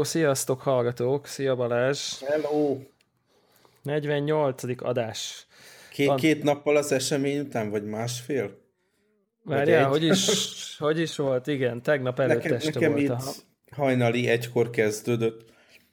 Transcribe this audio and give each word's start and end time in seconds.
Hello, 0.00 0.12
sziasztok 0.12 0.60
hallgatók, 0.60 1.26
szia 1.26 1.56
Balázs. 1.56 2.18
Hello. 2.20 2.78
48. 3.82 4.62
adás. 4.82 5.46
Két, 5.92 6.06
Van... 6.06 6.16
két 6.16 6.42
nappal 6.42 6.76
az 6.76 6.92
esemény 6.92 7.38
után, 7.38 7.70
vagy 7.70 7.84
másfél? 7.84 8.58
Várjál, 9.42 9.88
hogy 9.88 10.04
is, 10.04 10.28
hogy 10.78 11.00
is 11.00 11.16
volt, 11.16 11.46
igen, 11.46 11.82
tegnap 11.82 12.20
előtt 12.20 12.42
nekem, 12.42 12.56
este 12.56 12.70
nekem 12.72 12.90
volt. 12.90 13.02
Itt 13.02 13.10
a... 13.10 13.32
hajnali 13.70 14.28
egykor 14.28 14.70
kezdődött, 14.70 15.52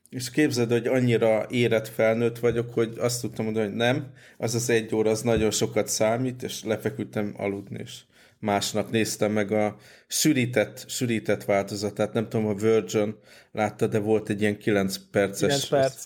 és 0.09 0.29
képzeld, 0.29 0.71
hogy 0.71 0.87
annyira 0.87 1.45
érett 1.49 1.87
felnőtt 1.87 2.39
vagyok, 2.39 2.73
hogy 2.73 2.93
azt 2.97 3.21
tudtam 3.21 3.45
mondani, 3.45 3.65
hogy 3.67 3.75
nem, 3.75 4.11
az 4.37 4.55
az 4.55 4.69
egy 4.69 4.95
óra, 4.95 5.09
az 5.09 5.21
nagyon 5.21 5.51
sokat 5.51 5.87
számít, 5.87 6.43
és 6.43 6.63
lefeküdtem 6.63 7.33
aludni, 7.37 7.79
és 7.83 8.01
másnap 8.39 8.89
néztem 8.89 9.31
meg 9.31 9.51
a 9.51 9.75
sűrített, 10.07 10.89
sűrített 10.89 11.43
változatát. 11.43 12.13
Nem 12.13 12.29
tudom, 12.29 12.47
a 12.47 12.53
Virgin 12.53 13.15
látta, 13.51 13.87
de 13.87 13.99
volt 13.99 14.29
egy 14.29 14.41
ilyen 14.41 14.57
9 14.57 14.97
perces. 15.11 15.67
9 15.67 15.67
perc. 15.67 16.03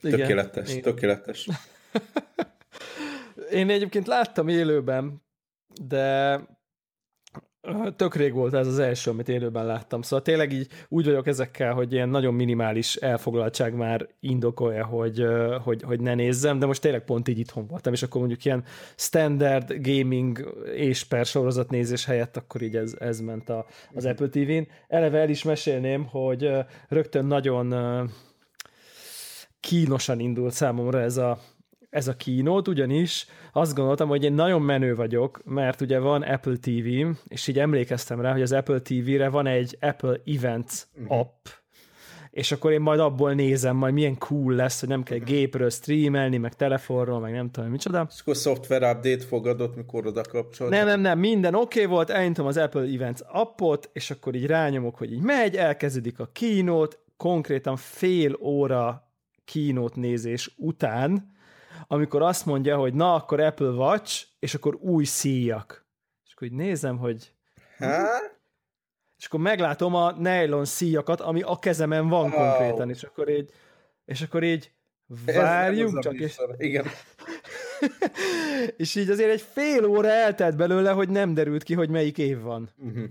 Tökéletes, 0.00 0.70
Igen. 0.70 0.82
tökéletes. 0.82 1.48
Én 3.50 3.70
egyébként 3.70 4.06
láttam 4.06 4.48
élőben, 4.48 5.22
de 5.82 6.40
Tök 7.96 8.14
rég 8.14 8.32
volt 8.32 8.54
ez 8.54 8.66
az 8.66 8.78
első, 8.78 9.10
amit 9.10 9.28
élőben 9.28 9.66
láttam. 9.66 10.02
Szóval 10.02 10.22
tényleg 10.22 10.52
így 10.52 10.68
úgy 10.88 11.04
vagyok 11.04 11.26
ezekkel, 11.26 11.72
hogy 11.72 11.92
ilyen 11.92 12.08
nagyon 12.08 12.34
minimális 12.34 12.96
elfoglaltság 12.96 13.74
már 13.74 14.08
indokolja, 14.20 14.84
hogy, 14.84 15.26
hogy, 15.62 15.82
hogy 15.82 16.00
ne 16.00 16.14
nézzem, 16.14 16.58
de 16.58 16.66
most 16.66 16.80
tényleg 16.80 17.04
pont 17.04 17.28
így 17.28 17.38
itthon 17.38 17.66
voltam, 17.66 17.92
és 17.92 18.02
akkor 18.02 18.20
mondjuk 18.20 18.44
ilyen 18.44 18.64
standard 18.96 19.74
gaming 19.80 20.54
és 20.74 21.04
per 21.04 21.26
sorozat 21.26 21.70
nézés 21.70 22.04
helyett 22.04 22.36
akkor 22.36 22.62
így 22.62 22.76
ez, 22.76 22.94
ez 22.98 23.20
ment 23.20 23.48
a, 23.48 23.66
az 23.94 24.04
mhm. 24.04 24.12
Apple 24.12 24.28
TV-n. 24.28 24.68
Eleve 24.88 25.18
el 25.18 25.28
is 25.28 25.42
mesélném, 25.42 26.04
hogy 26.04 26.50
rögtön 26.88 27.26
nagyon 27.26 27.74
kínosan 29.60 30.20
indult 30.20 30.52
számomra 30.52 31.00
ez 31.00 31.16
a, 31.16 31.38
ez 31.96 32.08
a 32.08 32.16
kínót, 32.16 32.68
ugyanis 32.68 33.26
azt 33.52 33.74
gondoltam, 33.74 34.08
hogy 34.08 34.24
én 34.24 34.32
nagyon 34.32 34.62
menő 34.62 34.94
vagyok, 34.94 35.40
mert 35.44 35.80
ugye 35.80 35.98
van 35.98 36.22
Apple 36.22 36.56
TV, 36.56 36.86
és 37.28 37.46
így 37.46 37.58
emlékeztem 37.58 38.20
rá, 38.20 38.32
hogy 38.32 38.42
az 38.42 38.52
Apple 38.52 38.80
TV-re 38.80 39.28
van 39.28 39.46
egy 39.46 39.76
Apple 39.80 40.20
Events 40.26 40.82
uh-huh. 40.94 41.18
app, 41.18 41.46
és 42.30 42.52
akkor 42.52 42.72
én 42.72 42.80
majd 42.80 43.00
abból 43.00 43.32
nézem, 43.32 43.76
majd 43.76 43.94
milyen 43.94 44.18
cool 44.18 44.54
lesz, 44.54 44.80
hogy 44.80 44.88
nem 44.88 45.02
kell 45.02 45.18
gépről 45.18 45.70
streamelni, 45.70 46.36
meg 46.36 46.54
telefonról, 46.54 47.20
meg 47.20 47.32
nem 47.32 47.50
tudom, 47.50 47.70
micsoda. 47.70 48.06
És 48.10 48.20
akkor 48.20 48.36
software 48.36 48.90
update 48.90 49.24
fogadott, 49.24 49.76
mikor 49.76 50.06
oda 50.06 50.22
kapcsolod. 50.22 50.72
Nem, 50.72 50.86
nem, 50.86 51.00
nem, 51.00 51.18
minden 51.18 51.54
oké 51.54 51.80
okay 51.80 51.94
volt, 51.94 52.10
elindítom 52.10 52.46
az 52.46 52.56
Apple 52.56 52.82
Events 52.82 53.20
appot, 53.26 53.90
és 53.92 54.10
akkor 54.10 54.34
így 54.34 54.46
rányomok, 54.46 54.96
hogy 54.96 55.12
így 55.12 55.22
megy, 55.22 55.56
elkezdődik 55.56 56.18
a 56.18 56.28
kínót, 56.32 56.98
konkrétan 57.16 57.76
fél 57.76 58.36
óra 58.40 59.10
kínót 59.44 59.96
nézés 59.96 60.54
után 60.56 61.34
amikor 61.86 62.22
azt 62.22 62.46
mondja, 62.46 62.76
hogy 62.76 62.94
na, 62.94 63.14
akkor 63.14 63.40
Apple 63.40 63.70
Watch, 63.70 64.26
és 64.38 64.54
akkor 64.54 64.74
új 64.80 65.04
szíjak. 65.04 65.86
És 66.26 66.32
akkor 66.34 66.46
így 66.46 66.54
nézem, 66.54 66.98
hogy... 66.98 67.32
Ha? 67.78 68.06
És 69.18 69.26
akkor 69.26 69.40
meglátom 69.40 69.94
a 69.94 70.12
nylon 70.12 70.64
szíjakat, 70.64 71.20
ami 71.20 71.42
a 71.42 71.58
kezemen 71.58 72.08
van 72.08 72.30
wow. 72.30 72.30
konkrétan, 72.30 72.90
és 72.90 73.02
akkor 73.02 73.28
így, 73.28 73.50
és 74.04 74.22
akkor 74.22 74.42
így 74.42 74.70
várjunk 75.24 76.02
csak, 76.02 76.14
és... 76.14 76.36
Igen. 76.56 76.84
és 78.76 78.94
így 78.94 79.10
azért 79.10 79.30
egy 79.30 79.44
fél 79.52 79.84
óra 79.84 80.08
eltelt 80.08 80.56
belőle, 80.56 80.90
hogy 80.90 81.08
nem 81.08 81.34
derült 81.34 81.62
ki, 81.62 81.74
hogy 81.74 81.88
melyik 81.88 82.18
év 82.18 82.40
van. 82.40 82.70
Uh-huh. 82.76 83.04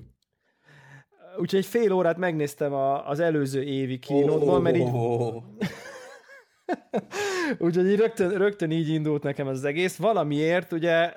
Úgyhogy 1.37 1.59
egy 1.59 1.65
fél 1.65 1.91
órát 1.91 2.17
megnéztem 2.17 2.73
a, 2.73 3.09
az 3.09 3.19
előző 3.19 3.63
évi 3.63 3.99
kínótban, 3.99 4.55
oh, 4.55 4.61
mert 4.61 4.75
így... 4.75 4.89
Úgyhogy 7.59 7.87
így 7.87 7.99
rögtön, 7.99 8.29
rögtön 8.29 8.71
így 8.71 8.89
indult 8.89 9.23
nekem 9.23 9.47
az 9.47 9.63
egész. 9.63 9.95
Valamiért 9.97 10.71
ugye 10.71 11.13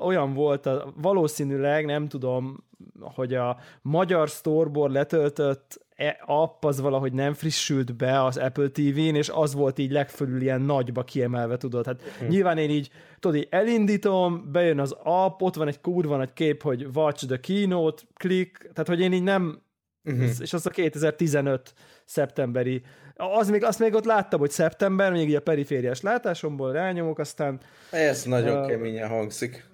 olyan 0.00 0.34
volt, 0.34 0.66
a, 0.66 0.92
valószínűleg 0.96 1.84
nem 1.84 2.08
tudom, 2.08 2.64
hogy 3.00 3.34
a 3.34 3.58
magyar 3.82 4.28
storeból 4.28 4.90
letöltött 4.90 5.86
e, 5.96 6.22
app 6.26 6.64
az 6.64 6.80
valahogy 6.80 7.12
nem 7.12 7.34
frissült 7.34 7.96
be 7.96 8.24
az 8.24 8.36
Apple 8.36 8.68
TV-n, 8.68 9.14
és 9.14 9.28
az 9.28 9.54
volt 9.54 9.78
így 9.78 9.90
legfölül 9.90 10.40
ilyen 10.40 10.60
nagyba 10.60 11.02
kiemelve, 11.02 11.56
tudod. 11.56 11.86
Hát 11.86 12.02
uh-huh. 12.02 12.28
nyilván 12.28 12.58
én 12.58 12.70
így, 12.70 12.90
tudod, 13.18 13.36
így 13.36 13.46
elindítom, 13.50 14.48
bejön 14.52 14.80
az 14.80 14.96
app, 15.02 15.40
ott 15.42 15.54
van 15.54 15.68
egy 15.68 15.80
kurva 15.80 16.16
nagy 16.16 16.32
kép, 16.32 16.62
hogy 16.62 16.86
watch 16.94 17.26
the 17.26 17.40
keynote, 17.40 18.02
klik, 18.14 18.58
tehát 18.58 18.88
hogy 18.88 19.00
én 19.00 19.12
így 19.12 19.22
nem, 19.22 19.62
uh-huh. 20.04 20.30
és 20.38 20.52
az 20.52 20.66
a 20.66 20.70
2015 20.70 21.74
szeptemberi 22.04 22.82
az 23.16 23.50
még, 23.50 23.64
azt 23.64 23.78
még 23.78 23.94
ott 23.94 24.04
láttam, 24.04 24.40
hogy 24.40 24.50
szeptember, 24.50 25.12
még 25.12 25.28
így 25.28 25.34
a 25.34 25.40
perifériás 25.40 26.00
látásomból 26.00 26.72
rányomok, 26.72 27.18
aztán... 27.18 27.60
Ez 27.90 28.24
nagyon 28.24 28.60
uh, 28.60 28.68
keményen 28.68 29.08
hangzik. 29.08 29.64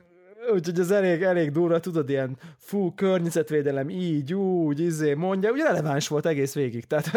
Úgyhogy 0.53 0.79
ez 0.79 0.91
elég, 0.91 1.23
elég 1.23 1.51
durva, 1.51 1.81
tudod, 1.81 2.11
ilyen 2.11 2.37
fú, 2.59 2.95
környezetvédelem, 2.95 3.89
így, 3.89 4.35
úgy, 4.35 4.81
izé, 4.81 5.15
mondja, 5.15 5.51
ugye 5.51 5.65
releváns 5.65 6.09
volt 6.09 6.27
egész 6.27 6.55
végig, 6.55 6.85
tehát 6.85 7.11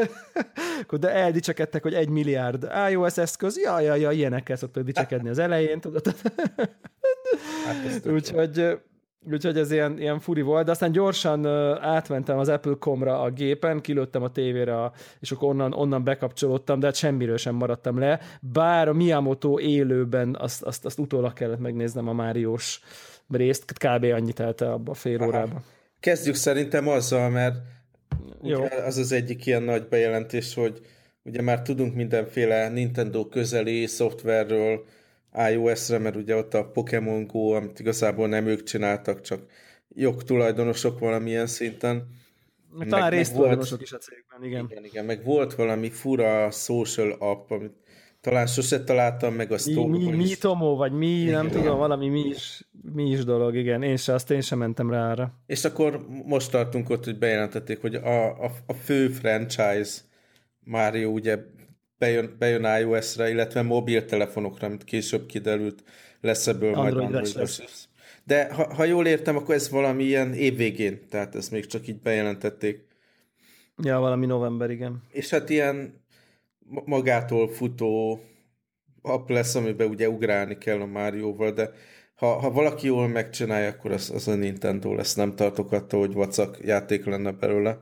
de 1.00 1.10
eldicsekedtek, 1.10 1.84
hogy 1.84 1.94
egy 1.94 2.10
milliárd 2.10 2.68
iOS 2.90 3.18
eszköz, 3.18 3.60
ja, 3.60 3.80
ja, 3.80 3.96
ja, 3.96 4.12
ilyenekkel 4.12 4.56
szoktak 4.56 4.84
dicsekedni 4.84 5.30
az 5.30 5.40
elején, 5.40 5.80
tudod. 5.80 6.16
hát 7.66 8.06
Úgyhogy 8.06 8.78
Úgyhogy 9.32 9.58
ez 9.58 9.72
ilyen, 9.72 10.00
ilyen 10.00 10.20
furi 10.20 10.42
volt, 10.42 10.66
de 10.66 10.72
aztán 10.72 10.92
gyorsan 10.92 11.46
átmentem 11.82 12.38
az 12.38 12.50
Apple.com-ra 12.50 13.22
a 13.22 13.30
gépen, 13.30 13.82
kilőttem 13.82 14.24
a 14.24 14.32
tévére, 14.32 14.92
és 15.20 15.32
akkor 15.32 15.50
onnan, 15.50 15.74
onnan 15.74 16.04
bekapcsolódtam, 16.04 16.80
de 16.80 16.86
hát 16.86 16.96
semmiről 16.96 17.38
sem 17.38 17.56
maradtam 17.56 18.00
le. 18.00 18.20
Bár 18.42 18.88
a 18.88 18.94
Miyamoto 18.94 19.60
élőben 19.60 20.36
azt, 20.40 20.64
azt, 20.64 20.86
azt 20.86 21.00
utólag 21.00 21.34
kellett 21.34 21.60
megnéznem 21.60 22.08
a 22.08 22.14
Máriós 22.14 22.80
részt, 23.30 23.74
kb. 23.74 24.04
annyit 24.04 24.40
elte 24.40 24.72
abba 24.72 24.92
a 24.92 24.96
fél 24.96 25.24
órába. 25.24 25.62
Kezdjük 26.00 26.36
szerintem 26.36 26.88
azzal, 26.88 27.30
mert 27.30 27.56
Jó. 28.42 28.64
az 28.86 28.98
az 28.98 29.12
egyik 29.12 29.46
ilyen 29.46 29.64
nagy 29.64 29.88
bejelentés, 29.88 30.54
hogy 30.54 30.82
ugye 31.24 31.42
már 31.42 31.62
tudunk 31.62 31.96
mindenféle 31.96 32.70
Nintendo 32.70 33.28
közeli 33.28 33.86
szoftverről, 33.86 34.86
iOS-re, 35.52 35.98
mert 35.98 36.16
ugye 36.16 36.36
ott 36.36 36.54
a 36.54 36.66
Pokémon 36.66 37.28
Go, 37.28 37.50
amit 37.50 37.80
igazából 37.80 38.28
nem 38.28 38.48
ők 38.48 38.64
csináltak, 38.64 39.22
csak 39.22 39.42
jogtulajdonosok 39.90 41.00
valamilyen 41.00 41.48
szinten. 41.48 42.08
Meg 42.78 42.88
talán 42.88 43.10
résztulajdonosok 43.10 43.82
is 43.82 43.92
a 43.92 43.98
cégben, 43.98 44.44
igen. 44.44 44.68
Igen, 44.70 44.84
igen, 44.84 45.06
meg 45.06 45.24
volt 45.24 45.56
valami 45.56 45.90
fura 45.90 46.52
social 46.52 47.12
app, 47.12 47.52
amit 47.52 47.74
talán 48.22 48.48
sose 48.48 48.84
találtam 48.84 49.34
meg 49.34 49.52
a 49.52 49.58
mi, 49.66 49.88
mi, 49.88 50.12
mi 50.12 50.36
Tomo, 50.36 50.76
vagy 50.76 50.92
mi, 50.92 51.08
igen, 51.08 51.34
nem 51.34 51.50
tudom, 51.50 51.78
valami 51.78 52.08
mi 52.08 52.20
is, 52.20 52.68
mi 52.94 53.10
is 53.10 53.24
dolog, 53.24 53.56
igen. 53.56 53.84
Én 53.84 53.98
se, 53.98 54.14
azt 54.14 54.32
én 54.32 54.42
sem 54.42 54.58
mentem 54.58 54.92
rá 54.92 55.12
arra. 55.12 55.34
És 55.46 55.66
akkor 55.66 56.06
most 56.26 56.52
tartunk 56.52 56.90
ott, 56.90 57.04
hogy 57.04 57.18
bejelentették, 57.18 57.82
hogy 57.82 57.96
a, 57.96 58.44
a, 58.44 58.52
a 58.66 58.74
fő 58.74 59.08
franchise 59.08 60.02
Mario 60.60 61.10
ugye 61.10 61.38
bejön, 61.98 62.36
bejön 62.40 62.82
iOS-re, 62.82 63.30
illetve 63.30 63.62
mobiltelefonokra, 63.62 64.68
amit 64.68 64.84
később 64.84 65.26
kiderült, 65.26 65.84
lesz 66.22 66.48
ebből 66.48 66.74
Android 66.74 66.94
majd 66.94 67.06
Android 67.06 67.36
lesz. 67.36 67.60
lesz. 67.60 67.88
De 68.24 68.54
ha, 68.54 68.74
ha 68.74 68.84
jól 68.84 69.06
értem, 69.06 69.38
akkor 69.38 69.56
ez 69.56 69.70
valami 69.70 70.04
ilyen 70.04 70.34
évvégén, 70.34 71.08
tehát 71.10 71.36
ezt 71.36 71.52
még 71.52 71.66
csak 71.66 71.88
így 71.88 72.02
bejelentették. 72.02 72.86
Ja, 73.84 74.00
valami 74.00 74.26
november, 74.26 74.70
igen. 74.70 75.04
És 75.12 75.30
hát 75.30 75.50
ilyen 75.50 76.04
magától 76.86 77.48
futó 77.48 78.20
app 79.02 79.30
lesz, 79.30 79.56
amiben 79.56 79.88
ugye 79.88 80.10
ugrálni 80.10 80.58
kell 80.58 80.82
a 80.82 80.86
Márióval, 80.86 81.52
de 81.52 81.72
ha, 82.16 82.28
ha 82.40 82.52
valaki 82.52 82.88
jól 82.88 83.08
megcsinálja, 83.08 83.70
akkor 83.70 83.92
az, 83.92 84.10
az 84.10 84.28
a 84.28 84.36
Nintendo 84.36 84.94
lesz. 84.94 85.16
Nem 85.16 85.36
tartok 85.36 85.72
attól, 85.72 86.00
hogy 86.00 86.14
vacak 86.14 86.58
játék 86.62 87.06
lenne 87.06 87.32
belőle. 87.32 87.80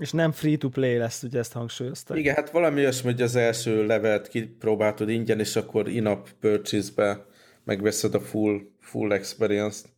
És 0.00 0.10
nem 0.10 0.32
free-to-play 0.32 0.96
lesz, 0.96 1.22
ugye 1.22 1.38
ezt 1.38 1.52
hangsúlyozták. 1.52 2.18
Igen, 2.18 2.34
hát 2.34 2.50
valami 2.50 2.80
olyasmi, 2.80 3.10
hogy 3.10 3.22
az 3.22 3.36
első 3.36 3.86
levelet 3.86 4.28
kipróbáltad 4.28 5.08
ingyen, 5.08 5.38
és 5.38 5.56
akkor 5.56 5.88
in-app 5.88 6.26
purchase-be 6.40 7.24
megveszed 7.64 8.14
a 8.14 8.20
full, 8.20 8.60
full 8.80 9.12
experience-t. 9.12 9.88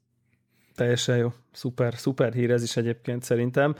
Teljesen 0.74 1.16
jó. 1.16 1.32
Szuper, 1.52 1.94
szuper 1.94 2.32
hír 2.32 2.50
ez 2.50 2.62
is 2.62 2.76
egyébként 2.76 3.22
szerintem. 3.22 3.76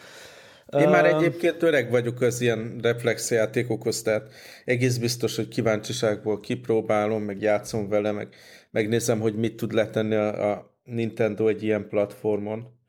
Én 0.79 0.89
már 0.89 1.05
egyébként 1.05 1.63
öreg 1.63 1.91
vagyok 1.91 2.21
az 2.21 2.41
ilyen 2.41 2.79
reflexjátékokhoz, 2.83 4.03
tehát 4.03 4.33
egész 4.65 4.97
biztos, 4.97 5.37
hogy 5.37 5.49
kíváncsiságból 5.49 6.41
kipróbálom, 6.41 7.23
meg 7.23 7.41
játszom 7.41 7.89
vele, 7.89 8.13
meg 8.13 8.35
megnézem, 8.71 9.21
hogy 9.21 9.35
mit 9.35 9.57
tud 9.57 9.73
letenni 9.73 10.15
a, 10.15 10.51
a 10.51 10.77
Nintendo 10.85 11.49
egy 11.49 11.63
ilyen 11.63 11.89
platformon 11.89 12.81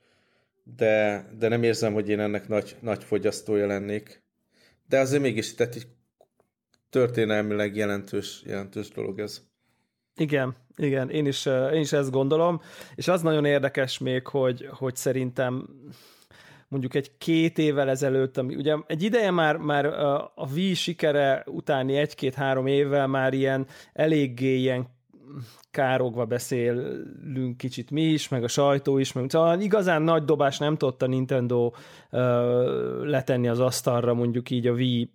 de, 0.63 1.25
de 1.37 1.47
nem 1.47 1.63
érzem, 1.63 1.93
hogy 1.93 2.09
én 2.09 2.19
ennek 2.19 2.47
nagy, 2.47 2.75
nagy 2.79 3.03
fogyasztója 3.03 3.67
lennék. 3.67 4.23
De 4.87 4.99
azért 4.99 5.21
mégis, 5.21 5.55
tehát 5.55 5.75
egy 5.75 5.87
történelmileg 6.89 7.75
jelentős, 7.75 8.41
jelentős 8.45 8.89
dolog 8.89 9.19
ez. 9.19 9.41
Igen, 10.15 10.55
igen, 10.75 11.09
én 11.09 11.25
is, 11.25 11.45
én 11.45 11.79
is 11.79 11.91
ezt 11.91 12.11
gondolom, 12.11 12.61
és 12.95 13.07
az 13.07 13.21
nagyon 13.21 13.45
érdekes 13.45 13.97
még, 13.97 14.27
hogy, 14.27 14.67
hogy 14.71 14.95
szerintem 14.95 15.69
mondjuk 16.67 16.95
egy 16.95 17.17
két 17.17 17.57
évvel 17.57 17.89
ezelőtt, 17.89 18.37
ami 18.37 18.55
ugye 18.55 18.75
egy 18.87 19.03
ideje 19.03 19.31
már, 19.31 19.57
már 19.57 19.85
a 20.35 20.47
Wii 20.53 20.73
sikere 20.73 21.43
utáni 21.45 21.95
egy-két-három 21.95 22.67
évvel 22.67 23.07
már 23.07 23.33
ilyen 23.33 23.67
eléggé 23.93 24.55
ilyen 24.55 24.87
károgva 25.71 26.25
beszélünk 26.25 27.57
kicsit 27.57 27.91
mi 27.91 28.01
is, 28.01 28.27
meg 28.27 28.43
a 28.43 28.47
sajtó 28.47 28.97
is, 28.97 29.13
meg 29.13 29.29
szóval 29.29 29.59
igazán 29.59 30.01
nagy 30.01 30.23
dobás 30.23 30.57
nem 30.57 30.77
tudta 30.77 31.07
Nintendo 31.07 31.65
uh, 31.65 32.21
letenni 33.03 33.47
az 33.47 33.59
asztalra 33.59 34.13
mondjuk 34.13 34.49
így 34.49 34.67
a 34.67 34.73
Wii 34.73 35.11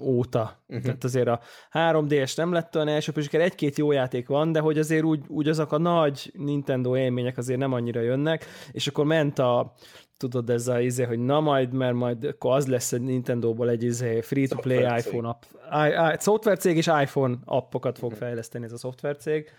óta. 0.00 0.62
Uh-huh. 0.66 0.84
Tehát 0.84 1.04
azért 1.04 1.28
a 1.28 1.40
3DS 1.72 2.36
nem 2.36 2.52
lett 2.52 2.74
olyan 2.74 2.88
első 2.88 3.12
siker, 3.16 3.40
egy-két 3.40 3.78
jó 3.78 3.92
játék 3.92 4.28
van, 4.28 4.52
de 4.52 4.60
hogy 4.60 4.78
azért 4.78 5.04
úgy, 5.04 5.20
úgy 5.26 5.48
azok 5.48 5.72
a 5.72 5.78
nagy 5.78 6.32
Nintendo 6.34 6.96
élmények 6.96 7.38
azért 7.38 7.58
nem 7.58 7.72
annyira 7.72 8.00
jönnek, 8.00 8.44
és 8.72 8.86
akkor 8.86 9.04
ment 9.04 9.38
a 9.38 9.74
tudod, 10.20 10.50
ez 10.50 10.68
a 10.68 10.80
izé, 10.80 11.04
hogy 11.04 11.18
na 11.18 11.40
majd, 11.40 11.72
mert 11.72 11.94
majd 11.94 12.24
akkor 12.24 12.54
az 12.54 12.66
lesz 12.66 12.92
egy 12.92 13.00
Nintendo-ból 13.00 13.70
egy 13.70 13.82
izé 13.82 14.20
free-to-play 14.20 14.98
iPhone 14.98 15.28
app. 15.28 15.42
I, 15.86 15.88
I, 15.88 16.16
szoftvercég 16.18 16.76
és 16.76 16.86
iPhone 16.86 17.36
appokat 17.44 17.98
fog 17.98 18.10
mhm. 18.10 18.20
fejleszteni 18.20 18.64
ez 18.64 18.72
a 18.72 18.76
szoftvercég. 18.76 19.50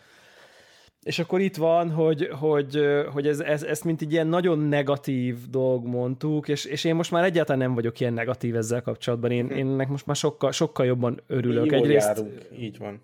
És 1.04 1.20
akkor 1.20 1.40
itt 1.40 1.56
van, 1.56 1.92
hogy, 1.92 2.30
hogy, 2.40 2.80
hogy 3.14 3.28
ez, 3.28 3.40
ez, 3.40 3.64
ezt 3.64 3.84
mint 3.84 4.02
egy 4.02 4.12
ilyen 4.12 4.28
nagyon 4.28 4.60
negatív 4.60 5.38
dolg 5.50 5.86
mondtuk, 5.86 6.48
és, 6.48 6.66
és 6.66 6.84
én 6.84 6.96
most 6.96 7.12
már 7.12 7.24
egyáltalán 7.24 7.62
nem 7.62 7.74
vagyok 7.74 8.00
ilyen 8.00 8.14
negatív 8.14 8.56
ezzel 8.56 8.82
kapcsolatban. 8.82 9.32
Én, 9.32 9.50
én 9.50 9.68
ennek 9.68 9.88
most 9.88 10.06
már 10.06 10.16
sokkal, 10.16 10.52
sokkal 10.52 10.86
jobban 10.86 11.22
örülök. 11.28 11.66
Jól 11.66 11.82
egyrészt, 11.82 12.08
járunk, 12.08 12.48
így 12.60 12.78
van. 12.78 13.00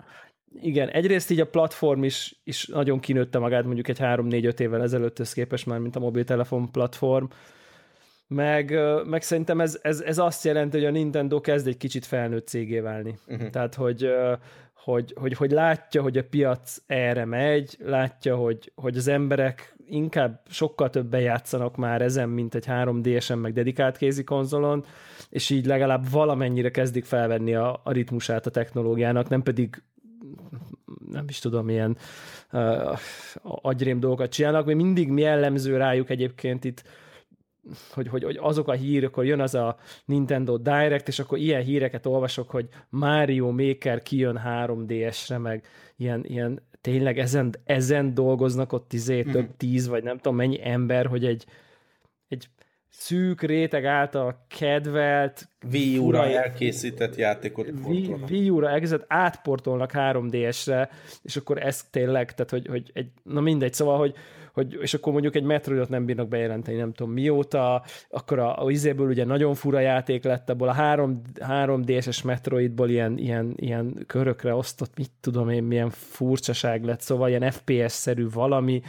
Igen, 0.61 0.89
egyrészt 0.89 1.31
így 1.31 1.39
a 1.39 1.47
platform 1.47 2.03
is, 2.03 2.35
is 2.43 2.67
nagyon 2.67 2.99
kinőtte 2.99 3.39
magát 3.39 3.65
mondjuk 3.65 3.87
egy 3.87 3.97
3-4-5 4.01 4.59
évvel 4.59 4.81
ezelőtthöz 4.81 5.33
képest 5.33 5.65
már, 5.65 5.79
mint 5.79 5.95
a 5.95 5.99
mobiltelefon 5.99 6.71
platform, 6.71 7.25
meg, 8.27 8.79
meg 9.05 9.21
szerintem 9.21 9.61
ez, 9.61 9.79
ez, 9.81 10.01
ez 10.01 10.17
azt 10.17 10.43
jelenti, 10.43 10.77
hogy 10.77 10.85
a 10.85 10.91
Nintendo 10.91 11.41
kezd 11.41 11.67
egy 11.67 11.77
kicsit 11.77 12.05
felnőtt 12.05 12.47
cégé 12.47 12.79
válni. 12.79 13.17
Uh-huh. 13.27 13.49
Tehát, 13.49 13.75
hogy, 13.75 14.09
hogy, 14.73 15.13
hogy, 15.19 15.33
hogy 15.33 15.51
látja, 15.51 16.01
hogy 16.01 16.17
a 16.17 16.23
piac 16.23 16.77
erre 16.85 17.25
megy, 17.25 17.77
látja, 17.83 18.35
hogy, 18.35 18.71
hogy 18.75 18.97
az 18.97 19.07
emberek 19.07 19.75
inkább 19.89 20.41
sokkal 20.49 20.89
többen 20.89 21.21
játszanak 21.21 21.75
már 21.75 22.01
ezen, 22.01 22.29
mint 22.29 22.55
egy 22.55 22.65
3DS-en, 22.67 23.41
meg 23.41 23.53
dedikált 23.53 23.97
kézi 23.97 24.23
konzolon, 24.23 24.85
és 25.29 25.49
így 25.49 25.65
legalább 25.65 26.09
valamennyire 26.09 26.71
kezdik 26.71 27.05
felvenni 27.05 27.55
a, 27.55 27.81
a 27.83 27.91
ritmusát 27.91 28.45
a 28.45 28.49
technológiának, 28.49 29.29
nem 29.29 29.43
pedig 29.43 29.81
nem 31.09 31.25
is 31.27 31.39
tudom, 31.39 31.65
milyen 31.65 31.97
uh, 32.51 32.99
agyrém 33.41 33.99
dolgokat 33.99 34.31
csinálnak, 34.31 34.65
még 34.65 34.75
mindig 34.75 35.17
jellemző 35.17 35.77
rájuk 35.77 36.09
egyébként 36.09 36.63
itt 36.63 36.83
hogy, 37.93 38.07
hogy, 38.07 38.23
hogy 38.23 38.37
azok 38.41 38.67
a 38.67 38.71
hírek, 38.71 39.09
akkor 39.09 39.25
jön 39.25 39.39
az 39.39 39.55
a 39.55 39.77
Nintendo 40.05 40.57
Direct, 40.57 41.07
és 41.07 41.19
akkor 41.19 41.37
ilyen 41.37 41.61
híreket 41.61 42.05
olvasok, 42.05 42.49
hogy 42.49 42.67
Mario 42.89 43.51
Maker 43.51 44.01
kijön 44.01 44.41
3DS-re, 44.45 45.37
meg 45.37 45.65
ilyen, 45.95 46.25
ilyen 46.25 46.61
tényleg 46.81 47.19
ezen, 47.19 47.55
ezen 47.63 48.13
dolgoznak 48.13 48.73
ott 48.73 48.93
izé, 48.93 49.23
több 49.23 49.57
tíz, 49.57 49.87
vagy 49.87 50.03
nem 50.03 50.17
tudom 50.17 50.37
mennyi 50.37 50.59
ember, 50.63 51.05
hogy 51.05 51.25
egy 51.25 51.45
szűk 52.99 53.41
réteg 53.41 53.85
által 53.85 54.45
kedvelt 54.57 55.49
Wii 55.71 55.97
U-ra 55.97 56.25
elkészített 56.25 57.15
játékot 57.15 57.67
Wii, 57.85 58.15
Wii 58.29 58.49
U-ra 58.49 58.69
elkészített 58.69 59.05
átportolnak 59.07 59.91
3DS-re, 59.93 60.89
és 61.21 61.35
akkor 61.35 61.65
ez 61.65 61.83
tényleg, 61.91 62.33
tehát 62.33 62.51
hogy, 62.51 62.67
hogy 62.67 62.91
egy, 62.93 63.11
na 63.23 63.41
mindegy, 63.41 63.73
szóval, 63.73 63.97
hogy, 63.97 64.15
hogy, 64.57 64.77
és 64.81 64.93
akkor 64.93 65.11
mondjuk 65.11 65.35
egy 65.35 65.43
Metroidot 65.43 65.89
nem 65.89 66.05
bírnak 66.05 66.27
bejelenteni, 66.27 66.77
nem 66.77 66.93
tudom 66.93 67.13
mióta, 67.13 67.83
akkor 68.09 68.39
a, 68.39 68.63
a 68.63 68.71
izéből 68.71 69.07
ugye 69.07 69.25
nagyon 69.25 69.53
fura 69.53 69.79
játék 69.79 70.23
lett, 70.23 70.49
abból 70.49 70.67
a 70.67 70.71
3, 70.71 71.21
3DS-es 71.35 72.23
Metroidból 72.23 72.89
ilyen, 72.89 73.17
ilyen, 73.17 73.53
ilyen 73.55 74.03
körökre 74.07 74.53
osztott, 74.53 74.97
mit 74.97 75.11
tudom 75.21 75.49
én, 75.49 75.63
milyen 75.63 75.89
furcsaság 75.89 76.83
lett, 76.83 77.01
szóval 77.01 77.29
ilyen 77.29 77.51
FPS-szerű 77.51 78.29
valami, 78.29 78.81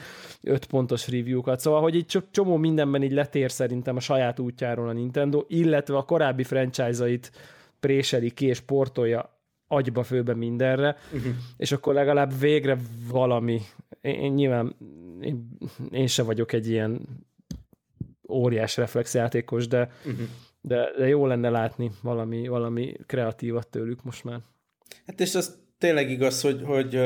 5 0.43 0.67
pontos 0.67 1.09
review-kat, 1.09 1.61
szóval, 1.61 1.81
hogy 1.81 1.94
így 1.94 2.19
csomó 2.31 2.56
mindenben 2.56 3.03
így 3.03 3.12
letér 3.12 3.50
szerintem 3.50 3.97
a 3.97 4.00
saját 4.00 4.38
útjáról 4.38 4.88
a 4.88 4.93
Nintendo, 4.93 5.44
illetve 5.49 5.97
a 5.97 6.03
korábbi 6.03 6.43
franchise-ait 6.43 7.32
préseli 7.81 8.31
ki 8.31 8.47
és 8.47 8.61
portolja 8.61 9.37
agyba 9.69 10.03
főbe 10.03 10.35
mindenre, 10.35 10.97
uh-huh. 11.12 11.32
és 11.56 11.73
akkor 11.73 11.94
legalább 11.94 12.38
végre 12.38 12.76
valami. 13.11 13.61
Én, 14.09 14.21
én 14.21 14.33
nyilván 14.33 14.77
én, 15.21 15.49
én 15.91 16.07
se 16.07 16.23
vagyok 16.23 16.53
egy 16.53 16.69
ilyen 16.69 17.01
óriás 18.29 18.77
reflexjátékos, 18.77 19.67
de, 19.67 19.91
uh-huh. 20.05 20.27
de, 20.61 20.91
de 20.99 21.09
jó 21.09 21.27
lenne 21.27 21.51
látni 21.51 21.91
valami, 22.03 22.49
valami 22.49 22.97
kreatívat 23.07 23.69
tőlük 23.69 24.05
most 24.05 24.25
már. 24.25 24.41
Hát 25.07 25.21
és 25.21 25.35
az 25.35 25.59
tényleg 25.79 26.11
igaz, 26.11 26.41
hogy, 26.41 26.63
hogy 26.65 27.01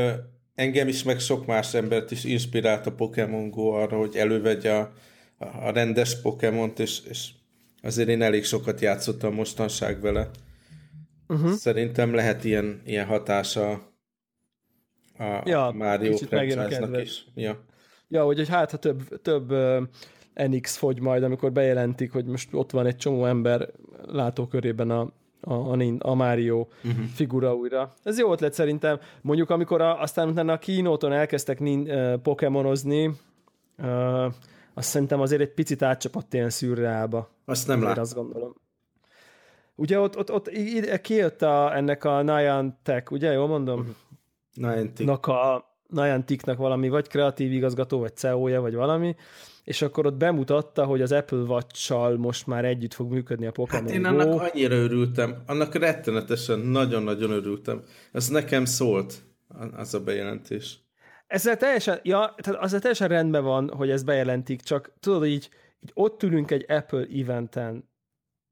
engem 0.54 0.88
is, 0.88 1.02
meg 1.02 1.20
sok 1.20 1.46
más 1.46 1.74
embert 1.74 2.10
is 2.10 2.24
inspirált 2.24 2.86
a 2.86 2.94
Pokémon 2.94 3.50
Go 3.50 3.68
arra, 3.68 3.98
hogy 3.98 4.16
elővegye 4.16 4.72
a, 4.72 4.92
a 5.38 5.70
rendes 5.70 6.20
Pokémont, 6.20 6.78
és, 6.78 7.00
és 7.08 7.30
azért 7.82 8.08
én 8.08 8.22
elég 8.22 8.44
sokat 8.44 8.80
játszottam 8.80 9.34
mostanság 9.34 10.00
vele. 10.00 10.30
Uh-huh. 11.28 11.50
Szerintem 11.50 12.14
lehet 12.14 12.44
ilyen, 12.44 12.80
ilyen 12.84 13.06
hatása 13.06 13.91
a 15.18 15.42
ja, 15.44 15.72
Mario 15.74 16.16
franchise 16.16 17.00
is. 17.00 17.24
Ja. 17.34 17.56
ja, 18.08 18.24
hogy, 18.24 18.36
hogy 18.36 18.48
hát 18.48 18.70
ha 18.70 18.76
több, 18.76 19.22
több 19.22 19.52
NX 20.34 20.76
fogy 20.76 21.00
majd, 21.00 21.22
amikor 21.22 21.52
bejelentik, 21.52 22.12
hogy 22.12 22.24
most 22.24 22.48
ott 22.52 22.70
van 22.70 22.86
egy 22.86 22.96
csomó 22.96 23.26
ember 23.26 23.68
látókörében 24.06 24.90
a, 24.90 25.12
a, 25.40 25.52
a, 25.52 25.76
a 25.98 26.14
Mario 26.14 26.66
uh-huh. 26.84 27.04
figura 27.14 27.54
újra. 27.54 27.92
Ez 28.02 28.18
jó 28.18 28.32
ötlet 28.32 28.52
szerintem. 28.52 28.98
Mondjuk 29.20 29.50
amikor 29.50 29.80
a, 29.80 30.00
aztán 30.00 30.28
utána 30.28 30.52
a 30.52 30.58
kínóton 30.58 31.12
elkezdtek 31.12 31.60
uh, 31.60 32.14
pokémonozni, 32.14 33.06
uh, 33.78 34.24
azt 34.74 34.88
szerintem 34.88 35.20
azért 35.20 35.40
egy 35.40 35.52
picit 35.54 35.82
átcsapott 35.82 36.34
ilyen 36.34 36.50
szürreálba. 36.50 37.30
Azt 37.44 37.66
nem 37.66 37.82
lát. 37.82 37.98
Azt 37.98 38.14
gondolom. 38.14 38.54
Ugye 39.74 40.00
ott, 40.00 40.18
ott, 40.18 40.32
ott 40.32 40.50
kijött 41.02 41.42
a, 41.42 41.76
ennek 41.76 42.04
a 42.04 42.22
Niantic, 42.22 43.10
ugye, 43.10 43.32
jól 43.32 43.46
mondom? 43.46 43.78
Uh-huh. 43.78 43.94
Niantic. 44.54 45.26
a 45.28 45.70
Nianticnak 45.86 46.58
valami, 46.58 46.88
vagy 46.88 47.08
kreatív 47.08 47.52
igazgató, 47.52 47.98
vagy 47.98 48.16
CEO-ja, 48.16 48.60
vagy 48.60 48.74
valami, 48.74 49.16
és 49.64 49.82
akkor 49.82 50.06
ott 50.06 50.16
bemutatta, 50.16 50.84
hogy 50.84 51.02
az 51.02 51.12
Apple 51.12 51.38
watch 51.38 52.16
most 52.16 52.46
már 52.46 52.64
együtt 52.64 52.94
fog 52.94 53.10
működni 53.12 53.46
a 53.46 53.50
Pokémon 53.50 53.84
Hát 53.84 53.94
én 53.94 54.04
annak 54.04 54.40
annyira 54.40 54.74
örültem, 54.74 55.42
annak 55.46 55.74
rettenetesen, 55.74 56.58
nagyon-nagyon 56.58 57.30
örültem. 57.30 57.82
Ez 58.12 58.28
nekem 58.28 58.64
szólt, 58.64 59.22
az 59.76 59.94
a 59.94 60.00
bejelentés. 60.00 60.80
Ezzel 61.26 61.56
teljesen, 61.56 62.00
ja, 62.02 62.34
tehát 62.36 62.62
az 62.62 62.76
teljesen 62.80 63.08
rendben 63.08 63.44
van, 63.44 63.70
hogy 63.74 63.90
ezt 63.90 64.04
bejelentik, 64.04 64.60
csak 64.60 64.92
tudod, 65.00 65.26
így, 65.26 65.48
így 65.80 65.90
ott 65.94 66.22
ülünk 66.22 66.50
egy 66.50 66.64
Apple 66.68 67.06
eventen, 67.20 67.88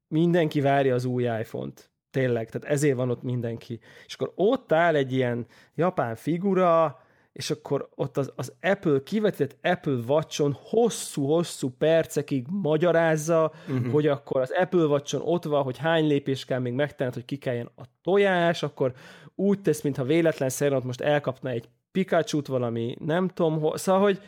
mindenki 0.07 0.61
várja 0.61 0.93
az 0.93 1.05
új 1.05 1.23
iPhone-t. 1.23 1.90
Tényleg, 2.11 2.49
tehát 2.49 2.67
ezért 2.67 2.95
van 2.95 3.09
ott 3.09 3.23
mindenki. 3.23 3.79
És 4.05 4.13
akkor 4.13 4.31
ott 4.35 4.71
áll 4.71 4.95
egy 4.95 5.13
ilyen 5.13 5.45
japán 5.75 6.15
figura, 6.15 6.99
és 7.33 7.51
akkor 7.51 7.89
ott 7.95 8.17
az, 8.17 8.31
az 8.35 8.53
Apple 8.61 9.03
kivetett 9.03 9.57
Apple 9.61 9.99
watch 10.07 10.51
hosszú-hosszú 10.53 11.69
percekig 11.69 12.45
magyarázza, 12.49 13.51
uh-huh. 13.69 13.91
hogy 13.91 14.07
akkor 14.07 14.41
az 14.41 14.51
Apple 14.51 14.85
watch 14.85 15.27
ott 15.27 15.43
van, 15.43 15.63
hogy 15.63 15.77
hány 15.77 16.07
lépés 16.07 16.45
kell 16.45 16.59
még 16.59 16.73
megtenni, 16.73 17.11
hogy 17.13 17.25
kikeljen 17.25 17.69
a 17.75 17.83
tojás, 18.03 18.63
akkor 18.63 18.93
úgy 19.35 19.61
tesz, 19.61 19.81
mintha 19.81 20.03
véletlen 20.03 20.49
szerint 20.49 20.83
most 20.83 21.01
elkapna 21.01 21.49
egy 21.49 21.69
Pikachu-t 21.91 22.47
valami, 22.47 22.95
nem 22.99 23.27
tudom, 23.27 23.75
szóval, 23.75 24.01
hogy, 24.01 24.19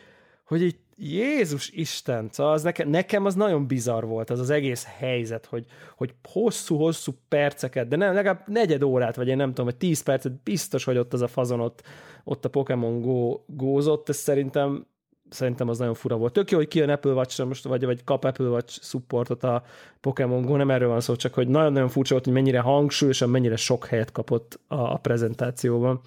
hogy 0.44 0.62
így 0.62 0.76
Jézus 0.96 1.70
Isten, 1.70 2.28
szóval 2.30 2.52
az 2.52 2.62
nekem, 2.62 2.88
nekem 2.88 3.24
az 3.24 3.34
nagyon 3.34 3.66
bizarr 3.66 4.04
volt, 4.04 4.30
az 4.30 4.40
az 4.40 4.50
egész 4.50 4.86
helyzet, 4.98 5.46
hogy, 5.46 5.64
hogy 5.96 6.14
hosszú-hosszú 6.22 7.12
perceket, 7.28 7.88
de 7.88 7.96
nem, 7.96 8.14
legalább 8.14 8.48
negyed 8.48 8.82
órát, 8.82 9.16
vagy 9.16 9.28
én 9.28 9.36
nem 9.36 9.48
tudom, 9.48 9.64
vagy 9.64 9.76
tíz 9.76 10.02
percet 10.02 10.42
biztos, 10.42 10.84
hogy 10.84 10.96
ott 10.96 11.12
az 11.12 11.22
a 11.22 11.26
fazon 11.26 11.60
ott, 11.60 11.82
ott 12.24 12.44
a 12.44 12.48
Pokémon 12.48 13.00
Go 13.00 13.40
gózott, 13.46 14.08
ez 14.08 14.16
szerintem 14.16 14.86
szerintem 15.28 15.68
az 15.68 15.78
nagyon 15.78 15.94
fura 15.94 16.16
volt. 16.16 16.32
Tök 16.32 16.50
jó, 16.50 16.58
hogy 16.58 16.68
kijön 16.68 16.88
Apple 16.88 17.12
watch 17.12 17.44
most, 17.44 17.64
vagy, 17.64 17.84
vagy 17.84 18.04
kap 18.04 18.24
Apple 18.24 18.48
Watch 18.48 18.82
supportot 18.82 19.44
a 19.44 19.62
Pokémon 20.00 20.42
Go, 20.42 20.56
nem 20.56 20.70
erről 20.70 20.88
van 20.88 21.00
szó, 21.00 21.16
csak 21.16 21.34
hogy 21.34 21.48
nagyon-nagyon 21.48 21.88
furcsa 21.88 22.12
volt, 22.12 22.24
hogy 22.24 22.34
mennyire 22.34 22.60
hangsúlyosan, 22.60 23.30
mennyire 23.30 23.56
sok 23.56 23.86
helyet 23.86 24.12
kapott 24.12 24.60
a, 24.66 24.74
a 24.74 24.96
prezentációban. 24.96 26.00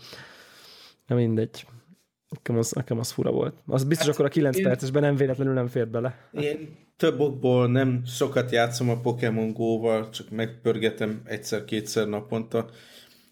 Na 1.07 1.15
mindegy. 1.15 1.65
Nekem 2.29 2.57
az, 2.57 2.71
nekem 2.71 2.99
az 2.99 3.11
fura 3.11 3.31
volt. 3.31 3.57
Az 3.65 3.83
biztos 3.83 4.07
hát, 4.07 4.15
akkor 4.15 4.25
a 4.25 4.29
9 4.29 4.57
én, 4.57 4.63
percesben 4.63 5.01
nem 5.01 5.15
véletlenül 5.15 5.53
nem 5.53 5.67
fér 5.67 5.87
bele. 5.87 6.29
Én 6.31 6.75
több 6.97 7.19
okból 7.19 7.67
nem 7.67 8.01
sokat 8.05 8.51
játszom 8.51 8.89
a 8.89 8.99
Pokémon 8.99 9.53
Go-val, 9.53 10.09
csak 10.09 10.29
megpörgetem 10.29 11.21
egyszer-kétszer 11.25 12.07
naponta, 12.07 12.69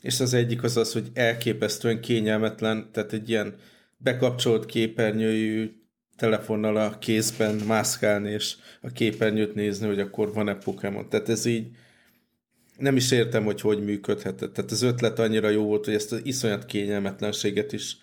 és 0.02 0.20
az 0.20 0.34
egyik 0.34 0.64
az 0.64 0.78
az, 0.78 0.94
hogy 0.94 1.10
elképesztően 1.14 2.02
kényelmetlen, 2.02 2.90
tehát 2.92 3.14
egy 3.14 3.30
ilyen 3.30 3.56
bekapcsolt 3.98 4.66
képernyőjű 4.66 5.72
telefonnal 6.16 6.75
a 6.75 6.98
kézben 6.98 7.56
mászkálni, 7.56 8.32
és 8.32 8.56
a 8.82 8.90
képernyőt 8.90 9.56
nézni, 9.56 9.88
hogy 9.88 10.00
akkor 10.00 10.34
van-e 10.34 10.56
Pokémon. 10.56 11.10
Tehát 11.10 11.30
ez 11.30 11.46
így 11.46 11.68
nem 12.78 12.96
is 12.96 13.12
értem, 13.12 13.44
hogy 13.44 13.62
hogy 13.62 13.84
működhetett. 13.84 14.54
Tehát 14.54 14.72
az 14.72 14.82
ötlet 14.82 15.20
annyira 15.20 15.50
jó 15.50 15.64
volt, 15.64 15.86
hogy 15.86 15.94
ezt 15.94 16.12
az 16.12 16.22
iszonyat 16.24 16.66
kényelmetlenséget 16.66 17.74
is 17.74 17.98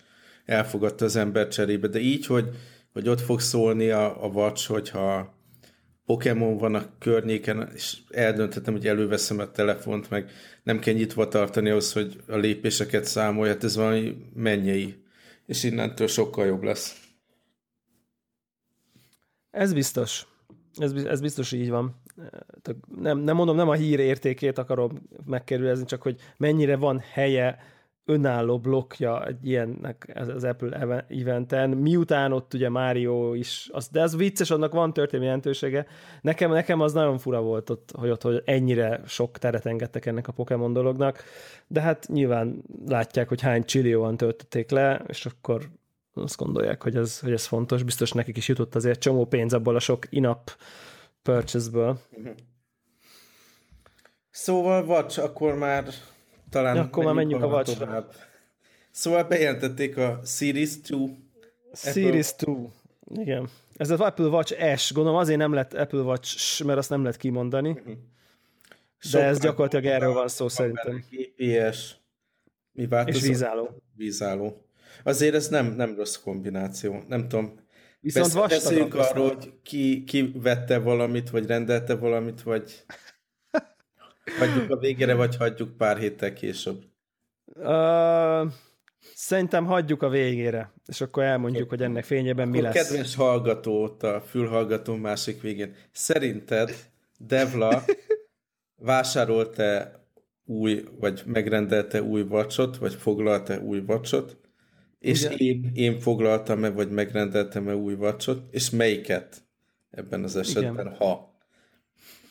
elfogadta 0.45 1.05
az 1.05 1.15
ember 1.15 1.47
cserébe, 1.47 1.87
de 1.87 1.99
így, 1.99 2.25
hogy, 2.25 2.49
hogy 2.93 3.09
ott 3.09 3.21
fog 3.21 3.39
szólni 3.39 3.89
a, 3.89 4.23
a 4.23 4.31
vacs, 4.31 4.67
hogyha 4.67 5.33
Pokémon 6.05 6.57
van 6.57 6.75
a 6.75 6.85
környéken, 6.99 7.69
és 7.73 7.97
eldönthetem, 8.09 8.73
hogy 8.73 8.87
előveszem 8.87 9.39
a 9.39 9.51
telefont, 9.51 10.09
meg 10.09 10.31
nem 10.63 10.79
kell 10.79 10.93
nyitva 10.93 11.27
tartani 11.27 11.69
ahhoz, 11.69 11.93
hogy 11.93 12.23
a 12.27 12.35
lépéseket 12.35 13.05
számolja, 13.05 13.53
hát 13.53 13.63
ez 13.63 13.75
valami 13.75 14.15
mennyei, 14.33 14.95
és 15.45 15.63
innentől 15.63 16.07
sokkal 16.07 16.45
jobb 16.45 16.63
lesz. 16.63 17.01
Ez 19.51 19.73
biztos. 19.73 20.27
Ez, 20.75 20.91
ez 20.91 21.21
biztos 21.21 21.51
így 21.51 21.69
van. 21.69 22.01
Nem, 22.95 23.17
nem 23.17 23.35
mondom, 23.35 23.55
nem 23.55 23.69
a 23.69 23.73
hír 23.73 23.99
értékét 23.99 24.57
akarom 24.57 25.09
megkerülni, 25.25 25.85
csak 25.85 26.01
hogy 26.01 26.19
mennyire 26.37 26.75
van 26.75 26.99
helye 26.99 27.57
önálló 28.05 28.59
blokkja 28.59 29.25
egy 29.25 29.45
ilyennek 29.47 30.11
az 30.13 30.43
Apple 30.43 31.05
eventen, 31.07 31.69
miután 31.69 32.31
ott 32.31 32.53
ugye 32.53 32.69
Mario 32.69 33.33
is, 33.33 33.69
az, 33.71 33.87
de 33.87 34.01
az 34.01 34.15
vicces, 34.15 34.51
annak 34.51 34.73
van 34.73 34.93
történelmi 34.93 35.25
jelentősége. 35.25 35.85
Nekem, 36.21 36.51
nekem 36.51 36.81
az 36.81 36.93
nagyon 36.93 37.17
fura 37.17 37.41
volt 37.41 37.69
ott, 37.69 37.91
hogy 37.97 38.09
ott 38.09 38.21
hogy 38.21 38.41
ennyire 38.45 39.01
sok 39.05 39.37
teret 39.37 39.65
engedtek 39.65 40.05
ennek 40.05 40.27
a 40.27 40.31
Pokémon 40.31 40.73
dolognak, 40.73 41.23
de 41.67 41.81
hát 41.81 42.07
nyilván 42.07 42.63
látják, 42.85 43.27
hogy 43.27 43.41
hány 43.41 43.65
csillióan 43.65 44.17
töltötték 44.17 44.71
le, 44.71 45.01
és 45.07 45.25
akkor 45.25 45.69
azt 46.13 46.37
gondolják, 46.37 46.83
hogy 46.83 46.95
ez, 46.95 47.19
hogy 47.19 47.31
ez 47.31 47.45
fontos. 47.45 47.83
Biztos 47.83 48.11
nekik 48.11 48.37
is 48.37 48.47
jutott 48.47 48.75
azért 48.75 48.99
csomó 48.99 49.25
pénz 49.25 49.53
abból 49.53 49.75
a 49.75 49.79
sok 49.79 50.05
in-app 50.09 50.47
purchase-ből. 51.21 51.99
Szóval, 54.29 54.85
Watch, 54.85 55.23
akkor 55.23 55.53
már 55.55 55.85
talán... 56.53 56.75
Ja, 56.75 56.81
akkor 56.81 57.03
már 57.03 57.13
menjünk 57.13 57.43
a 57.43 57.47
watch 57.47 57.87
Szóval 58.91 59.23
bejelentették 59.23 59.97
a 59.97 60.19
Series 60.25 60.81
2. 60.81 60.97
Series 61.73 62.31
Apple... 62.31 62.55
2. 63.13 63.21
Igen. 63.21 63.49
Ez 63.75 63.89
az 63.89 63.99
Apple 63.99 64.25
Watch 64.25 64.75
S, 64.75 64.93
gondolom 64.93 65.19
azért 65.19 65.37
nem 65.37 65.53
lett 65.53 65.73
Apple 65.73 66.01
Watch, 66.01 66.63
mert 66.63 66.77
azt 66.77 66.89
nem 66.89 67.01
lehet 67.01 67.17
kimondani. 67.17 67.69
Uh-huh. 67.69 67.93
De 69.11 69.23
ez 69.23 69.39
gyakorlatilag 69.39 69.85
erről 69.85 70.13
van 70.13 70.27
szó 70.27 70.47
szerintem. 70.47 71.03
GPS. 71.09 71.95
Mi 72.71 72.87
változó? 72.87 73.17
És 73.17 73.27
vízálló. 73.27 73.83
Vízálló. 73.95 74.65
Azért 75.03 75.35
ez 75.35 75.47
nem, 75.47 75.73
nem 75.75 75.95
rossz 75.95 76.15
kombináció. 76.15 77.03
Nem 77.07 77.27
tudom. 77.27 77.59
Viszont 77.99 78.33
Besz, 78.33 78.49
beszéljünk 78.49 78.95
arról, 78.95 79.27
hogy 79.27 79.53
ki, 79.63 80.03
ki 80.03 80.31
vette 80.35 80.77
valamit, 80.77 81.29
vagy 81.29 81.45
rendelte 81.45 81.95
valamit, 81.95 82.41
vagy 82.41 82.83
hagyjuk 84.39 84.69
a 84.69 84.77
végére, 84.77 85.13
vagy 85.13 85.35
hagyjuk 85.35 85.77
pár 85.77 85.97
héttel 85.97 86.33
később. 86.33 86.83
Uh, 87.45 88.51
szerintem 89.15 89.65
hagyjuk 89.65 90.01
a 90.01 90.09
végére, 90.09 90.73
és 90.85 91.01
akkor 91.01 91.23
elmondjuk, 91.23 91.69
hogy 91.69 91.81
ennek 91.81 92.03
fényében 92.03 92.47
mi 92.47 92.61
lesz. 92.61 92.73
Kedves 92.73 93.15
hallgató 93.15 93.83
ott 93.83 94.03
a 94.03 94.21
fülhallgató 94.21 94.95
másik 94.95 95.41
végén. 95.41 95.75
Szerinted 95.91 96.75
Devla 97.17 97.83
vásárolt-e 98.75 100.01
új, 100.45 100.83
vagy 100.99 101.23
megrendelte 101.25 102.01
új 102.01 102.23
vacsot, 102.23 102.77
vagy 102.77 102.93
foglalta 102.93 103.59
új 103.59 103.81
vacsot, 103.85 104.37
és 104.99 105.27
én, 105.37 105.71
én 105.73 105.99
foglaltam-e, 105.99 106.69
vagy 106.69 106.91
megrendeltem-e 106.91 107.75
új 107.75 107.95
vacsot, 107.95 108.43
és 108.51 108.69
melyiket 108.69 109.43
ebben 109.89 110.23
az 110.23 110.35
esetben, 110.35 110.85
Igen. 110.85 110.95
ha. 110.95 111.32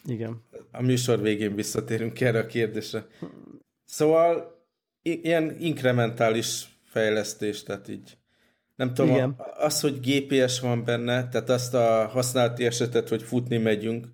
Igen. 0.04 0.42
A 0.72 0.82
műsor 0.82 1.20
végén 1.20 1.54
visszatérünk 1.54 2.20
erre 2.20 2.38
a 2.38 2.46
kérdésre. 2.46 3.06
Szóval 3.84 4.60
ilyen 5.02 5.56
inkrementális 5.60 6.64
fejlesztés, 6.84 7.62
tehát 7.62 7.88
így 7.88 8.16
nem 8.76 8.94
tudom, 8.94 9.14
Igen. 9.14 9.36
az, 9.58 9.80
hogy 9.80 10.00
GPS 10.00 10.60
van 10.60 10.84
benne, 10.84 11.28
tehát 11.28 11.50
azt 11.50 11.74
a 11.74 12.08
használati 12.08 12.64
esetet, 12.64 13.08
hogy 13.08 13.22
futni 13.22 13.56
megyünk, 13.56 14.06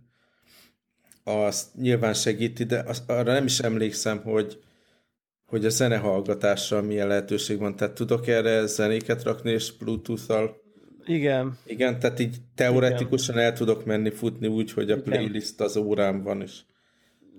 azt 1.25 1.75
nyilván 1.75 2.15
segíti, 2.15 2.65
de 2.65 2.83
az, 2.87 3.03
arra 3.07 3.33
nem 3.33 3.45
is 3.45 3.59
emlékszem, 3.59 4.23
hogy 4.23 4.63
hogy 5.49 5.65
a 5.65 5.69
zenehallgatásra 5.69 6.83
milyen 6.83 7.07
lehetőség 7.07 7.59
van. 7.59 7.77
Tehát 7.77 7.95
tudok 7.95 8.27
erre 8.27 8.67
zenéket 8.67 9.23
rakni, 9.23 9.51
és 9.51 9.73
Bluetooth-al 9.77 10.61
igen. 11.09 11.59
Igen, 11.65 11.99
tehát 11.99 12.19
így 12.19 12.37
teoretikusan 12.55 13.35
Igen. 13.35 13.47
el 13.47 13.53
tudok 13.53 13.85
menni 13.85 14.11
futni 14.11 14.47
úgy, 14.47 14.73
hogy 14.73 14.91
a 14.91 14.97
Igen. 14.97 15.03
playlist 15.03 15.61
az 15.61 15.77
órám 15.77 16.23
van 16.23 16.43
is. 16.43 16.65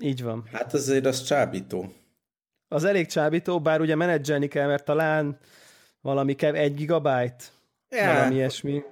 Így 0.02 0.24
van. 0.24 0.44
Hát 0.52 0.74
azért 0.74 1.06
az 1.06 1.24
csábító. 1.24 1.94
Az 2.68 2.84
elég 2.84 3.08
csábító, 3.08 3.62
bár 3.62 3.82
ugye 3.82 3.96
menedzselni 3.96 4.48
kell, 4.48 4.68
mert 4.68 4.86
talán 4.86 5.38
valami 6.02 6.34
kell, 6.34 6.54
egy 6.54 6.74
gigabyte, 6.74 7.44
ja, 7.90 8.14
valami 8.14 8.36
ilyesmi. 8.36 8.84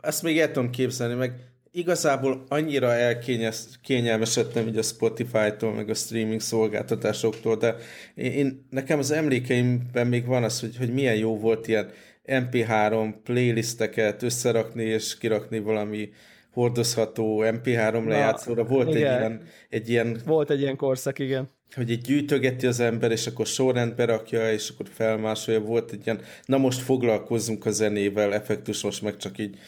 Azt 0.00 0.22
még 0.22 0.38
el 0.38 0.50
tudom 0.50 0.70
képzelni, 0.70 1.14
meg 1.14 1.54
igazából 1.70 2.44
annyira 2.48 2.92
elkényelmesedtem 2.92 4.66
így 4.66 4.76
a 4.76 4.82
Spotify-tól, 4.82 5.72
meg 5.74 5.88
a 5.88 5.94
streaming 5.94 6.40
szolgáltatásoktól, 6.40 7.56
de 7.56 7.76
én, 8.14 8.32
én, 8.32 8.66
nekem 8.70 8.98
az 8.98 9.10
emlékeimben 9.10 10.06
még 10.06 10.26
van 10.26 10.44
az, 10.44 10.60
hogy, 10.60 10.76
hogy 10.76 10.92
milyen 10.92 11.16
jó 11.16 11.38
volt 11.38 11.68
ilyen 11.68 11.90
MP3 12.26 13.14
playlisteket 13.22 14.22
összerakni 14.22 14.84
és 14.84 15.18
kirakni 15.18 15.58
valami 15.58 16.10
hordozható 16.54 17.42
MP3 17.44 18.06
lejátszóra. 18.06 18.64
Volt 18.64 18.94
igen. 18.94 19.12
egy 19.12 19.18
ilyen, 19.18 19.42
egy 19.68 19.88
ilyen... 19.88 20.20
Volt 20.26 20.50
egy 20.50 20.60
ilyen 20.60 20.76
korszak, 20.76 21.18
igen. 21.18 21.50
Hogy 21.74 21.90
egy 21.90 22.00
gyűjtögeti 22.00 22.66
az 22.66 22.80
ember, 22.80 23.10
és 23.10 23.26
akkor 23.26 23.46
sorrendbe 23.46 24.04
rakja, 24.04 24.52
és 24.52 24.68
akkor 24.68 24.86
felmásolja. 24.92 25.60
Volt 25.60 25.92
egy 25.92 26.06
ilyen, 26.06 26.20
na 26.44 26.58
most 26.58 26.80
foglalkozzunk 26.80 27.66
a 27.66 27.70
zenével, 27.70 28.34
effektus 28.34 28.82
most 28.82 29.02
meg 29.02 29.16
csak 29.16 29.38
így 29.38 29.58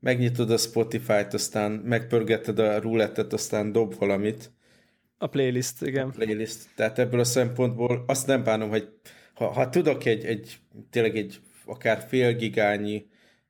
megnyitod 0.00 0.50
a 0.50 0.56
Spotify-t, 0.56 1.34
aztán 1.34 1.72
megpörgeted 1.72 2.58
a 2.58 2.80
roulettet, 2.80 3.32
aztán 3.32 3.72
dob 3.72 3.94
valamit. 3.98 4.52
A 5.18 5.26
playlist, 5.26 5.82
igen. 5.82 6.08
A 6.08 6.10
playlist. 6.10 6.58
Tehát 6.76 6.98
ebből 6.98 7.20
a 7.20 7.24
szempontból 7.24 8.04
azt 8.06 8.26
nem 8.26 8.44
bánom, 8.44 8.68
hogy 8.68 8.88
ha, 9.34 9.46
ha 9.46 9.68
tudok 9.68 10.04
egy, 10.04 10.24
egy 10.24 10.56
tényleg 10.90 11.16
egy 11.16 11.40
akár 11.66 12.04
fél 12.08 12.32
gigányi 12.32 13.06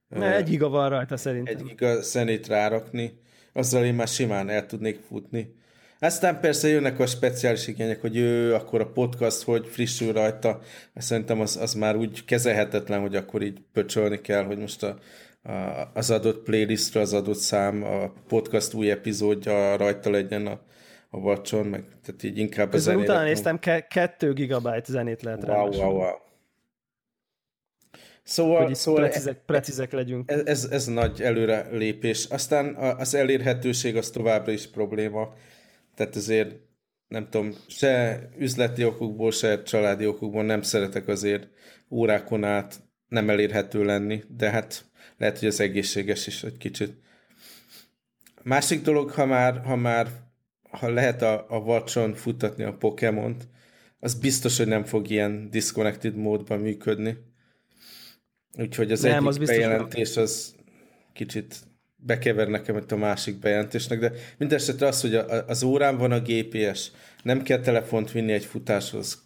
ne, 0.09 0.37
egy 0.37 0.49
giga 0.49 0.69
van 0.69 0.89
rajta 0.89 1.17
szerintem. 1.17 1.57
Egy 1.57 1.63
giga 1.63 2.01
zenét 2.01 2.47
rárakni, 2.47 3.21
azzal 3.53 3.85
én 3.85 3.95
már 3.95 4.09
simán 4.09 4.49
el 4.51 4.67
tudnék 4.67 4.99
futni. 5.09 5.55
Aztán 5.99 6.41
persze 6.41 6.69
jönnek 6.69 6.99
a 6.99 7.07
speciális 7.07 7.67
igények, 7.67 8.01
hogy 8.01 8.17
ő, 8.17 8.55
akkor 8.55 8.81
a 8.81 8.87
podcast, 8.87 9.43
hogy 9.43 9.67
frissül 9.67 10.13
rajta. 10.13 10.61
Szerintem 10.95 11.41
az, 11.41 11.57
az 11.57 11.75
már 11.75 11.97
úgy 11.97 12.25
kezelhetetlen, 12.25 13.01
hogy 13.01 13.17
akkor 13.17 13.43
így 13.43 13.59
pöcsölni 13.73 14.21
kell, 14.21 14.45
hogy 14.45 14.59
most 14.59 14.83
a, 14.83 14.99
az 15.95 16.11
adott 16.11 16.43
playlistre, 16.43 17.01
az 17.01 17.13
adott 17.13 17.39
szám, 17.39 17.83
a 17.83 18.13
podcast 18.29 18.75
új 18.75 18.91
epizódja 18.91 19.77
rajta 19.77 20.11
legyen 20.11 20.47
a, 20.47 20.61
a 21.11 21.21
vacson, 21.21 21.67
meg 21.67 21.85
tehát 22.05 22.23
így 22.23 22.39
inkább 22.39 22.71
Közben 22.71 22.95
a 22.95 22.97
zenét. 22.97 23.11
utána 23.11 23.27
néztem, 23.27 23.59
ke- 23.59 23.87
2 23.87 24.33
gigabyte 24.33 24.93
zenét 24.93 25.23
lehet 25.23 25.43
wow, 25.43 25.71
rá. 25.71 25.85
Wow, 25.85 25.97
wow. 25.97 26.23
Szóval, 28.25 28.65
hogy 28.65 28.75
szóval 28.75 29.01
precízek, 29.01 29.39
precízek 29.47 29.93
legyünk. 29.93 30.31
Ez, 30.31 30.43
ez, 30.45 30.69
ez 30.71 30.87
nagy 30.87 31.23
előre 31.23 31.69
lépés. 31.71 32.25
Aztán 32.25 32.75
az 32.75 33.15
elérhetőség 33.15 33.97
az 33.97 34.11
továbbra 34.11 34.53
is 34.53 34.67
probléma. 34.67 35.35
Tehát 35.95 36.17
azért 36.17 36.57
nem 37.09 37.29
tudom, 37.31 37.55
se 37.69 38.23
üzleti 38.39 38.85
okokból, 38.85 39.31
se 39.31 39.63
családi 39.63 40.07
okokból 40.07 40.45
nem 40.45 40.63
szeretek 40.63 41.09
azért 41.09 41.49
órákon 41.91 42.45
át 42.45 42.83
nem 43.09 43.31
elérhető 43.31 43.85
lenni, 43.85 44.23
de 44.29 44.51
hát 44.51 44.85
lehet, 45.19 45.39
hogy 45.39 45.49
az 45.49 45.61
egészséges 45.61 46.27
is 46.27 46.43
egy 46.43 46.57
kicsit. 46.57 46.93
Másik 48.43 48.83
dolog, 48.83 49.11
ha 49.11 49.25
már, 49.27 49.61
ha 49.65 49.77
már 49.77 50.09
ha 50.71 50.89
lehet 50.89 51.23
a, 51.23 51.47
a 51.49 51.61
vacson 51.61 52.15
futtatni 52.15 52.65
a 52.65 52.77
Pokémont, 52.77 53.49
az 54.01 54.15
biztos, 54.15 54.57
hogy 54.57 54.67
nem 54.67 54.85
fog 54.85 55.11
ilyen 55.11 55.51
disconnected 55.51 56.17
módban 56.17 56.59
működni. 56.59 57.17
Úgyhogy 58.59 58.93
az 58.93 59.01
nem, 59.01 59.27
egyik 59.27 59.41
az 59.41 59.47
bejelentés 59.49 60.17
az 60.17 60.55
kicsit 61.13 61.57
bekever 61.97 62.49
nekem 62.49 62.77
itt 62.77 62.93
a 62.93 62.97
másik 62.97 63.39
bejelentésnek, 63.39 63.99
de 63.99 64.13
mindesetre 64.39 64.87
az, 64.87 65.01
hogy 65.01 65.15
a, 65.15 65.47
az 65.47 65.63
órán 65.63 65.97
van 65.97 66.13
a 66.13 66.21
GPS, 66.21 66.91
nem 67.23 67.43
kell 67.43 67.61
telefont 67.61 68.13
vinni 68.13 68.33
egy 68.33 68.45
futáshoz, 68.45 69.23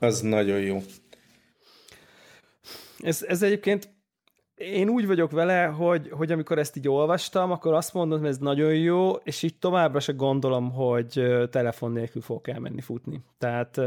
az 0.00 0.20
nagyon 0.20 0.60
jó. 0.60 0.82
Ez, 2.98 3.22
ez 3.22 3.42
egyébként 3.42 3.94
én 4.54 4.88
úgy 4.88 5.06
vagyok 5.06 5.30
vele, 5.30 5.64
hogy, 5.64 6.08
hogy 6.10 6.32
amikor 6.32 6.58
ezt 6.58 6.76
így 6.76 6.88
olvastam, 6.88 7.50
akkor 7.50 7.72
azt 7.72 7.94
mondom, 7.94 8.18
hogy 8.18 8.28
ez 8.28 8.38
nagyon 8.38 8.74
jó, 8.74 9.12
és 9.12 9.42
így 9.42 9.58
továbbra 9.58 10.00
se 10.00 10.12
gondolom, 10.12 10.70
hogy 10.70 11.22
telefon 11.50 11.92
nélkül 11.92 12.22
fog 12.22 12.48
elmenni 12.48 12.80
futni. 12.80 13.22
Tehát 13.38 13.80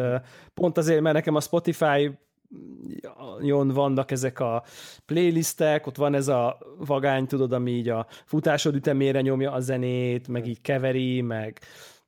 pont 0.54 0.78
azért, 0.78 1.02
mert 1.02 1.16
nekem 1.16 1.36
a 1.36 1.42
Spotify 1.42 2.12
Spotify-on 2.50 3.68
vannak 3.68 4.12
ezek 4.12 4.40
a 4.40 4.64
playlistek, 5.06 5.88
ott 5.88 5.98
van 5.98 6.14
ez 6.14 6.28
a 6.28 6.58
vagány, 6.78 7.28
tudod, 7.28 7.54
ami 7.54 7.72
így 7.72 7.90
a 7.90 8.08
futásod 8.26 8.76
ütemére 8.76 9.22
nyomja 9.22 9.52
a 9.52 9.60
zenét, 9.60 10.28
meg 10.28 10.48
így 10.48 10.62
keveri, 10.62 11.22
meg 11.22 11.60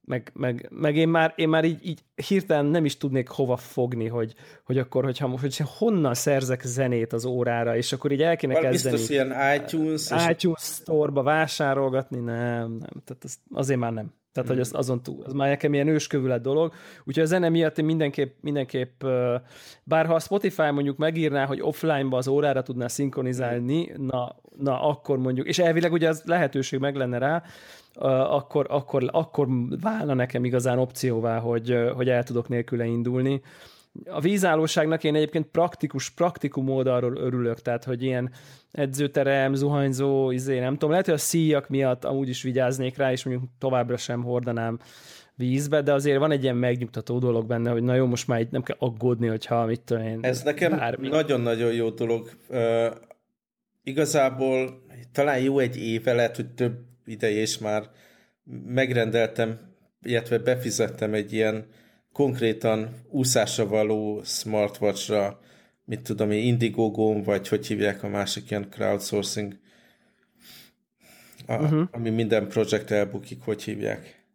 meg, 0.06 0.32
meg, 0.34 0.68
meg 0.70 0.96
én 0.96 1.10
már, 1.10 1.34
én 1.36 1.50
már 1.50 1.66
így, 1.66 1.86
így 1.86 2.00
hirtelen 2.28 2.66
nem 2.66 2.86
is 2.86 2.98
tudnék 2.98 3.28
hova 3.28 3.58
fogni, 3.58 4.08
hogy, 4.08 4.34
hogy 4.64 4.78
akkor, 4.78 5.04
hogyha, 5.04 5.40
hogyha 5.40 5.70
honnan 5.78 6.14
szerzek 6.14 6.62
zenét 6.64 7.14
az 7.14 7.26
órára, 7.26 7.76
és 7.76 7.92
akkor 7.94 8.12
így 8.12 8.22
el 8.22 8.36
kéne 8.36 8.54
Val 8.54 8.62
kezdeni. 8.62 8.96
Biztos 8.96 9.16
ilyen 9.16 9.34
iTunes. 9.56 10.10
iTunes 10.30 10.62
store-ba 10.62 11.24
vásárolgatni, 11.24 12.20
nem, 12.20 12.70
nem, 12.70 13.04
tehát 13.06 13.24
az, 13.24 13.38
azért 13.52 13.80
már 13.80 13.94
nem. 13.94 14.14
Tehát, 14.34 14.50
hogy 14.50 14.60
az, 14.60 14.74
azon 14.74 15.04
túl, 15.04 15.24
az 15.24 15.34
már 15.34 15.50
nekem 15.50 15.74
ilyen 15.74 15.88
őskövület 15.88 16.42
dolog. 16.42 16.74
Úgyhogy 17.04 17.24
a 17.24 17.26
zene 17.26 17.50
miatt 17.50 17.78
én 17.78 17.86
mindenképp, 17.86 18.36
mindenképp 18.42 19.04
bár 19.84 20.06
ha 20.06 20.14
a 20.14 20.20
Spotify 20.20 20.70
mondjuk 20.72 20.98
megírná, 20.98 21.46
hogy 21.46 21.62
offline-ba 21.62 22.18
az 22.18 22.28
órára 22.28 22.62
tudná 22.62 22.88
szinkronizálni, 22.88 23.92
na, 23.98 24.36
na 24.58 24.82
akkor 24.82 25.18
mondjuk, 25.18 25.48
és 25.48 25.60
elvileg 25.60 25.92
ugye 25.92 26.10
az 26.10 26.24
lehetőség 26.26 26.80
meg 26.80 26.96
lenne 26.96 27.18
rá, 27.18 27.44
akkor, 27.94 28.66
akkor, 28.70 29.10
akkor 29.12 29.48
válna 29.82 30.14
nekem 30.14 30.46
igazán 30.46 30.80
opcióvá, 30.80 31.40
hogy, 31.40 31.78
hogy 31.96 32.10
el 32.10 32.24
tudok 32.24 32.50
nélküle 32.50 32.86
indulni. 32.86 33.42
A 34.06 34.20
vízállóságnak 34.20 35.04
én 35.04 35.16
egyébként 35.16 35.48
praktikus, 35.48 36.10
praktikum 36.10 36.70
oldalról 36.70 37.18
örülök, 37.18 37.60
tehát 37.60 37.84
hogy 37.84 38.04
ilyen 38.04 38.32
edzőterem, 38.72 39.54
zuhanyzó, 39.54 40.32
izé, 40.32 40.60
nem 40.60 40.74
tudom, 40.74 40.90
lehet, 40.90 41.06
hogy 41.06 41.14
a 41.14 41.18
szíjak 41.18 41.70
miatt 41.70 42.06
amúgy 42.06 42.30
is 42.30 42.42
vigyáznék 42.44 42.98
rá, 42.98 43.12
és 43.12 43.24
mondjuk 43.24 43.50
továbbra 43.60 43.98
sem 43.98 44.24
hordanám 44.24 44.80
vízbe, 45.36 45.82
de 45.82 45.94
azért 45.94 46.20
van 46.20 46.32
egy 46.32 46.44
ilyen 46.44 46.56
megnyugtató 46.56 47.20
dolog 47.20 47.46
benne, 47.46 47.72
hogy 47.72 47.84
na 47.84 47.96
jó, 47.96 48.06
most 48.06 48.28
már 48.28 48.40
itt 48.40 48.52
nem 48.52 48.64
kell 48.64 48.76
aggódni, 48.80 49.28
hogyha 49.28 49.66
mit 49.66 49.82
tudom 49.82 50.04
én. 50.04 50.20
Ez 50.22 50.42
nekem 50.42 50.72
bármi. 50.72 51.08
nagyon-nagyon 51.08 51.74
jó 51.74 51.90
dolog. 51.90 52.30
Uh, 52.50 52.86
igazából 53.84 54.86
talán 55.12 55.40
jó 55.40 55.60
egy 55.60 55.78
éve, 55.78 56.14
lehet, 56.14 56.36
hogy 56.36 56.54
több 56.54 56.74
ideje 57.06 57.42
is 57.42 57.58
már 57.58 57.84
megrendeltem, 58.66 59.60
illetve 60.02 60.38
befizettem 60.38 61.14
egy 61.14 61.34
ilyen 61.34 61.66
konkrétan 62.14 62.96
úszásra 63.10 63.68
való 63.68 64.22
smartwatchra, 64.24 65.40
mit 65.86 66.02
tudom 66.02 66.32
én, 66.32 66.44
Indiegogo, 66.44 67.24
vagy 67.24 67.48
hogy 67.48 67.68
hívják 67.68 68.04
a 68.04 68.08
másik 68.08 68.50
ilyen 68.50 68.70
crowdsourcing, 68.70 69.60
a, 71.46 71.54
uh-huh. 71.54 71.88
ami 71.92 72.10
minden 72.10 72.48
projekt 72.48 72.92
elbukik, 72.92 73.42
hogy 73.42 73.64
hívják? 73.64 74.26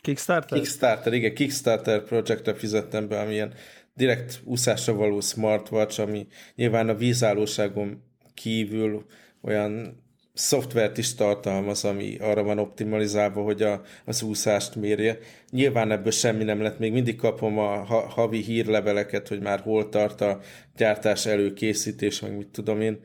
Kickstarter? 0.00 0.58
Kickstarter, 0.58 1.12
igen, 1.12 1.34
Kickstarter 1.34 2.02
projektre 2.02 2.54
fizettem 2.54 3.08
be, 3.08 3.20
ami 3.20 3.32
ilyen 3.32 3.54
direkt 3.94 4.40
úszásra 4.44 4.94
való 4.94 5.20
smartwatch, 5.20 6.00
ami 6.00 6.26
nyilván 6.54 6.88
a 6.88 6.94
vízállóságon 6.94 8.02
kívül 8.34 9.06
olyan 9.42 10.04
szoftvert 10.36 10.98
is 10.98 11.14
tartalmaz, 11.14 11.84
ami 11.84 12.16
arra 12.20 12.42
van 12.42 12.58
optimalizálva, 12.58 13.42
hogy 13.42 13.62
a, 13.62 13.82
az 14.04 14.22
úszást 14.22 14.74
mérje. 14.74 15.18
Nyilván 15.50 15.90
ebből 15.90 16.10
semmi 16.10 16.44
nem 16.44 16.62
lett, 16.62 16.78
még 16.78 16.92
mindig 16.92 17.16
kapom 17.16 17.58
a 17.58 17.84
havi 18.08 18.42
hírleveleket, 18.42 19.28
hogy 19.28 19.40
már 19.40 19.60
hol 19.60 19.88
tart 19.88 20.20
a 20.20 20.40
gyártás 20.76 21.26
előkészítés, 21.26 22.20
meg 22.20 22.36
mit 22.36 22.48
tudom 22.48 22.80
én, 22.80 23.00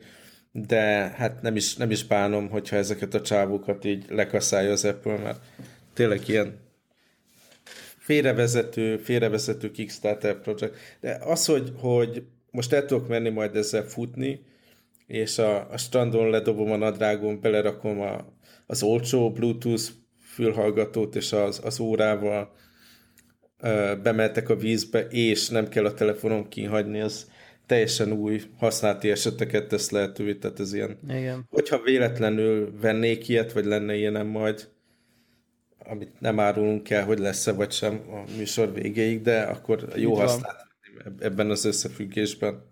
de 0.52 0.80
hát 1.16 1.42
nem 1.42 1.56
is, 1.56 1.76
nem 1.76 1.90
is 1.90 2.04
bánom, 2.04 2.48
hogyha 2.48 2.76
ezeket 2.76 3.14
a 3.14 3.20
csávókat 3.20 3.84
így 3.84 4.04
lekaszálja 4.08 4.70
az 4.70 4.84
Apple, 4.84 5.16
mert 5.16 5.40
tényleg 5.94 6.28
ilyen 6.28 6.60
félrevezető, 7.98 8.96
félrevezető 8.96 9.70
Kickstarter 9.70 10.40
projekt. 10.40 10.74
De 11.00 11.18
az, 11.24 11.46
hogy, 11.46 11.72
hogy 11.76 12.22
most 12.50 12.72
el 12.72 12.84
tudok 12.84 13.08
menni 13.08 13.28
majd 13.28 13.56
ezzel 13.56 13.82
futni, 13.82 14.40
és 15.12 15.38
a, 15.38 15.70
a 15.70 15.76
strandon 15.76 16.30
ledobom 16.30 16.70
a 16.70 16.76
nadrágom, 16.76 17.40
belerakom 17.40 18.00
a, 18.00 18.24
az 18.66 18.82
olcsó 18.82 19.30
Bluetooth 19.30 19.82
fülhallgatót, 20.20 21.16
és 21.16 21.32
az, 21.32 21.60
az 21.64 21.80
órával 21.80 22.54
ö, 23.60 23.92
bemeltek 24.02 24.48
a 24.48 24.56
vízbe, 24.56 25.00
és 25.00 25.48
nem 25.48 25.68
kell 25.68 25.84
a 25.84 25.94
telefonon 25.94 26.48
kihagyni, 26.48 27.00
az 27.00 27.30
teljesen 27.66 28.12
új 28.12 28.42
használati 28.58 29.10
eseteket 29.10 29.68
tesz 29.68 29.90
lehetővé, 29.90 30.34
tehát 30.34 30.60
ez 30.60 30.72
ilyen. 30.74 30.98
Igen. 31.08 31.46
Hogyha 31.50 31.82
véletlenül 31.82 32.72
vennék 32.80 33.28
ilyet, 33.28 33.52
vagy 33.52 33.64
lenne 33.64 33.94
ilyenem 33.94 34.26
majd, 34.26 34.68
amit 35.78 36.20
nem 36.20 36.40
árulunk 36.40 36.90
el, 36.90 37.04
hogy 37.04 37.18
lesz-e 37.18 37.52
vagy 37.52 37.72
sem 37.72 38.00
a 38.10 38.36
műsor 38.36 38.72
végéig, 38.72 39.22
de 39.22 39.40
akkor 39.40 39.88
jó 39.94 40.14
használni 40.14 40.58
ebben 41.18 41.50
az 41.50 41.64
összefüggésben. 41.64 42.70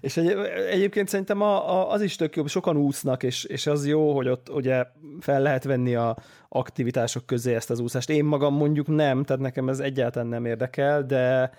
És 0.00 0.16
egy, 0.16 0.36
egyébként 0.70 1.08
szerintem 1.08 1.42
a, 1.42 1.70
a, 1.70 1.90
az 1.90 2.02
is 2.02 2.16
tök 2.16 2.36
jó, 2.36 2.46
sokan 2.46 2.76
úsznak, 2.76 3.22
és, 3.22 3.44
és 3.44 3.66
az 3.66 3.86
jó, 3.86 4.14
hogy 4.14 4.28
ott 4.28 4.48
ugye 4.50 4.84
fel 5.20 5.42
lehet 5.42 5.64
venni 5.64 5.94
a 5.94 6.16
aktivitások 6.48 7.26
közé 7.26 7.54
ezt 7.54 7.70
az 7.70 7.80
úszást. 7.80 8.10
Én 8.10 8.24
magam 8.24 8.54
mondjuk 8.54 8.86
nem, 8.86 9.24
tehát 9.24 9.42
nekem 9.42 9.68
ez 9.68 9.78
egyáltalán 9.78 10.28
nem 10.28 10.44
érdekel, 10.44 11.02
de 11.02 11.50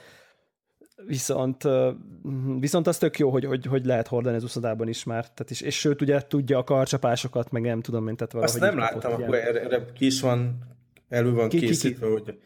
viszont, 1.05 1.63
viszont 2.59 2.87
az 2.87 2.97
tök 2.97 3.19
jó, 3.19 3.29
hogy, 3.29 3.45
hogy, 3.45 3.65
hogy 3.65 3.85
lehet 3.85 4.07
hordani 4.07 4.35
az 4.35 4.43
úszodában 4.43 4.87
is 4.87 5.03
már, 5.03 5.21
tehát 5.21 5.49
is, 5.49 5.61
és 5.61 5.79
sőt 5.79 6.01
ugye 6.01 6.21
tudja 6.21 6.57
a 6.57 6.63
karcsapásokat, 6.63 7.51
meg 7.51 7.61
nem 7.61 7.81
tudom, 7.81 8.03
mint 8.03 8.17
tehát 8.17 8.33
valahogy. 8.33 8.61
Azt 8.61 8.69
nem 8.69 8.77
láttam, 8.79 9.11
akkor 9.11 9.35
erre, 9.35 9.61
erre 9.61 9.85
ki 9.93 10.05
is 10.05 10.21
van, 10.21 10.57
elő 11.09 11.33
van 11.33 11.49
ki, 11.49 11.59
készítve, 11.59 12.07
ki, 12.07 12.13
ki. 12.13 12.23
hogy 12.23 12.39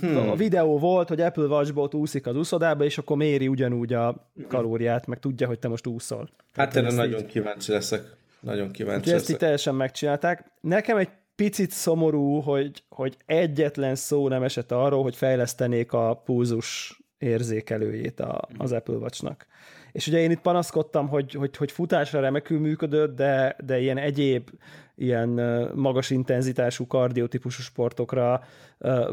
Hmm. 0.00 0.30
A 0.30 0.34
videó 0.34 0.78
volt, 0.78 1.08
hogy 1.08 1.20
Apple 1.20 1.44
Watchbot 1.44 1.94
úszik 1.94 2.26
az 2.26 2.36
úszodába, 2.36 2.84
és 2.84 2.98
akkor 2.98 3.16
méri 3.16 3.48
ugyanúgy 3.48 3.92
a 3.92 4.30
kalóriát, 4.48 5.06
meg 5.06 5.18
tudja, 5.18 5.46
hogy 5.46 5.58
te 5.58 5.68
most 5.68 5.86
úszol. 5.86 6.28
Hát 6.54 6.76
erre 6.76 6.92
nagyon 6.92 7.20
így... 7.20 7.26
kíváncsi 7.26 7.72
leszek. 7.72 8.16
Nagyon 8.40 8.70
kíváncsi 8.70 8.98
Úgyhogy 8.98 9.12
leszek. 9.12 9.20
ezt 9.20 9.30
így 9.30 9.36
teljesen 9.36 9.74
megcsinálták. 9.74 10.52
Nekem 10.60 10.96
egy 10.96 11.08
picit 11.34 11.70
szomorú, 11.70 12.40
hogy, 12.40 12.82
hogy 12.88 13.16
egyetlen 13.26 13.94
szó 13.94 14.28
nem 14.28 14.42
esett 14.42 14.72
arról, 14.72 15.02
hogy 15.02 15.16
fejlesztenék 15.16 15.92
a 15.92 16.14
pulzus 16.24 17.00
érzékelőjét 17.22 18.20
a, 18.20 18.48
az 18.58 18.72
Apple 18.72 18.94
Watch-nak. 18.94 19.46
És 19.92 20.06
ugye 20.06 20.18
én 20.18 20.30
itt 20.30 20.40
panaszkodtam, 20.40 21.08
hogy, 21.08 21.32
hogy, 21.32 21.56
hogy 21.56 21.72
futásra 21.72 22.20
remekül 22.20 22.60
működött, 22.60 23.16
de, 23.16 23.56
de 23.64 23.80
ilyen 23.80 23.98
egyéb 23.98 24.50
ilyen 24.94 25.28
magas 25.74 26.10
intenzitású 26.10 26.86
kardiotípusú 26.86 27.62
sportokra 27.62 28.44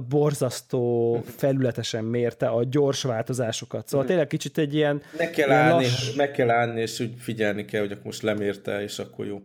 borzasztó 0.10 1.22
felületesen 1.26 2.04
mérte 2.04 2.48
a 2.48 2.64
gyors 2.64 3.04
változásokat. 3.04 3.88
Szóval 3.88 4.00
mhm. 4.00 4.10
tényleg 4.10 4.28
kicsit 4.28 4.58
egy 4.58 4.74
ilyen... 4.74 5.02
Meg 5.18 5.30
kell, 5.30 5.48
ilyen 5.48 5.60
állni, 5.60 5.84
lass... 5.84 6.16
meg 6.16 6.32
kell 6.32 6.50
állni, 6.50 6.82
és 6.82 7.00
úgy 7.00 7.14
figyelni 7.18 7.66
kell, 7.66 7.82
hogy 7.82 7.92
akkor 7.92 8.06
most 8.06 8.22
lemérte, 8.22 8.82
és 8.82 9.00
akkor 9.00 9.26
jó. 9.26 9.42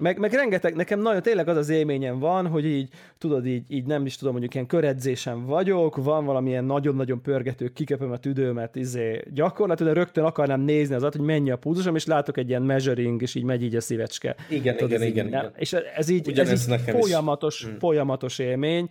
Meg, 0.00 0.18
meg 0.18 0.32
rengeteg, 0.32 0.74
nekem 0.74 1.00
nagyon 1.00 1.22
tényleg 1.22 1.48
az 1.48 1.56
az 1.56 1.68
élményem 1.68 2.18
van, 2.18 2.46
hogy 2.46 2.64
így, 2.64 2.88
tudod, 3.18 3.46
így, 3.46 3.62
így 3.68 3.84
nem 3.84 4.06
is 4.06 4.16
tudom, 4.16 4.32
mondjuk 4.32 4.54
ilyen 4.54 4.66
köredzésen 4.66 5.46
vagyok, 5.46 5.96
van 5.96 6.24
valamilyen 6.24 6.64
nagyon-nagyon 6.64 7.22
pörgető, 7.22 7.68
kiköpöm 7.68 8.10
a 8.10 8.16
tüdőmet, 8.16 8.76
izé, 8.76 9.22
gyakorlatilag 9.34 9.94
rögtön 9.94 10.24
akarnám 10.24 10.60
nézni 10.60 10.94
az 10.94 11.02
hogy 11.02 11.20
mennyi 11.20 11.50
a 11.50 11.56
pulzusom, 11.56 11.94
és 11.94 12.06
látok 12.06 12.36
egy 12.36 12.48
ilyen 12.48 12.62
measuring, 12.62 13.22
és 13.22 13.34
így 13.34 13.44
megy 13.44 13.62
így 13.62 13.76
a 13.76 13.80
szívecske. 13.80 14.34
Igen, 14.48 14.76
tudod, 14.76 14.90
igen, 14.90 15.06
igen, 15.06 15.26
igen. 15.26 15.52
És 15.56 15.72
ez 15.72 16.08
így, 16.08 16.38
ez 16.38 16.50
így 16.50 16.80
folyamatos, 16.80 17.60
is. 17.60 17.66
Hmm. 17.66 17.78
folyamatos 17.78 18.38
élmény. 18.38 18.90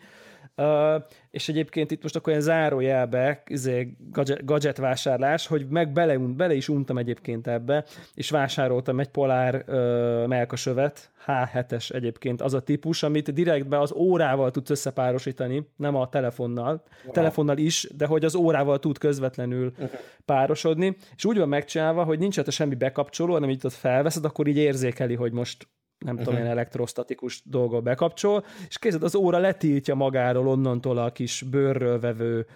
Uh, 0.60 1.04
és 1.32 1.50
egyébként 1.50 1.92
itt 1.92 2.02
most 2.02 2.16
akkor 2.16 2.32
ilyen 2.32 2.44
zárójelbe, 2.44 3.44
izé, 3.48 3.96
gadget, 4.12 4.46
gadget 4.46 4.78
vásárlás, 4.78 5.48
hogy 5.48 5.68
meg 5.70 5.92
bele, 5.92 6.18
bele 6.18 6.54
is 6.54 6.70
untam 6.70 6.98
egyébként 6.98 7.48
ebbe, 7.48 7.86
és 8.14 8.30
vásároltam 8.30 9.00
egy 9.00 9.08
Polár 9.08 9.56
uh, 9.68 10.28
melkasövet, 10.28 11.12
H7-es 11.26 11.94
egyébként 11.94 12.42
az 12.42 12.54
a 12.54 12.60
típus, 12.60 13.04
amit 13.04 13.34
direktbe 13.34 13.80
az 13.80 13.94
órával 13.94 14.52
tudsz 14.52 14.70
összepárosítani, 14.70 15.70
nem 15.76 15.96
a 15.96 16.10
telefonnal, 16.10 16.84
wow. 17.04 17.14
telefonnal 17.14 17.58
is, 17.58 17.88
de 17.98 18.06
hogy 18.06 18.26
az 18.26 18.36
órával 18.36 18.80
tud 18.80 18.98
közvetlenül 18.98 19.66
uh-huh. 19.66 20.00
párosodni, 20.26 20.96
és 21.16 21.26
úgy 21.26 21.38
van 21.38 21.50
megcsinálva, 21.50 22.04
hogy 22.04 22.20
nincs 22.20 22.36
hát 22.36 22.52
semmi 22.52 22.76
bekapcsoló, 22.76 23.34
hanem 23.34 23.50
így 23.50 23.66
ott 23.66 23.74
felveszed, 23.74 24.26
akkor 24.26 24.48
így 24.48 24.58
érzékeli, 24.58 25.16
hogy 25.16 25.32
most 25.32 25.68
nem 26.00 26.14
uh-huh. 26.14 26.24
tudom, 26.24 26.40
ilyen 26.40 26.52
elektrostatikus 26.52 27.42
dolgot 27.46 27.84
bekapcsol, 27.84 28.46
és 28.68 28.80
kézed 28.80 29.04
az 29.04 29.16
óra 29.16 29.38
letiltja 29.38 29.96
magáról 29.96 30.48
onnantól 30.48 30.98
a 30.98 31.12
kis 31.12 31.42
bőrről 31.42 32.00
vevő 32.00 32.48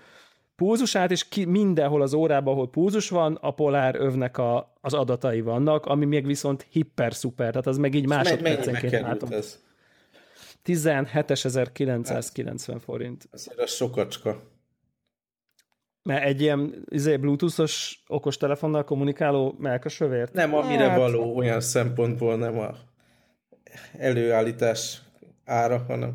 púzusát, 0.56 1.12
és 1.12 1.28
ki, 1.28 1.46
mindenhol 1.46 2.02
az 2.02 2.14
órában, 2.14 2.54
ahol 2.54 2.70
púzus 2.70 3.10
van, 3.10 3.38
a 3.42 3.52
polár 3.52 3.96
övnek 3.96 4.38
a, 4.38 4.74
az 4.82 4.94
adatai 4.94 5.42
vannak, 5.42 5.86
ami 5.86 6.06
még 6.06 6.26
viszont 6.26 6.68
hiper-szuper, 6.70 7.50
tehát 7.50 7.68
az 7.68 7.78
meg 7.78 7.94
így 7.94 8.08
másodpercenként 8.08 9.02
látom. 9.02 9.32
Ez? 9.32 9.60
17.990 10.66 12.78
forint. 12.84 13.28
Ez 13.32 13.48
a 13.58 13.66
sokacska. 13.66 14.42
Mert 16.04 16.24
egy 16.24 16.42
ilyen 16.42 16.86
izé, 16.90 17.18
bluetoothos 17.18 18.04
okostelefonnal 18.08 18.84
kommunikáló 18.84 19.56
melkasövért? 19.58 20.34
Nem, 20.34 20.54
amire 20.54 20.90
hát... 20.90 20.98
való 20.98 21.36
olyan 21.36 21.62
szempontból 21.62 22.38
nem 22.38 22.60
a 22.60 22.76
előállítás 23.98 25.02
ára, 25.46 25.84
hanem 25.88 26.14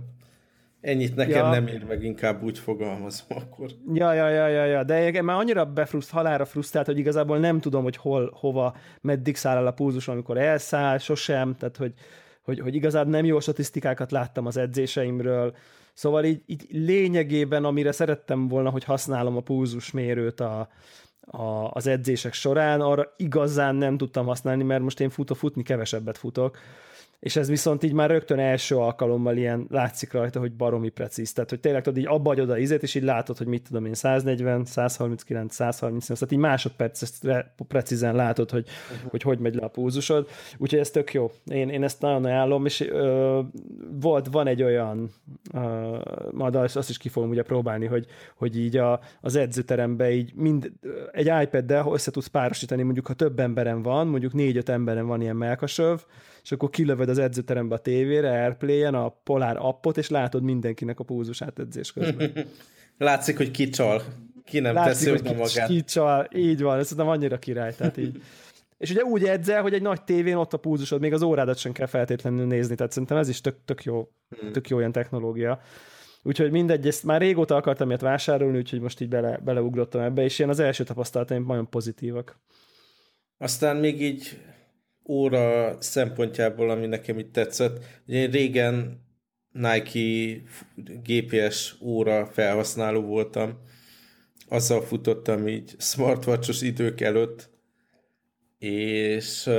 ennyit 0.81 1.14
nekem 1.14 1.44
ja. 1.44 1.51
nem 1.51 1.66
ér 1.66 1.85
meg, 1.85 2.03
inkább 2.03 2.42
úgy 2.42 2.59
fogalmazom 2.59 3.27
akkor. 3.29 3.71
Ja, 3.92 4.12
ja, 4.12 4.29
ja, 4.29 4.49
ja, 4.49 4.64
ja. 4.64 4.83
de 4.83 5.11
én 5.11 5.25
már 5.25 5.37
annyira 5.37 5.64
befruszt, 5.64 6.11
halára 6.11 6.44
frusztrált, 6.44 6.87
hogy 6.87 6.99
igazából 6.99 7.38
nem 7.38 7.61
tudom, 7.61 7.83
hogy 7.83 7.97
hol, 7.97 8.31
hova, 8.35 8.77
meddig 9.01 9.37
száll 9.37 9.57
el 9.57 9.66
a 9.66 9.73
púzus, 9.73 10.09
amikor 10.09 10.38
elszáll, 10.38 10.99
sosem, 10.99 11.57
tehát 11.57 11.77
hogy, 11.77 11.92
hogy, 12.42 12.61
hogy 12.61 12.75
igazából 12.75 13.12
nem 13.12 13.25
jó 13.25 13.40
statisztikákat 13.40 14.11
láttam 14.11 14.47
az 14.47 14.57
edzéseimről, 14.57 15.55
Szóval 15.99 16.25
így, 16.25 16.42
így 16.47 16.66
lényegében, 16.71 17.64
amire 17.64 17.92
szerettem 17.92 18.49
volna, 18.49 18.71
hogy 18.71 18.85
használom 18.85 19.37
a 19.37 19.40
pulzusmérőt 19.40 20.40
a, 20.40 20.68
a, 21.21 21.71
az 21.73 21.87
edzések 21.87 22.33
során, 22.33 22.81
arra 22.81 23.14
igazán 23.16 23.75
nem 23.75 23.97
tudtam 23.97 24.27
használni, 24.27 24.62
mert 24.62 24.83
most 24.83 25.01
én 25.01 25.11
futó 25.11 25.35
futni 25.35 25.62
kevesebbet 25.62 26.18
futok, 26.18 26.59
és 27.20 27.37
ez 27.37 27.48
viszont 27.48 27.83
így 27.83 27.92
már 27.92 28.11
rögtön 28.11 28.38
első 28.38 28.76
alkalommal 28.76 29.37
ilyen 29.37 29.66
látszik 29.70 30.12
rajta, 30.12 30.40
hogy 30.40 30.52
baromi 30.52 30.88
precíz. 30.88 31.33
Tehát, 31.33 31.50
hogy 31.50 31.61
tényleg 31.61 31.83
tudod, 31.83 31.98
így 31.98 32.07
abba 32.07 32.31
adod 32.31 32.50
a 32.50 32.59
izét, 32.59 32.83
és 32.83 32.94
így 32.94 33.02
látod, 33.02 33.38
hogy 33.38 33.46
mit 33.46 33.62
tudom 33.62 33.85
én, 33.85 33.94
140, 33.94 34.64
139, 34.64 35.54
138, 35.54 36.18
tehát 36.18 36.35
így 36.35 36.40
másodpercre 36.40 37.54
precízen 37.68 38.14
látod, 38.14 38.50
hogy, 38.50 38.66
uh-huh. 38.94 39.11
hogy 39.11 39.22
hogy 39.22 39.38
megy 39.38 39.54
le 39.54 39.64
a 39.64 39.68
púzusod. 39.68 40.28
Úgyhogy 40.59 40.78
ez 40.78 40.90
tök 40.90 41.12
jó. 41.12 41.31
Én, 41.44 41.68
én 41.68 41.83
ezt 41.83 42.00
nagyon 42.00 42.24
ajánlom, 42.24 42.64
és 42.64 42.81
ö, 42.81 43.40
volt, 44.00 44.26
van 44.31 44.46
egy 44.46 44.62
olyan, 44.62 45.11
ö, 45.54 45.96
majd 46.31 46.54
azt 46.54 46.90
is 46.90 46.98
ki 46.98 47.09
fogom 47.09 47.31
ugye 47.31 47.42
próbálni, 47.42 47.87
hogy, 47.87 48.07
hogy 48.37 48.59
így 48.59 48.76
a, 48.76 49.00
az 49.20 49.37
edzőterembe 49.37 50.11
így 50.11 50.33
mind, 50.35 50.72
egy 51.12 51.31
iPad-del 51.42 51.88
össze 51.92 52.11
tudsz 52.11 52.26
párosítani, 52.26 52.83
mondjuk 52.83 53.07
ha 53.07 53.14
több 53.14 53.40
emberen 53.40 53.83
van, 53.83 54.07
mondjuk 54.07 54.33
négy-öt 54.33 54.68
emberen 54.68 55.07
van 55.07 55.20
ilyen 55.20 55.37
melkasöv, 55.37 56.00
és 56.49 56.55
akkor 56.55 56.71
kilövöd 56.71 57.09
az 57.09 57.19
edzőterembe 57.19 57.75
a 57.75 57.79
tévére, 57.79 58.43
Airplay-en 58.43 58.95
a 58.95 59.09
Polar 59.09 59.57
appot, 59.57 59.97
és 59.97 60.09
látod 60.09 60.43
mindenkinek 60.43 61.01
a 61.01 61.05
púzusát 61.05 61.59
edzés 61.59 61.93
közben. 61.93 62.33
Látszik, 62.99 63.37
hogy 63.37 63.51
kicsal. 63.51 64.03
Ki 64.45 64.59
nem 64.59 64.75
Látszik, 64.75 65.13
teszi 65.13 65.29
hogy 65.29 65.37
magát. 65.37 65.69
Kicsal, 65.69 66.29
így 66.35 66.63
van, 66.63 66.79
ez 66.79 66.91
nem 66.91 67.09
annyira 67.09 67.39
király, 67.39 67.75
tehát 67.75 67.97
így. 67.97 68.23
És 68.79 68.91
ugye 68.91 69.03
úgy 69.03 69.25
edzel, 69.25 69.63
hogy 69.63 69.75
egy 69.75 69.83
nagy 69.83 70.03
tévén 70.03 70.37
ott 70.37 70.53
a 70.53 70.57
púzusod, 70.57 71.01
még 71.01 71.13
az 71.13 71.23
órádat 71.23 71.59
sem 71.59 71.73
kell 71.73 71.87
feltétlenül 71.87 72.47
nézni, 72.47 72.75
tehát 72.75 72.93
szerintem 72.93 73.17
ez 73.17 73.29
is 73.29 73.41
tök, 73.41 73.57
tök 73.65 73.85
jó, 73.85 74.09
hmm. 74.39 74.53
tök 74.53 74.69
jó 74.69 74.79
ilyen 74.79 74.93
technológia. 74.93 75.61
Úgyhogy 76.23 76.51
mindegy, 76.51 76.87
ezt 76.87 77.05
már 77.05 77.21
régóta 77.21 77.57
akartam 77.57 77.89
ilyet 77.89 78.01
vásárolni, 78.01 78.59
úgyhogy 78.59 78.81
most 78.81 79.01
így 79.01 79.09
bele, 79.09 79.39
beleugrottam 79.45 80.01
ebbe, 80.01 80.23
és 80.23 80.39
ilyen 80.39 80.51
az 80.51 80.59
első 80.59 80.85
tapasztalataim 80.85 81.45
nagyon 81.47 81.71
pozitívak. 81.71 82.39
Aztán 83.39 83.77
még 83.77 84.03
így 84.03 84.39
óra 85.09 85.77
szempontjából, 85.81 86.71
ami 86.71 86.87
nekem 86.87 87.18
itt 87.18 87.33
tetszett. 87.33 87.85
Ugye 88.07 88.18
én 88.18 88.31
régen 88.31 89.07
Nike 89.53 90.40
GPS 91.05 91.77
óra 91.83 92.27
felhasználó 92.27 93.01
voltam, 93.01 93.59
azzal 94.49 94.81
futottam 94.81 95.49
így 95.49 95.75
smartwatchos 95.79 96.62
idők 96.62 97.01
előtt, 97.01 97.51
és 98.59 99.51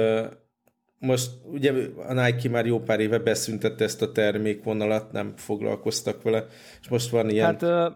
most 0.98 1.32
ugye 1.44 1.74
a 1.96 2.14
Nike 2.14 2.50
már 2.50 2.66
jó 2.66 2.80
pár 2.80 3.00
éve 3.00 3.20
beszüntette 3.20 3.84
ezt 3.84 4.02
a 4.02 4.12
termékvonalat, 4.12 5.12
nem 5.12 5.34
foglalkoztak 5.36 6.22
vele, 6.22 6.46
és 6.82 6.88
most 6.88 7.10
van 7.10 7.30
ilyen... 7.30 7.46
Hát 7.46 7.94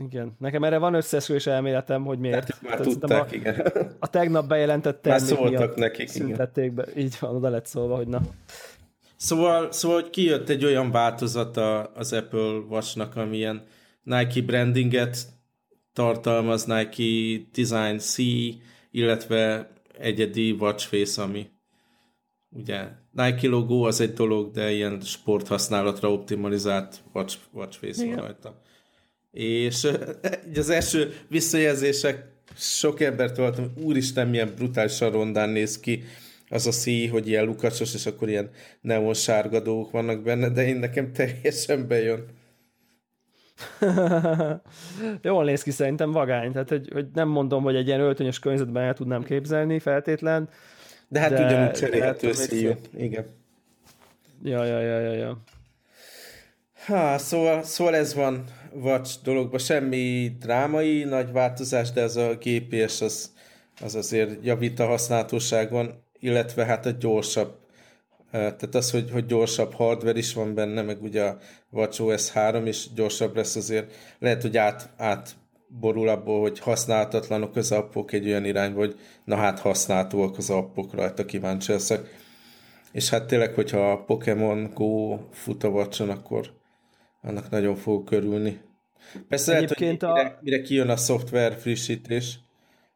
igen, 0.00 0.36
nekem 0.38 0.64
erre 0.64 0.78
van 0.78 0.94
összeesküvés 0.94 1.46
elméletem, 1.46 2.04
hogy 2.04 2.18
miért. 2.18 2.50
Hát, 2.50 2.62
már 2.62 2.80
tudták, 2.80 3.30
a, 3.30 3.34
igen. 3.34 3.72
A 3.98 4.10
tegnap 4.10 4.48
bejelentett 4.48 5.02
termék 5.02 5.28
már 5.28 5.38
szóltak 5.38 5.76
nekik, 5.76 6.08
szüntették 6.08 6.72
be. 6.72 6.84
Így 6.96 7.16
van, 7.20 7.36
oda 7.36 7.48
lett 7.48 7.66
szólva, 7.66 7.96
hogy 7.96 8.08
na. 8.08 8.20
Szóval, 9.16 9.72
szóval 9.72 10.00
hogy 10.00 10.10
kijött 10.10 10.48
egy 10.48 10.64
olyan 10.64 10.90
változata 10.90 11.82
az 11.82 12.12
Apple 12.12 12.52
Watch-nak, 12.68 13.16
amilyen 13.16 13.62
Nike 14.02 14.42
brandinget 14.42 15.26
tartalmaz, 15.92 16.64
Nike 16.64 17.40
Design 17.52 17.98
C, 17.98 18.16
illetve 18.90 19.70
egyedi 19.98 20.50
watch 20.50 20.86
face, 20.86 21.22
ami 21.22 21.46
ugye 22.50 22.88
Nike 23.12 23.48
logó 23.48 23.82
az 23.82 24.00
egy 24.00 24.12
dolog, 24.12 24.50
de 24.50 24.70
ilyen 24.70 25.00
sporthasználatra 25.00 26.12
optimalizált 26.12 27.00
watch, 27.12 27.38
watch 27.52 27.78
face 27.78 28.06
van 28.06 28.16
rajta. 28.16 28.60
És 29.32 29.86
az 30.54 30.70
első 30.70 31.12
visszajelzések 31.28 32.24
sok 32.56 33.00
embert 33.00 33.36
voltam, 33.36 33.72
úristen, 33.82 34.28
milyen 34.28 34.52
brutálisan 34.56 35.10
rondán 35.10 35.48
néz 35.48 35.80
ki 35.80 36.02
az 36.48 36.66
a 36.66 36.72
szí, 36.72 37.06
hogy 37.06 37.28
ilyen 37.28 37.44
lukacsos, 37.44 37.94
és 37.94 38.06
akkor 38.06 38.28
ilyen 38.28 38.50
neon 38.80 39.14
sárga 39.14 39.60
dolgok 39.60 39.90
vannak 39.90 40.22
benne, 40.22 40.48
de 40.48 40.66
én 40.66 40.76
nekem 40.76 41.12
teljesen 41.12 41.86
bejön. 41.88 42.24
Jól 45.22 45.44
néz 45.44 45.62
ki 45.62 45.70
szerintem 45.70 46.12
vagány, 46.12 46.52
tehát 46.52 46.68
hogy, 46.68 46.88
hogy 46.92 47.06
nem 47.14 47.28
mondom, 47.28 47.62
hogy 47.62 47.76
egy 47.76 47.86
ilyen 47.86 48.00
öltönyös 48.00 48.38
környezetben 48.38 48.82
el 48.82 48.94
tudnám 48.94 49.22
képzelni 49.22 49.78
feltétlen. 49.78 50.48
De 51.08 51.20
hát 51.20 51.30
de, 51.30 51.46
ugyanúgy 51.46 51.72
cserélhető 51.72 52.32
szíjú, 52.32 52.72
igen. 52.96 53.26
Ja, 54.42 54.64
ja, 54.64 54.80
ja, 54.80 55.00
ja, 55.00 55.12
ja. 55.12 55.38
Ha, 56.86 57.18
szóval, 57.18 57.62
szóval 57.62 57.94
ez 57.94 58.14
van 58.14 58.44
Watch 58.74 59.22
dologban, 59.22 59.58
semmi 59.58 60.36
drámai 60.40 61.04
nagy 61.04 61.32
változás, 61.32 61.90
de 61.90 62.00
ez 62.00 62.16
a 62.16 62.34
GPS 62.42 63.00
az, 63.00 63.32
az 63.80 63.94
azért 63.94 64.44
javít 64.44 64.78
a 64.78 64.86
használhatóságon, 64.86 66.04
illetve 66.18 66.64
hát 66.64 66.86
a 66.86 66.90
gyorsabb 66.90 67.58
tehát 68.30 68.74
az, 68.74 68.90
hogy, 68.90 69.10
hogy 69.10 69.26
gyorsabb 69.26 69.72
hardware 69.72 70.18
is 70.18 70.34
van 70.34 70.54
benne, 70.54 70.82
meg 70.82 71.02
ugye 71.02 71.22
a 71.22 71.38
WatchOS 71.70 72.30
3 72.30 72.66
is 72.66 72.92
gyorsabb 72.94 73.36
lesz 73.36 73.56
azért, 73.56 73.92
lehet, 74.18 74.42
hogy 74.42 74.56
át, 74.56 74.90
átborul 74.96 76.08
abból, 76.08 76.40
hogy 76.40 76.58
használhatatlanok 76.58 77.56
az 77.56 77.72
appok 77.72 78.12
egy 78.12 78.26
olyan 78.26 78.44
irány, 78.44 78.72
hogy 78.72 78.98
na 79.24 79.36
hát 79.36 79.58
használhatóak 79.58 80.38
az 80.38 80.50
appok 80.50 80.94
rajta, 80.94 81.24
kíváncsi 81.24 81.72
leszek. 81.72 82.18
És 82.92 83.10
hát 83.10 83.26
tényleg, 83.26 83.54
hogyha 83.54 83.90
a 83.90 84.04
Pokémon 84.04 84.70
Go 84.74 85.18
fut 85.30 85.64
a 85.64 85.68
watch 85.68 86.08
akkor 86.08 86.59
annak 87.22 87.50
nagyon 87.50 87.74
fog 87.74 88.04
körülni. 88.04 88.60
Persze 89.28 89.56
Egyébként 89.56 90.02
lehet, 90.02 90.16
hogy 90.16 90.22
mire, 90.22 90.36
a... 90.36 90.38
mire 90.42 90.62
kijön 90.62 90.88
a 90.88 90.96
szoftver 90.96 91.54
frissítés, 91.54 92.38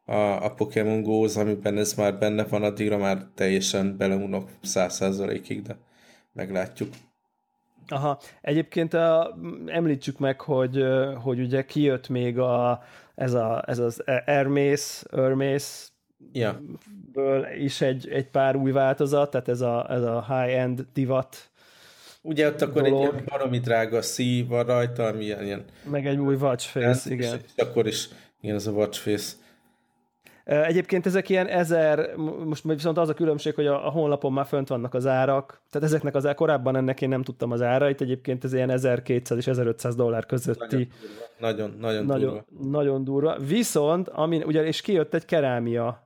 a, 0.05 0.43
a 0.43 0.53
Pokémon 0.53 1.03
go 1.03 1.25
amiben 1.35 1.77
ez 1.77 1.93
már 1.93 2.17
benne 2.17 2.43
van, 2.43 2.63
addigra 2.63 2.97
már 2.97 3.27
teljesen 3.35 3.97
beleunok 3.97 4.49
száz 4.61 4.93
százalékig, 4.93 5.61
de 5.61 5.77
meglátjuk. 6.33 6.93
Aha, 7.87 8.19
egyébként 8.41 8.93
a, 8.93 9.37
említsük 9.65 10.19
meg, 10.19 10.41
hogy, 10.41 10.83
hogy 11.23 11.39
ugye 11.39 11.65
kijött 11.65 12.09
még 12.09 12.39
a, 12.39 12.83
ez, 13.15 13.33
a, 13.33 13.63
ez 13.67 13.79
az 13.79 14.03
Hermes, 14.25 15.03
Hermes 15.11 15.89
ja. 16.31 16.61
ből 17.11 17.47
is 17.57 17.81
egy, 17.81 18.09
egy 18.09 18.29
pár 18.29 18.55
új 18.55 18.71
változat, 18.71 19.31
tehát 19.31 19.47
ez 19.47 19.61
a, 19.61 19.91
ez 19.91 20.01
a 20.01 20.25
high-end 20.27 20.85
divat 20.93 21.51
Ugye 22.25 22.47
ott 22.47 22.61
akkor 22.61 22.81
dolog. 22.81 23.03
egy 23.03 23.11
ilyen 23.11 23.23
baromi 23.25 23.59
drága 23.59 24.01
szív 24.01 24.47
van 24.47 24.65
rajta, 24.65 25.05
ami 25.05 25.23
ilyen... 25.23 25.63
Meg 25.89 26.07
egy 26.07 26.17
új 26.17 26.35
watch 26.35 26.67
face, 26.67 27.13
igen. 27.13 27.39
És 27.55 27.63
akkor 27.63 27.87
is, 27.87 28.09
igen, 28.41 28.55
ez 28.55 28.67
a 28.67 28.71
watch 28.71 28.99
face. 28.99 29.33
Egyébként 30.45 31.05
ezek 31.05 31.29
ilyen 31.29 31.47
ezer, 31.47 32.15
most 32.45 32.63
viszont 32.63 32.97
az 32.97 33.09
a 33.09 33.13
különbség, 33.13 33.55
hogy 33.55 33.65
a, 33.65 33.87
a 33.87 33.89
honlapon 33.89 34.33
már 34.33 34.45
fönt 34.45 34.67
vannak 34.67 34.93
az 34.93 35.05
árak, 35.05 35.61
tehát 35.69 35.87
ezeknek 35.87 36.15
az 36.15 36.29
korábban 36.35 36.75
ennek 36.75 37.01
én 37.01 37.09
nem 37.09 37.23
tudtam 37.23 37.51
az 37.51 37.61
árait, 37.61 38.01
egyébként 38.01 38.43
ez 38.43 38.53
ilyen 38.53 38.69
1200 38.69 39.37
és 39.37 39.47
1500 39.47 39.95
dollár 39.95 40.25
közötti. 40.25 40.87
Nagyon, 41.39 41.75
nagyon, 41.79 42.05
nagyon, 42.05 42.05
nagyon 42.05 42.19
durva. 42.19 42.69
Nagyon 42.69 43.03
durva. 43.03 43.37
Viszont, 43.39 44.09
ami, 44.09 44.43
ugye, 44.43 44.65
és 44.65 44.81
kijött 44.81 45.13
egy 45.13 45.25
kerámia 45.25 46.04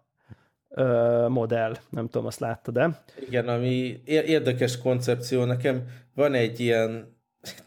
modell, 1.27 1.75
nem 1.89 2.10
tudom, 2.10 2.27
azt 2.27 2.39
láttad 2.39 2.73
de. 2.73 3.03
Igen, 3.27 3.47
ami 3.47 4.01
érdekes 4.05 4.77
koncepció. 4.77 5.43
Nekem 5.43 5.84
van 6.15 6.34
egy 6.34 6.60
ilyen 6.60 7.17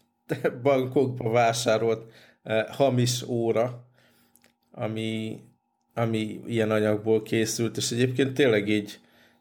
bankokba 0.63 1.31
vásárolt 1.31 2.13
uh, 2.45 2.69
hamis 2.69 3.23
óra, 3.23 3.87
ami, 4.71 5.41
ami 5.95 6.41
ilyen 6.47 6.71
anyagból 6.71 7.23
készült, 7.23 7.77
és 7.77 7.91
egyébként 7.91 8.35
tényleg 8.35 8.69
így 8.69 9.01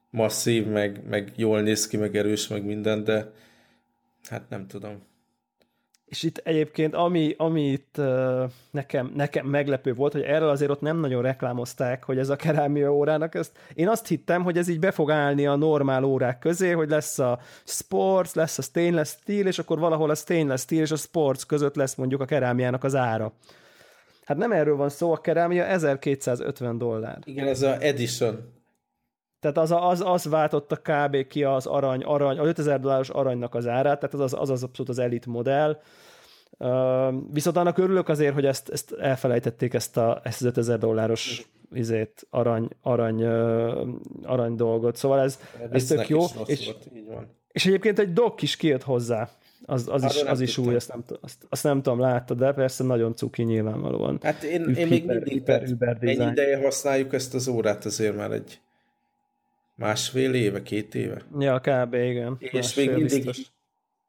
masszív, 0.10 0.66
meg, 0.66 1.08
meg 1.10 1.32
jól 1.36 1.62
néz 1.62 1.88
ki, 1.88 1.98
meg 1.98 2.16
erős, 2.16 2.48
meg 2.48 2.66
minden, 2.66 3.04
de 3.04 3.32
hát 4.30 4.50
nem 4.50 4.68
tudom. 4.68 5.10
És 6.12 6.24
itt 6.24 6.38
egyébként, 6.38 6.94
ami, 6.96 7.36
ami 7.38 7.62
itt 7.62 7.96
uh, 7.98 8.44
nekem, 8.72 9.12
nekem 9.16 9.46
meglepő 9.46 9.94
volt, 9.94 10.12
hogy 10.12 10.22
erről 10.22 10.50
azért 10.50 10.72
ott 10.72 10.82
nem 10.82 11.00
nagyon 11.00 11.22
reklámozták, 11.22 12.04
hogy 12.04 12.18
ez 12.18 12.30
a 12.30 12.36
kerámia 12.36 12.94
órának, 12.94 13.36
ezt, 13.36 13.52
én 13.74 13.88
azt 13.88 14.08
hittem, 14.08 14.44
hogy 14.44 14.58
ez 14.58 14.68
így 14.68 14.80
be 14.80 14.92
fog 14.92 15.12
állni 15.12 15.48
a 15.48 15.56
normál 15.56 16.04
órák 16.04 16.40
közé, 16.40 16.72
hogy 16.72 16.90
lesz 16.90 17.20
a 17.20 17.40
sports, 17.64 18.34
lesz 18.34 18.58
a 18.58 18.62
stainless 18.62 19.10
steel, 19.10 19.48
és 19.48 19.60
akkor 19.60 19.80
valahol 19.80 20.10
a 20.10 20.16
stainless 20.16 20.62
steel 20.62 20.82
és 20.82 20.92
a 20.92 20.96
sports 20.96 21.46
között 21.46 21.76
lesz 21.76 21.96
mondjuk 21.96 22.22
a 22.22 22.26
kerámiának 22.26 22.84
az 22.84 22.96
ára. 22.96 23.34
Hát 24.26 24.38
nem 24.38 24.52
erről 24.52 24.76
van 24.76 24.90
szó, 24.90 25.12
a 25.14 25.22
kerámia 25.22 25.66
1250 25.66 26.78
dollár. 26.78 27.20
Igen, 27.24 27.48
ez 27.48 27.62
a 27.62 27.78
edition. 27.82 28.61
Tehát 29.42 29.58
az, 29.58 29.72
az, 29.72 30.02
az 30.06 30.26
váltotta 30.26 30.76
kb. 30.76 31.28
ki 31.28 31.44
az 31.44 31.66
arany, 31.66 32.04
arany, 32.04 32.38
az 32.38 32.48
5000 32.48 32.80
dolláros 32.80 33.10
aranynak 33.10 33.56
az 33.56 33.68
árát, 33.68 34.00
tehát 34.00 34.14
az 34.14 34.20
az, 34.20 34.34
az, 34.40 34.50
az 34.50 34.64
abszolút 34.64 34.90
az 34.90 35.00
elit 35.00 35.26
modell. 35.26 35.80
Uh, 36.58 37.14
viszont 37.32 37.58
annak 37.58 37.78
örülök 37.78 38.10
azért, 38.10 38.34
hogy 38.34 38.46
ezt, 38.46 38.70
ezt 38.70 38.92
elfelejtették, 38.92 39.74
ezt, 39.74 39.98
a, 39.98 40.22
ezt 40.24 40.42
az 40.42 40.48
5000 40.48 40.78
dolláros 40.78 41.50
izét, 41.74 42.28
arany, 42.30 42.68
arany, 42.82 43.24
uh, 43.24 43.88
arany 44.24 44.56
dolgot. 44.56 44.96
Szóval 44.96 45.20
ez, 45.20 45.40
ez 45.72 45.86
tök 45.86 46.08
jó. 46.08 46.22
És, 46.46 46.66
volt, 46.66 46.88
így 46.96 47.08
van. 47.08 47.28
és 47.52 47.66
egyébként 47.66 48.00
egy 48.00 48.14
dock 48.14 48.42
is 48.42 48.56
kijött 48.56 48.84
hozzá. 48.84 49.30
Az, 49.66 49.88
az, 49.88 50.04
is, 50.04 50.22
az 50.22 50.42
is 50.42 50.58
új, 50.58 50.76
azt 50.76 50.88
nem, 50.88 51.04
azt, 51.22 51.46
azt 51.50 51.64
nem 51.64 51.82
tudom, 51.82 52.00
láttad, 52.00 52.38
de 52.38 52.52
persze 52.52 52.84
nagyon 52.84 53.16
cuki 53.16 53.44
nyilvánvalóan. 53.44 54.20
Hát 54.22 54.44
én, 54.44 54.62
én 54.76 54.88
még 54.88 55.06
mindig 55.06 55.34
hiper, 55.34 55.64
hiper 55.64 55.98
ennyi 56.00 56.32
ideje 56.32 56.58
használjuk 56.58 57.14
ezt 57.14 57.34
az 57.34 57.48
órát, 57.48 57.86
azért 57.86 58.16
már 58.16 58.32
egy 58.32 58.60
másfél 59.82 60.34
éve, 60.34 60.62
két 60.62 60.96
éve. 60.96 61.22
Ja, 61.40 61.60
kb. 61.60 61.94
igen. 61.94 62.36
És 62.40 62.52
másfél 62.52 62.86
még 62.86 62.96
mindig 62.96 63.26
biztos. 63.26 63.52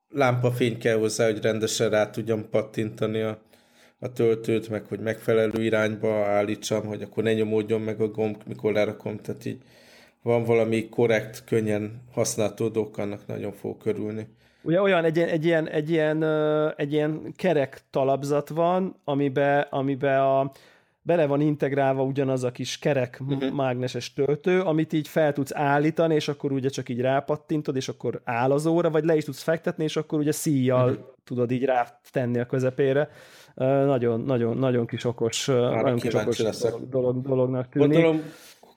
lámpafény 0.09 0.79
kell 0.79 0.97
hozzá, 0.97 1.25
hogy 1.25 1.43
rendesen 1.43 1.91
rá 1.91 2.11
tudjam 2.11 2.49
pattintani 2.51 3.21
a, 3.21 3.43
a 3.99 4.13
töltőt, 4.13 4.69
meg 4.69 4.87
hogy 4.87 5.01
megfelelő 5.01 5.65
irányba 5.65 6.25
állítsam, 6.27 6.87
hogy 6.87 7.03
akkor 7.03 7.23
ne 7.23 7.33
nyomódjon 7.33 7.81
meg 7.81 8.01
a 8.01 8.09
gomb, 8.09 8.43
mikor 8.47 8.73
lerakom, 8.73 9.17
tehát 9.17 9.45
így 9.45 9.59
van 10.23 10.45
valami 10.45 10.89
korrekt, 10.89 11.45
könnyen 11.45 12.03
használható 12.13 12.69
dolgok, 12.69 12.99
annak 12.99 13.27
nagyon 13.27 13.53
fog 13.53 13.77
körülni. 13.77 14.27
Ugye 14.63 14.81
olyan 14.81 15.05
egy, 15.05 15.19
egy, 15.19 15.45
ilyen, 15.45 15.69
egy, 15.69 15.91
ilyen, 15.91 16.25
egy 16.77 16.93
ilyen 16.93 17.33
kerek 17.37 17.81
talapzat 17.91 18.49
van, 18.49 19.01
amiben, 19.05 19.67
amiben 19.71 20.21
a, 20.21 20.53
bele 21.03 21.27
van 21.27 21.41
integrálva 21.41 22.03
ugyanaz 22.03 22.45
a 22.45 22.51
kis 22.51 22.79
kerek 22.79 23.21
uh-huh. 23.27 23.51
mágneses 23.51 24.13
töltő, 24.13 24.61
amit 24.61 24.93
így 24.93 25.09
fel 25.09 25.33
tudsz 25.33 25.55
állítani, 25.55 26.15
és 26.15 26.29
akkor 26.29 26.53
ugye 26.53 26.69
csak 26.69 26.89
így 26.89 27.01
rápattintod, 27.01 27.77
és 27.77 27.89
akkor 27.89 28.21
áll 28.25 28.51
az 28.51 28.67
óra, 28.67 28.91
vagy 28.91 29.05
le 29.05 29.17
is 29.17 29.25
tudsz 29.25 29.43
fektetni, 29.43 29.85
és 29.85 29.97
akkor 29.97 30.19
ugye 30.19 30.33
szíjjal 30.33 30.91
uh-huh. 30.91 31.05
tudod 31.25 31.51
így 31.51 31.65
rátenni 31.65 32.39
a 32.39 32.47
közepére. 32.47 33.09
Uh, 33.55 33.67
nagyon, 33.67 34.21
nagyon, 34.21 34.57
nagyon 34.57 34.87
kis 34.87 35.05
okos, 35.05 35.49
Arra 35.49 35.83
nagyon 35.83 35.99
kis 35.99 36.15
okos 36.15 36.43
dolog, 36.89 37.23
dolognak 37.23 37.69
tűnik. 37.69 37.89
Gondolom, 37.89 38.23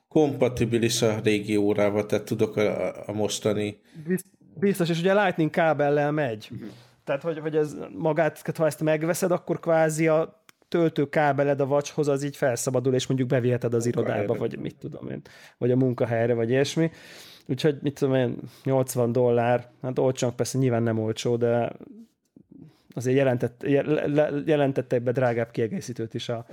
kompatibilis 0.08 1.02
a 1.02 1.20
régi 1.24 1.56
órával, 1.56 2.06
tehát 2.06 2.26
tudok 2.26 2.56
a, 2.56 2.88
a 3.08 3.12
mostani... 3.12 3.82
Biztos, 4.60 4.90
és 4.90 5.00
ugye 5.00 5.24
Lightning 5.24 5.50
kábellel 5.50 6.12
megy. 6.12 6.50
Uh-huh. 6.52 6.70
Tehát, 7.04 7.22
hogy, 7.22 7.40
hogy 7.40 7.56
ez 7.56 7.76
magát, 7.98 8.58
ha 8.58 8.66
ezt 8.66 8.82
megveszed, 8.82 9.32
akkor 9.32 9.60
kvázi 9.60 10.08
a 10.08 10.44
töltő 10.76 11.10
kábeled 11.10 11.60
a 11.60 11.66
vacshoz, 11.66 12.08
az 12.08 12.24
így 12.24 12.36
felszabadul, 12.36 12.94
és 12.94 13.08
mondjuk 13.08 13.30
beviheted 13.30 13.74
az 13.74 13.86
irodába, 13.86 14.34
vagy 14.34 14.58
mit 14.60 14.76
tudom 14.76 15.10
én, 15.10 15.22
vagy 15.58 15.72
a 15.72 15.76
munkahelyre, 15.76 16.34
vagy 16.34 16.50
ilyesmi. 16.50 16.92
Úgyhogy 17.48 17.78
mit 17.82 18.00
tudom 18.00 18.16
én, 18.16 18.38
80 18.64 19.12
dollár, 19.12 19.70
hát 19.82 20.00
olcsónak 20.00 20.36
persze 20.36 20.58
nyilván 20.58 20.84
nem 20.84 21.00
olcsó, 21.00 21.36
de 21.36 21.72
azért 22.96 23.18
jelentett, 23.18 23.64
jelentette 24.46 25.00
be 25.00 25.12
drágább 25.12 25.52
kiegészítőt 25.52 26.14
is 26.14 26.30
a, 26.30 26.46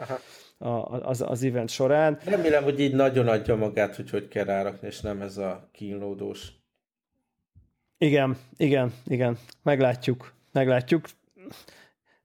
a, 0.58 0.68
az, 1.08 1.20
az 1.20 1.42
event 1.42 1.68
során. 1.68 2.18
Remélem, 2.24 2.62
hogy 2.62 2.80
így 2.80 2.94
nagyon 2.94 3.28
adja 3.28 3.56
magát, 3.56 3.96
hogy 3.96 4.10
hogy 4.10 4.28
kell 4.28 4.44
rárakni, 4.44 4.86
és 4.86 5.00
nem 5.00 5.20
ez 5.20 5.36
a 5.36 5.68
kínlódós. 5.72 6.52
Igen, 7.98 8.36
igen, 8.56 8.92
igen. 9.06 9.38
Meglátjuk, 9.62 10.32
meglátjuk. 10.52 11.06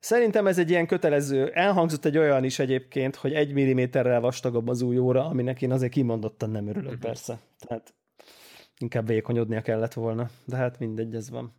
Szerintem 0.07 0.47
ez 0.47 0.57
egy 0.57 0.69
ilyen 0.69 0.87
kötelező, 0.87 1.51
elhangzott 1.53 2.05
egy 2.05 2.17
olyan 2.17 2.43
is 2.43 2.59
egyébként, 2.59 3.15
hogy 3.15 3.33
egy 3.33 3.53
milliméterrel 3.53 4.19
vastagabb 4.19 4.67
az 4.67 4.81
új 4.81 4.97
óra, 4.97 5.25
aminek 5.25 5.61
én 5.61 5.71
azért 5.71 5.91
kimondottan 5.91 6.49
nem 6.49 6.67
örülök 6.67 6.87
uh-huh. 6.87 7.01
persze. 7.01 7.39
Tehát 7.59 7.93
inkább 8.77 9.07
vékonyodnia 9.07 9.61
kellett 9.61 9.93
volna, 9.93 10.29
de 10.45 10.55
hát 10.55 10.79
mindegy, 10.79 11.15
ez 11.15 11.29
van. 11.29 11.53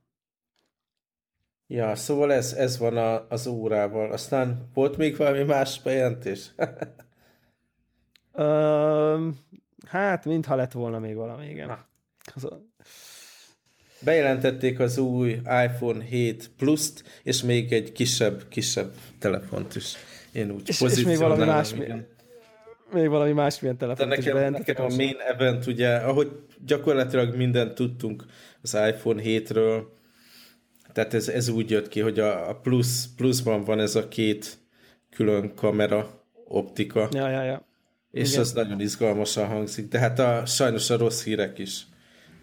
Ja, 1.67 1.95
szóval 1.95 2.33
ez, 2.33 2.53
ez 2.53 2.79
van 2.79 2.97
a, 2.97 3.27
az 3.29 3.47
órával. 3.47 4.13
Aztán 4.13 4.71
volt 4.75 4.97
még 4.97 5.17
valami 5.17 5.43
más 5.43 5.83
bejelentés? 5.83 6.51
uh, 8.33 9.35
hát, 9.87 10.25
mintha 10.25 10.55
lett 10.55 10.73
volna 10.73 10.99
még 10.99 11.15
valami, 11.15 11.49
igen. 11.49 11.87
Az, 12.35 12.49
Bejelentették 14.01 14.81
az 14.81 14.99
új 14.99 15.31
iPhone 15.65 16.05
7 16.05 16.51
Plus-t, 16.59 17.05
és 17.23 17.43
még 17.43 17.73
egy 17.73 17.93
kisebb, 17.93 18.43
kisebb 18.49 18.93
telefont 19.19 19.77
is. 19.77 19.95
Én 20.33 20.51
úgy 20.51 20.69
és, 20.69 20.81
és 20.81 21.05
még 21.05 21.19
valami 21.19 21.45
más, 21.45 21.75
még 22.93 23.09
valami 23.09 23.33
másmilyen 23.33 23.77
telefont 23.77 24.09
nekem, 24.09 24.25
is 24.25 24.33
bejelentettek. 24.33 24.79
Nekem 24.79 24.93
a 24.93 24.97
main 24.97 25.17
event, 25.29 25.67
ugye, 25.67 25.95
ahogy 25.95 26.31
gyakorlatilag 26.67 27.37
mindent 27.37 27.75
tudtunk 27.75 28.25
az 28.63 28.75
iPhone 28.89 29.23
7-ről, 29.25 29.83
tehát 30.93 31.15
ez, 31.15 31.29
ez 31.29 31.49
úgy 31.49 31.71
jött 31.71 31.89
ki, 31.89 32.01
hogy 32.01 32.19
a, 32.19 32.49
a 32.49 32.55
Plus, 32.55 33.05
Plusban 33.17 33.65
van 33.65 33.81
ez 33.81 33.95
a 33.95 34.09
két 34.09 34.59
külön 35.11 35.55
kamera 35.55 36.25
optika. 36.45 37.09
Ja, 37.13 37.29
ja, 37.29 37.43
ja. 37.43 37.67
És 38.11 38.29
Igen. 38.29 38.41
az 38.41 38.53
nagyon 38.53 38.81
izgalmasan 38.81 39.47
hangzik, 39.47 39.89
de 39.89 39.99
hát 39.99 40.19
a, 40.19 40.47
sajnos 40.47 40.91
a 40.91 40.97
rossz 40.97 41.25
hírek 41.25 41.59
is 41.59 41.87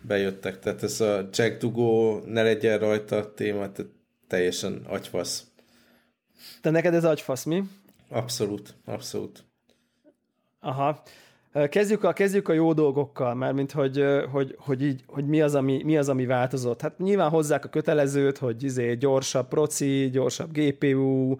bejöttek, 0.07 0.59
tehát 0.59 0.83
ez 0.83 1.01
a 1.01 1.29
Jack 1.31 1.59
Dugó 1.59 2.19
ne 2.25 2.43
legyen 2.43 2.79
rajta 2.79 3.33
téma, 3.33 3.71
tehát 3.71 3.91
teljesen 4.27 4.81
agyfasz. 4.87 5.47
De 6.61 6.69
neked 6.69 6.93
ez 6.93 7.05
agyfasz, 7.05 7.43
mi? 7.43 7.63
Abszolút, 8.09 8.73
abszolút. 8.85 9.43
Aha. 10.59 11.03
Kezdjük 11.69 12.03
a, 12.03 12.13
kezdjük 12.13 12.47
a 12.47 12.53
jó 12.53 12.73
dolgokkal, 12.73 13.33
mert 13.33 13.53
mint 13.53 13.71
hogy, 13.71 14.05
hogy, 14.31 14.55
hogy, 14.59 14.83
így, 14.83 15.03
hogy 15.07 15.25
mi, 15.25 15.41
az, 15.41 15.55
ami, 15.55 15.83
mi 15.83 15.97
az, 15.97 16.09
ami 16.09 16.25
változott. 16.25 16.81
Hát 16.81 16.97
nyilván 16.97 17.29
hozzák 17.29 17.65
a 17.65 17.69
kötelezőt, 17.69 18.37
hogy 18.37 18.63
izé 18.63 18.93
gyorsabb 18.93 19.47
proci, 19.47 20.09
gyorsabb 20.11 20.49
GPU, 20.51 21.35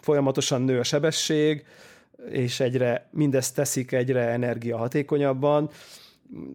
folyamatosan 0.00 0.62
nő 0.62 0.78
a 0.78 0.82
sebesség, 0.82 1.64
és 2.30 2.60
egyre 2.60 3.08
mindezt 3.10 3.54
teszik 3.54 3.92
egyre 3.92 4.28
energiahatékonyabban 4.28 5.70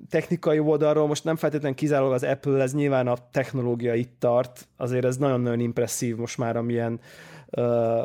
technikai 0.10 0.60
oldalról 0.60 1.08
most 1.08 1.24
nem 1.24 1.36
feltétlenül 1.36 1.78
kizárólag 1.78 2.14
az 2.14 2.24
Apple, 2.24 2.62
ez 2.62 2.74
nyilván 2.74 3.08
a 3.08 3.18
technológia 3.32 3.94
itt 3.94 4.16
tart, 4.20 4.68
azért 4.78 5.06
ez 5.06 5.18
nagyon-nagyon 5.18 5.60
impresszív 5.60 6.16
most 6.16 6.38
már, 6.38 6.58
amilyen 6.58 7.00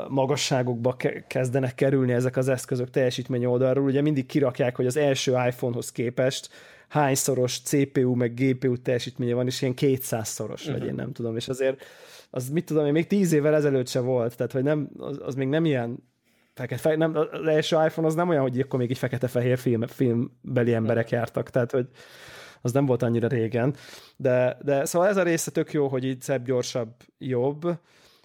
magasságokba 0.09 0.97
ke- 0.97 1.27
kezdenek 1.27 1.75
kerülni 1.75 2.13
ezek 2.13 2.37
az 2.37 2.49
eszközök 2.49 2.91
teljesítmény 2.91 3.45
oldalról. 3.45 3.85
Ugye 3.85 4.01
mindig 4.01 4.27
kirakják, 4.27 4.77
hogy 4.77 4.87
az 4.87 4.97
első 4.97 5.31
iPhone-hoz 5.31 5.93
képest 5.93 6.49
hányszoros 6.89 7.61
CPU 7.61 8.15
meg 8.15 8.35
GPU 8.35 8.77
teljesítménye 8.77 9.35
van, 9.35 9.47
és 9.47 9.63
ilyen 9.63 9.75
200-szoros, 9.77 10.61
uh-huh. 10.61 10.79
vagy 10.79 10.87
én 10.87 10.95
nem 10.95 11.13
tudom, 11.13 11.37
és 11.37 11.49
azért 11.49 11.83
az 12.31 12.49
mit 12.49 12.65
tudom 12.65 12.87
én, 12.87 12.93
még 12.93 13.07
tíz 13.07 13.33
évvel 13.33 13.55
ezelőtt 13.55 13.89
se 13.89 14.01
volt, 14.01 14.37
tehát 14.37 14.53
hogy 14.53 14.63
nem, 14.63 14.91
az, 14.99 15.21
az 15.23 15.35
még 15.35 15.49
nem 15.49 15.65
ilyen 15.65 16.10
fekete, 16.55 16.97
nem, 16.97 17.17
az 17.17 17.47
első 17.47 17.77
iPhone 17.87 18.07
az 18.07 18.15
nem 18.15 18.29
olyan, 18.29 18.43
hogy 18.43 18.61
akkor 18.61 18.79
még 18.79 18.91
egy 18.91 18.99
fekete-fehér 18.99 19.59
film, 19.59 19.87
filmbeli 19.87 20.75
emberek 20.75 21.11
jártak, 21.11 21.51
tehát 21.51 21.71
hogy 21.71 21.87
az 22.61 22.73
nem 22.73 22.87
volt 22.87 23.03
annyira 23.03 23.29
régen. 23.29 23.75
De, 24.17 24.59
de 24.63 24.85
szóval 24.85 25.09
ez 25.09 25.17
a 25.17 25.23
része 25.23 25.51
tök 25.51 25.73
jó, 25.73 25.89
hogy 25.89 26.05
így 26.05 26.21
szebb, 26.21 26.45
gyorsabb, 26.45 26.95
jobb. 27.19 27.79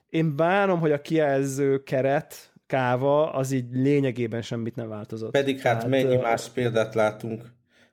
Én 0.09 0.35
bánom, 0.35 0.79
hogy 0.79 0.91
a 0.91 1.01
kijelző 1.01 1.83
keret, 1.83 2.53
káva, 2.67 3.33
az 3.33 3.51
így 3.51 3.65
lényegében 3.71 4.41
semmit 4.41 4.75
nem 4.75 4.87
változott. 4.87 5.31
Pedig 5.31 5.59
hát 5.59 5.73
Tehát, 5.73 5.89
mennyi 5.89 6.15
más 6.15 6.49
példát 6.49 6.95
látunk, 6.95 7.43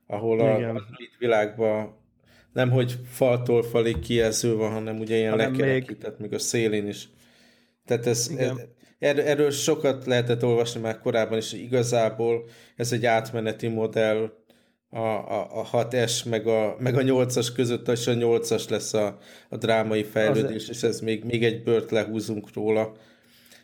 ahol 0.06 0.40
a, 0.40 0.68
a 0.68 0.82
világban 1.18 2.00
nem, 2.52 2.70
hogy 2.70 2.98
faltól 3.04 3.62
falig 3.62 3.98
kijelző 3.98 4.56
van, 4.56 4.72
hanem 4.72 4.98
ugye 4.98 5.16
ilyen 5.16 5.36
lekerekített, 5.36 6.18
még... 6.18 6.30
még 6.30 6.38
a 6.38 6.42
szélén 6.42 6.86
is. 6.86 7.08
Tehát 7.84 8.06
ez, 8.06 8.30
ez, 8.36 8.52
Erről, 9.02 9.24
erről 9.24 9.50
sokat 9.50 10.06
lehetett 10.06 10.44
olvasni 10.44 10.80
már 10.80 10.98
korábban 10.98 11.38
is, 11.38 11.52
igazából 11.52 12.44
ez 12.76 12.92
egy 12.92 13.06
átmeneti 13.06 13.68
modell 13.68 14.32
a, 14.90 14.98
a, 14.98 15.60
a 15.60 15.68
6S 15.72 16.28
meg 16.28 16.46
a, 16.46 16.76
meg 16.78 16.96
a 16.96 17.00
8-as 17.00 17.48
között, 17.54 17.88
és 17.88 18.06
a 18.06 18.12
8-as 18.12 18.68
lesz 18.68 18.94
a, 18.94 19.18
a 19.48 19.56
drámai 19.56 20.02
fejlődés, 20.02 20.68
Az... 20.68 20.76
és 20.76 20.82
ez 20.82 21.00
még, 21.00 21.24
még 21.24 21.44
egy 21.44 21.62
bört 21.62 21.90
lehúzunk 21.90 22.54
róla. 22.54 22.92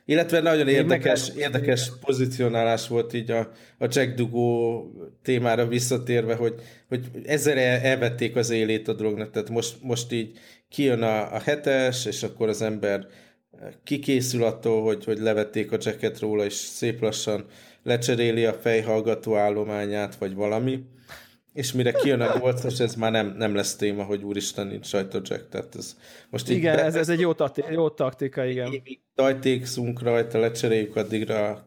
Illetve 0.05 0.41
nagyon 0.41 0.69
érdekes, 0.69 1.29
érdekes 1.37 1.91
pozícionálás 2.01 2.89
volt 2.89 3.13
így 3.13 3.31
a, 3.31 3.51
a 3.79 3.87
Jack 3.89 4.15
Dugó 4.15 4.85
témára 5.23 5.67
visszatérve, 5.67 6.35
hogy, 6.35 6.55
hogy 6.89 7.07
ezzel 7.25 7.59
elvették 7.59 8.37
az 8.37 8.51
élét 8.51 8.89
a 8.89 8.93
drognak, 8.93 9.31
tehát 9.31 9.51
most, 9.51 9.77
most 9.83 10.13
így 10.13 10.39
kijön 10.69 11.03
a, 11.03 11.35
a 11.35 11.39
hetes, 11.39 12.07
és 12.07 12.23
akkor 12.23 12.49
az 12.49 12.63
ember 12.63 13.07
kikészül 13.85 14.45
attól, 14.45 14.83
hogy, 14.83 15.05
hogy 15.05 15.19
levették 15.19 15.73
a 15.73 15.77
jacket 15.81 16.19
róla, 16.19 16.45
és 16.45 16.53
szép 16.53 17.01
lassan 17.01 17.45
lecseréli 17.83 18.45
a 18.45 18.53
fejhallgató 18.53 19.37
állományát, 19.37 20.15
vagy 20.15 20.35
valami, 20.35 20.85
és 21.53 21.73
mire 21.73 21.93
kijön 21.93 22.21
a 22.21 22.39
8 22.39 22.81
ez 22.81 22.95
már 22.95 23.11
nem, 23.11 23.35
nem 23.37 23.55
lesz 23.55 23.77
téma, 23.77 24.05
hogy 24.05 24.23
úristen, 24.23 24.67
nincs 24.67 24.91
rajta 24.91 25.21
jack, 25.23 25.49
tehát 25.49 25.75
ez 25.75 25.97
most 26.31 26.49
Igen, 26.49 26.77
be, 26.77 26.85
ez, 26.85 26.95
ez 26.95 27.09
egy 27.09 27.21
jó, 27.21 27.33
taktika, 27.33 27.71
jó 27.71 27.91
taktika, 27.91 28.45
igen. 28.45 28.83
Tajtékszunk 29.15 30.03
rajta, 30.03 30.39
lecseréljük 30.39 30.97
addigra 30.97 31.65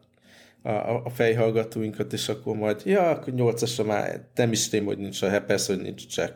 a, 0.62 0.70
a 1.04 1.10
fejhallgatóinkat, 1.10 2.12
és 2.12 2.28
akkor 2.28 2.56
majd, 2.56 2.82
ja, 2.84 3.10
akkor 3.10 3.32
nyolcasra 3.32 3.84
már 3.84 4.20
nem 4.34 4.52
is 4.52 4.68
tém, 4.68 4.84
hogy 4.84 4.98
nincs 4.98 5.22
a 5.22 5.28
hát 5.28 5.44
persze, 5.44 5.74
hogy 5.74 5.82
nincs 5.82 6.06
csak. 6.06 6.34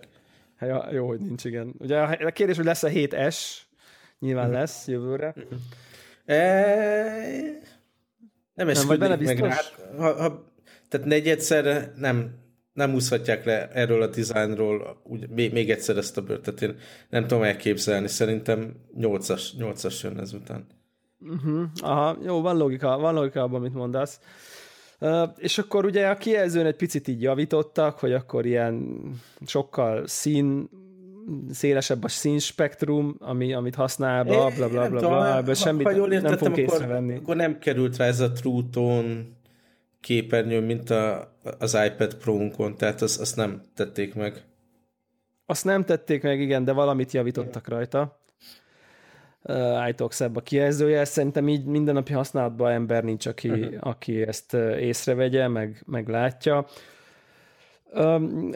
Hát, 0.56 0.68
ja, 0.68 0.88
jó, 0.92 1.06
hogy 1.06 1.20
nincs, 1.20 1.44
igen. 1.44 1.74
Ugye 1.78 1.98
a 1.98 2.30
kérdés, 2.30 2.56
hogy 2.56 2.64
lesz 2.64 2.82
a 2.82 2.88
7S, 2.88 3.36
nyilván 4.18 4.44
uh-huh. 4.44 4.60
lesz 4.60 4.88
jövőre. 4.88 5.34
Uh-huh. 5.36 5.58
E... 6.24 7.64
Nem 8.54 8.68
esküdnék 8.68 9.26
meg 9.26 9.38
rá. 9.38 9.56
Ha, 9.96 10.14
ha, 10.14 10.52
tehát 10.88 11.06
negyedszerre 11.06 11.92
nem, 11.96 12.34
nem 12.72 12.94
úszhatják 12.94 13.44
le 13.44 13.68
erről 13.68 14.02
a 14.02 14.06
dizájnról 14.06 15.00
úgy, 15.04 15.28
még, 15.28 15.52
még 15.52 15.70
egyszer 15.70 15.96
ezt 15.96 16.16
a 16.16 16.22
bőrt, 16.22 16.42
tehát 16.42 16.62
én 16.62 16.76
nem 17.10 17.26
tudom 17.26 17.42
elképzelni, 17.42 18.08
szerintem 18.08 18.74
8-as, 18.98 19.42
8-as 19.58 20.02
jön 20.02 20.18
ezután. 20.18 20.66
Uh-huh. 21.20 21.62
Aha, 21.82 22.18
jó, 22.24 22.40
van 22.40 22.56
logika, 22.56 22.98
van 22.98 23.14
logika 23.14 23.42
abban, 23.42 23.60
amit 23.60 23.74
mondasz. 23.74 24.20
Uh, 25.00 25.28
és 25.36 25.58
akkor 25.58 25.84
ugye 25.84 26.08
a 26.08 26.16
kijelzőn 26.16 26.66
egy 26.66 26.76
picit 26.76 27.08
így 27.08 27.22
javítottak, 27.22 27.98
hogy 27.98 28.12
akkor 28.12 28.46
ilyen 28.46 29.00
sokkal 29.46 30.06
szín 30.06 30.68
szélesebb 31.50 32.04
a 32.04 32.08
színspektrum, 32.08 33.16
ami, 33.18 33.52
amit 33.52 33.74
használ, 33.74 34.24
bla 34.24 34.50
bla 34.50 34.68
bla 34.68 34.88
bla, 34.88 34.98
bla 34.98 35.36
ebből 35.36 35.54
semmit 35.54 35.86
ha 35.86 35.92
jól 35.92 36.12
értettem, 36.12 36.30
nem 36.30 36.38
fogunk 36.38 36.56
észrevenni. 36.56 37.14
Akkor 37.14 37.36
nem 37.36 37.58
került 37.58 37.96
rá 37.96 38.06
ez 38.06 38.20
a 38.20 38.32
True 38.32 38.62
Tone 38.70 39.24
képernyő, 40.00 40.60
mint 40.60 40.90
a, 40.90 41.32
az 41.58 41.78
iPad 41.86 42.14
Pro-unkon, 42.14 42.76
tehát 42.76 43.02
azt, 43.02 43.20
azt 43.20 43.36
nem 43.36 43.62
tették 43.74 44.14
meg. 44.14 44.44
Azt 45.46 45.64
nem 45.64 45.84
tették 45.84 46.22
meg, 46.22 46.40
igen, 46.40 46.64
de 46.64 46.72
valamit 46.72 47.12
javítottak 47.12 47.68
rajta. 47.68 48.20
Uh, 49.42 49.56
állítok 49.56 50.12
szebb 50.12 50.36
a 50.36 50.40
kijelzője, 50.40 51.04
szerintem 51.04 51.48
így 51.48 51.64
mindennapi 51.64 52.12
használatban 52.12 52.72
ember 52.72 53.04
nincs, 53.04 53.26
aki, 53.26 53.50
uh-huh. 53.50 53.74
aki 53.80 54.22
ezt 54.22 54.54
észrevegye, 54.78 55.48
meg, 55.48 55.82
meg 55.86 56.08
látja. 56.08 56.66
Um, 57.94 58.50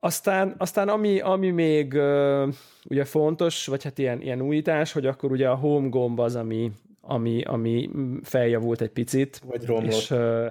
aztán, 0.00 0.54
aztán 0.58 0.88
ami, 0.88 1.20
ami 1.20 1.50
még 1.50 1.92
uh, 1.92 2.54
ugye 2.84 3.04
fontos, 3.04 3.66
vagy 3.66 3.84
hát 3.84 3.98
ilyen, 3.98 4.20
ilyen 4.20 4.40
újítás, 4.40 4.92
hogy 4.92 5.06
akkor 5.06 5.30
ugye 5.30 5.48
a 5.48 5.54
home 5.54 5.88
gomb 5.88 6.18
az, 6.18 6.36
ami, 6.36 6.72
ami, 7.00 7.42
ami 7.42 7.90
feljavult 8.22 8.80
egy 8.80 8.90
picit. 8.90 9.40
Vagy 9.46 9.66
romlott. 9.66 9.92
És, 9.92 10.10
uh, 10.10 10.46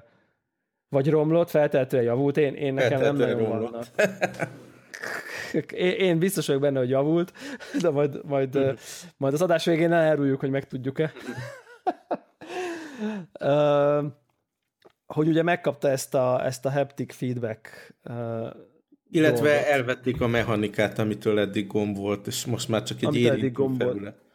vagy 0.90 1.10
romlott, 1.10 1.50
feltehetően 1.50 2.04
javult. 2.04 2.38
Én, 2.38 2.54
én 2.54 2.74
nekem 2.74 3.02
nem 3.02 3.16
nagyon 3.16 3.38
romlott. 3.38 3.72
vannak. 3.72 3.88
Én, 5.72 5.92
én 5.92 6.20
biztos 6.20 6.48
vagyok 6.48 6.62
benne, 6.62 6.80
hogy 6.80 6.90
javult, 6.90 7.34
de 7.82 7.90
majd, 7.90 8.26
majd, 8.26 8.56
uh, 8.56 8.78
majd 9.18 9.34
az 9.34 9.42
adás 9.42 9.66
végén 9.66 9.92
eláruljuk, 9.92 10.40
hogy 10.40 10.50
megtudjuk-e. 10.50 11.12
uh, 13.40 14.06
hogy 15.06 15.28
ugye 15.28 15.44
megkapta 15.44 15.90
ezt 15.90 16.16
a, 16.16 16.46
ezt 16.46 16.66
a 16.66 16.72
haptic 16.72 17.14
feedback 17.14 17.94
uh, 18.04 18.50
illetve 19.12 19.50
dolgot. 19.50 19.68
elvették 19.68 20.22
a 20.22 20.28
mechanikát, 20.28 21.00
amitől 21.00 21.40
eddig 21.40 21.68
gomb 21.68 21.98
volt, 21.98 22.28
és 22.28 22.46
most 22.46 22.70
már 22.70 22.84
csak 22.84 23.02
egy 23.02 23.16
érintő 23.16 23.66
felület. 23.78 24.26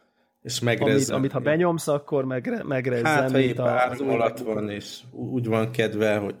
És 0.41 0.59
megrezzen. 0.59 0.95
Amit, 0.95 1.09
amit 1.09 1.31
ha 1.31 1.39
benyomsz, 1.39 1.87
akkor 1.87 2.25
megre, 2.25 2.63
megrezzen. 2.63 3.05
Hát, 3.05 3.31
ha 3.31 3.39
épp 3.39 3.59
az 3.59 4.01
alatt 4.01 4.39
van, 4.39 4.69
és 4.69 4.99
úgy 5.11 5.47
van 5.47 5.71
kedve, 5.71 6.17
hogy 6.17 6.35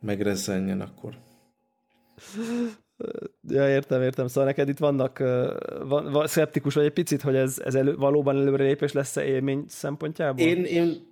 megrezzenjen 0.00 0.80
akkor. 0.80 1.14
Ja, 3.48 3.68
értem, 3.68 4.02
értem. 4.02 4.26
Szóval 4.26 4.44
neked 4.44 4.68
itt 4.68 4.78
vannak, 4.78 5.18
van, 5.84 6.12
van 6.12 6.26
szeptikus 6.26 6.74
vagy 6.74 6.84
egy 6.84 6.92
picit, 6.92 7.22
hogy 7.22 7.34
ez, 7.34 7.58
ez 7.64 7.74
elő, 7.74 7.96
valóban 7.96 8.36
előrelépés 8.36 8.92
lesz-e 8.92 9.24
élmény 9.24 9.64
szempontjából? 9.68 10.46
Én, 10.46 10.64
én 10.64 11.10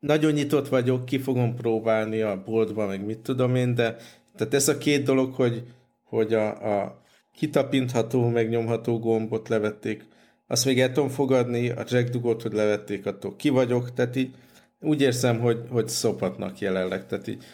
nagyon 0.00 0.32
nyitott 0.32 0.68
vagyok, 0.68 1.04
ki 1.04 1.18
fogom 1.18 1.54
próbálni 1.54 2.20
a 2.20 2.42
boltban, 2.44 2.86
meg 2.86 3.04
mit 3.04 3.18
tudom 3.18 3.54
én, 3.54 3.74
de 3.74 3.96
tehát 4.38 4.54
ez 4.54 4.68
a 4.68 4.78
két 4.78 5.02
dolog, 5.02 5.34
hogy, 5.34 5.62
hogy 6.04 6.34
a, 6.34 6.82
a 6.82 7.02
kitapintható, 7.34 8.28
megnyomható 8.28 8.98
gombot 8.98 9.48
levették, 9.48 10.06
azt 10.46 10.64
még 10.64 10.80
el 10.80 10.92
tudom 10.92 11.08
fogadni, 11.08 11.70
a 11.70 11.84
Jack 11.88 12.08
Dugot, 12.08 12.42
hogy 12.42 12.52
levették, 12.52 13.06
attól. 13.06 13.36
Ki 13.36 13.48
vagyok, 13.48 13.94
tehát 13.94 14.16
így 14.16 14.34
úgy 14.80 15.00
érzem, 15.00 15.40
hogy, 15.40 15.60
hogy 15.70 15.88
szopatnak 15.88 16.58
jelenleg, 16.58 17.06
tehát 17.06 17.26
így. 17.26 17.44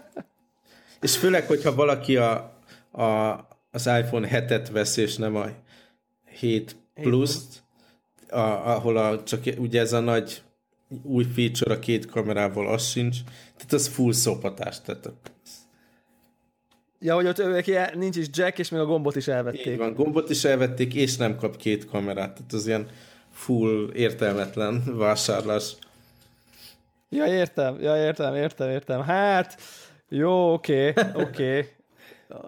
és 1.00 1.16
főleg, 1.16 1.46
hogyha 1.46 1.74
valaki 1.74 2.16
a, 2.16 2.32
a, 2.90 3.04
az 3.70 3.86
iPhone 3.86 4.28
7-et 4.32 4.68
vesz, 4.72 4.96
és 4.96 5.16
nem 5.16 5.36
a 5.36 5.46
7 6.38 6.76
plus 6.94 7.36
a, 8.30 8.38
ahol 8.38 8.96
a, 8.96 9.22
csak 9.22 9.42
ugye 9.58 9.80
ez 9.80 9.92
a 9.92 10.00
nagy 10.00 10.42
új 11.02 11.24
feature 11.24 11.74
a 11.74 11.78
két 11.78 12.06
kamerával, 12.06 12.68
az 12.68 12.86
sincs, 12.86 13.16
tehát 13.56 13.72
az 13.72 13.88
full 13.88 14.12
szopatás, 14.12 14.80
tehát 14.80 15.10
Ja, 17.00 17.14
hogy 17.14 17.26
ott 17.26 17.38
ők, 17.38 17.94
nincs 17.94 18.16
is 18.16 18.26
jack, 18.32 18.58
és 18.58 18.68
még 18.68 18.80
a 18.80 18.86
gombot 18.86 19.16
is 19.16 19.28
elvették. 19.28 19.66
Így 19.66 19.76
van, 19.76 19.94
gombot 19.94 20.30
is 20.30 20.44
elvették, 20.44 20.94
és 20.94 21.16
nem 21.16 21.36
kap 21.36 21.56
két 21.56 21.86
kamerát. 21.86 22.32
Tehát 22.34 22.52
az 22.52 22.66
ilyen 22.66 22.86
full 23.32 23.90
értelmetlen 23.92 24.82
vásárlás. 24.96 25.76
Ja, 27.08 27.26
értem, 27.26 27.80
ja, 27.80 27.96
értem, 27.96 28.34
értem, 28.34 28.70
értem. 28.70 29.02
Hát, 29.02 29.60
jó, 30.08 30.52
oké, 30.52 30.92
oké, 31.14 31.68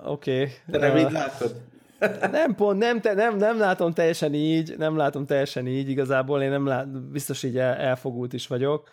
oké. 0.04 0.52
De 0.66 0.78
nem 0.78 0.96
így 0.96 1.10
látod? 1.10 1.54
Nem 2.30 2.54
pont, 2.54 2.78
nem, 2.78 3.00
te, 3.00 3.14
nem, 3.14 3.36
nem 3.36 3.58
látom 3.58 3.92
teljesen 3.92 4.34
így, 4.34 4.74
nem 4.78 4.96
látom 4.96 5.26
teljesen 5.26 5.66
így, 5.66 5.88
igazából 5.88 6.42
én 6.42 6.50
nem 6.50 6.66
lát, 6.66 6.88
biztos 7.10 7.42
így 7.42 7.58
el, 7.58 7.74
elfogult 7.74 8.32
is 8.32 8.46
vagyok. 8.46 8.88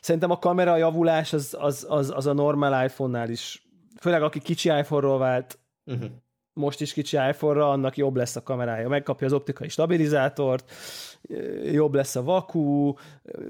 Szerintem 0.00 0.30
a 0.30 0.38
kamera 0.38 0.76
javulás 0.76 1.32
az, 1.32 1.56
az, 1.60 1.86
az, 1.88 2.12
az 2.14 2.26
a 2.26 2.32
normál 2.32 2.84
iPhone-nál 2.84 3.30
is 3.30 3.62
főleg 4.02 4.22
aki 4.22 4.40
kicsi 4.40 4.68
iPhone-ról 4.68 5.18
vált, 5.18 5.58
uh-huh. 5.84 6.10
most 6.52 6.80
is 6.80 6.92
kicsi 6.92 7.16
iPhone-ra, 7.16 7.70
annak 7.70 7.96
jobb 7.96 8.16
lesz 8.16 8.36
a 8.36 8.42
kamerája. 8.42 8.88
Megkapja 8.88 9.26
az 9.26 9.32
optikai 9.32 9.68
stabilizátort, 9.68 10.70
jobb 11.64 11.94
lesz 11.94 12.16
a 12.16 12.22
vakú, 12.22 12.96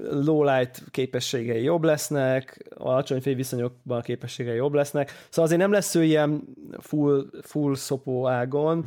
low 0.09 0.43
light 0.43 0.83
képességei 0.91 1.63
jobb 1.63 1.83
lesznek, 1.83 2.67
alacsony 2.77 3.21
fényviszonyokban 3.21 3.97
a 3.97 4.01
képességei 4.01 4.55
jobb 4.55 4.73
lesznek. 4.73 5.09
Szóval 5.09 5.45
azért 5.45 5.61
nem 5.61 5.71
lesz 5.71 5.95
ő 5.95 6.03
ilyen 6.03 6.43
full, 6.79 7.25
full 7.41 7.75
szopó 7.75 8.27
ágon. 8.27 8.85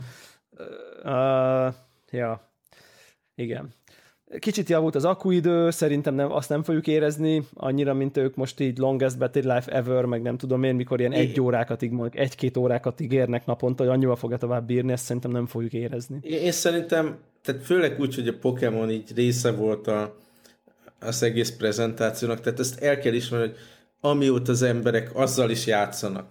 Uh, 1.04 1.74
ja, 2.10 2.52
igen. 3.34 3.74
Kicsit 4.38 4.68
javult 4.68 4.94
az 4.94 5.04
akkuidő, 5.04 5.70
szerintem 5.70 6.14
nem, 6.14 6.32
azt 6.32 6.48
nem 6.48 6.62
fogjuk 6.62 6.86
érezni 6.86 7.46
annyira, 7.54 7.94
mint 7.94 8.16
ők 8.16 8.34
most 8.34 8.60
így 8.60 8.78
longest 8.78 9.18
battery 9.18 9.46
life 9.46 9.72
ever, 9.72 10.04
meg 10.04 10.22
nem 10.22 10.36
tudom 10.36 10.62
én, 10.62 10.74
mikor 10.74 11.00
ilyen 11.00 11.12
egy 11.12 11.40
órákat, 11.40 11.80
mondjuk 11.80 12.16
egy-két 12.16 12.56
órákat 12.56 13.00
ígérnek 13.00 13.46
naponta, 13.46 13.82
hogy 13.84 13.92
annyival 13.92 14.16
fogja 14.16 14.36
tovább 14.36 14.66
bírni, 14.66 14.92
ezt 14.92 15.04
szerintem 15.04 15.30
nem 15.30 15.46
fogjuk 15.46 15.72
érezni. 15.72 16.18
Én, 16.22 16.38
én 16.38 16.52
szerintem, 16.52 17.18
tehát 17.42 17.62
főleg 17.62 18.00
úgy, 18.00 18.14
hogy 18.14 18.28
a 18.28 18.38
Pokémon 18.40 18.90
így 18.90 19.14
része 19.14 19.52
volt 19.52 19.86
a, 19.86 20.16
az 21.00 21.22
egész 21.22 21.50
prezentációnak, 21.50 22.40
tehát 22.40 22.60
ezt 22.60 22.82
el 22.82 22.98
kell 22.98 23.12
ismerni, 23.12 23.46
hogy 23.46 23.56
amióta 24.00 24.52
az 24.52 24.62
emberek 24.62 25.10
azzal 25.14 25.50
is 25.50 25.66
játszanak, 25.66 26.26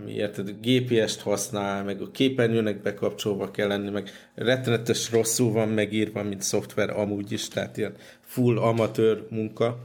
ami 0.00 0.12
érted, 0.12 0.54
GPS-t 0.62 1.20
használ, 1.20 1.84
meg 1.84 2.00
a 2.00 2.10
képernyőnek 2.10 2.82
bekapcsolva 2.82 3.50
kell 3.50 3.68
lenni, 3.68 3.90
meg 3.90 4.10
rettenetes 4.34 5.10
rosszul 5.10 5.52
van 5.52 5.68
megírva, 5.68 6.22
mint 6.22 6.42
szoftver 6.42 6.90
amúgy 6.90 7.32
is, 7.32 7.48
tehát 7.48 7.76
ilyen 7.76 7.94
full 8.20 8.58
amatőr 8.58 9.26
munka, 9.30 9.80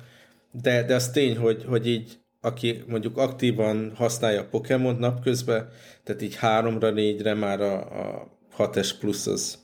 de, 0.52 0.84
de 0.84 0.95
az 0.95 1.12
tény, 1.12 1.38
hogy, 1.38 1.63
hogy 1.67 1.88
így 1.88 2.19
aki 2.41 2.84
mondjuk 2.88 3.17
aktívan 3.17 3.91
használja 3.95 4.41
a 4.41 4.47
Pokémon 4.50 4.95
napközben, 4.95 5.69
tehát 6.04 6.21
így 6.21 6.36
háromra, 6.36 6.89
négyre 6.89 7.34
már 7.34 7.62
a, 7.62 7.78
a 7.78 8.28
6S 8.58 8.91
plusz 9.00 9.28
az 9.28 9.58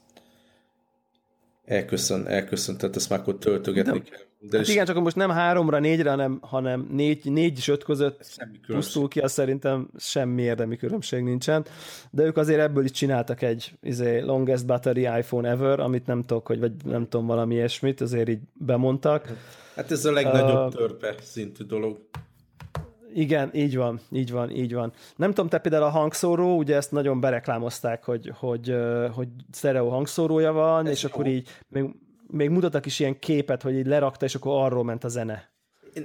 elköszön, 1.68 2.28
elköszön, 2.28 2.78
tehát 2.78 2.96
ezt 2.96 3.10
már 3.10 3.20
akkor 3.20 3.38
töltögetni 3.38 4.02
kell. 4.02 4.20
De 4.40 4.58
hát 4.58 4.68
igen, 4.68 4.86
csak 4.86 5.00
most 5.00 5.16
nem 5.16 5.30
háromra, 5.30 5.80
négyre, 5.80 6.10
hanem, 6.10 6.40
hanem 6.42 6.88
négy, 6.92 7.32
négy 7.32 7.58
és 7.58 7.68
öt 7.68 7.84
között 7.84 8.26
pusztul 8.68 9.08
ki, 9.08 9.20
az 9.20 9.32
szerintem 9.32 9.90
semmi 9.98 10.42
érdemi 10.42 10.76
különbség 10.76 11.24
nincsen. 11.24 11.66
De 12.12 12.24
ők 12.24 12.38
azért 12.38 12.60
ebből 12.60 12.84
is 12.84 12.92
csináltak 12.92 13.42
egy 13.42 13.74
izé, 13.82 14.20
longest 14.20 14.66
battery 14.66 15.02
iPhone 15.02 15.50
ever, 15.50 15.80
amit 15.80 16.06
nem 16.06 16.22
tudok, 16.22 16.48
hogy 16.48 16.60
vagy 16.60 16.72
nem 16.86 17.08
tudom 17.08 17.26
valami 17.26 17.54
ilyesmit, 17.54 18.02
azért 18.02 18.30
így 18.30 18.42
bemondtak. 18.54 19.34
Hát 19.76 19.92
ez 19.92 20.06
a 20.06 20.12
legnagyobb 20.12 20.66
uh, 20.66 20.74
törpe 20.74 21.16
szintű 21.22 21.64
dolog. 21.64 22.00
Igen, 23.14 23.50
így 23.54 23.76
van, 23.76 24.00
így 24.12 24.32
van, 24.32 24.52
így 24.52 24.74
van. 24.74 24.94
Nem 25.16 25.30
tudom, 25.30 25.50
te 25.50 25.58
például 25.58 25.84
a 25.84 25.90
hangszóró, 25.90 26.58
ugye 26.58 26.76
ezt 26.76 26.92
nagyon 26.92 27.20
bereklámozták, 27.20 28.04
hogy, 28.04 28.32
hogy, 28.36 28.76
hogy 29.12 29.28
sztereó 29.52 29.90
hangszórója 29.90 30.52
van, 30.52 30.86
Ez 30.86 30.92
és 30.92 31.04
jó. 31.04 31.10
akkor 31.12 31.28
így 31.28 31.48
még 31.68 31.86
még 32.32 32.50
mutattak 32.50 32.86
is 32.86 33.00
ilyen 33.00 33.20
képet, 33.20 33.62
hogy 33.62 33.76
így 33.76 33.86
lerakta, 33.86 34.26
és 34.26 34.36
akkor 34.36 34.64
arról 34.64 34.84
ment 34.84 35.04
a 35.04 35.08
zene. 35.08 35.52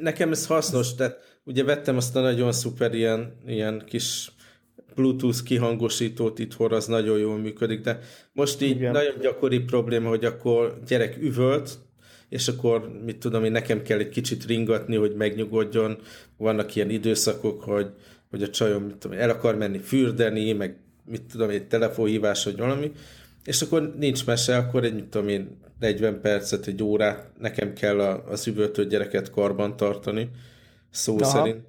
Nekem 0.01 0.31
ez 0.31 0.47
hasznos, 0.47 0.95
tehát 0.95 1.41
ugye 1.45 1.65
vettem 1.65 1.97
azt 1.97 2.17
a 2.17 2.21
nagyon 2.21 2.53
szuper 2.53 2.95
ilyen, 2.95 3.37
ilyen 3.47 3.83
kis 3.87 4.33
Bluetooth 4.95 5.43
kihangosítót 5.43 6.39
itthon, 6.39 6.73
az 6.73 6.87
nagyon 6.87 7.19
jól 7.19 7.39
működik, 7.39 7.81
de 7.81 7.99
most 8.33 8.63
így 8.63 8.71
Igen. 8.71 8.93
nagyon 8.93 9.15
gyakori 9.21 9.59
probléma, 9.59 10.09
hogy 10.09 10.25
akkor 10.25 10.79
gyerek 10.87 11.17
üvölt, 11.21 11.79
és 12.33 12.49
akkor 12.49 12.91
mit 13.05 13.19
tudom 13.19 13.45
én, 13.45 13.53
nekem 13.53 13.83
kell 13.83 13.99
egy 13.99 14.09
kicsit 14.09 14.45
ringatni, 14.45 14.97
hogy 14.97 15.15
megnyugodjon. 15.15 15.99
Vannak 16.37 16.75
ilyen 16.75 16.91
időszakok, 16.91 17.63
hogy, 17.63 17.91
hogy 18.31 18.43
a 18.43 18.51
csajom 18.51 18.83
mit 18.83 18.97
tudom, 18.97 19.19
el 19.19 19.31
akar 19.31 19.57
menni 19.57 19.79
fürdeni, 19.79 20.53
meg 20.53 20.77
mit 21.05 21.23
tudom, 21.23 21.51
egy 21.51 21.67
telefonhívás, 21.67 22.45
vagy 22.45 22.57
valami, 22.57 22.93
és 23.45 23.63
akkor 23.63 23.95
nincs 23.99 24.27
mese, 24.27 24.57
akkor 24.57 24.85
egy, 24.85 24.95
mit 24.95 25.05
tudom 25.05 25.29
én, 25.29 25.59
40 25.79 26.21
percet, 26.21 26.67
egy 26.67 26.83
órát 26.83 27.31
nekem 27.39 27.73
kell 27.73 28.01
a, 28.01 28.25
az 28.29 28.47
üvöltő 28.47 28.87
gyereket 28.87 29.31
karban 29.31 29.77
tartani, 29.77 30.31
szó 30.91 31.17
Aha. 31.21 31.31
szerint. 31.31 31.61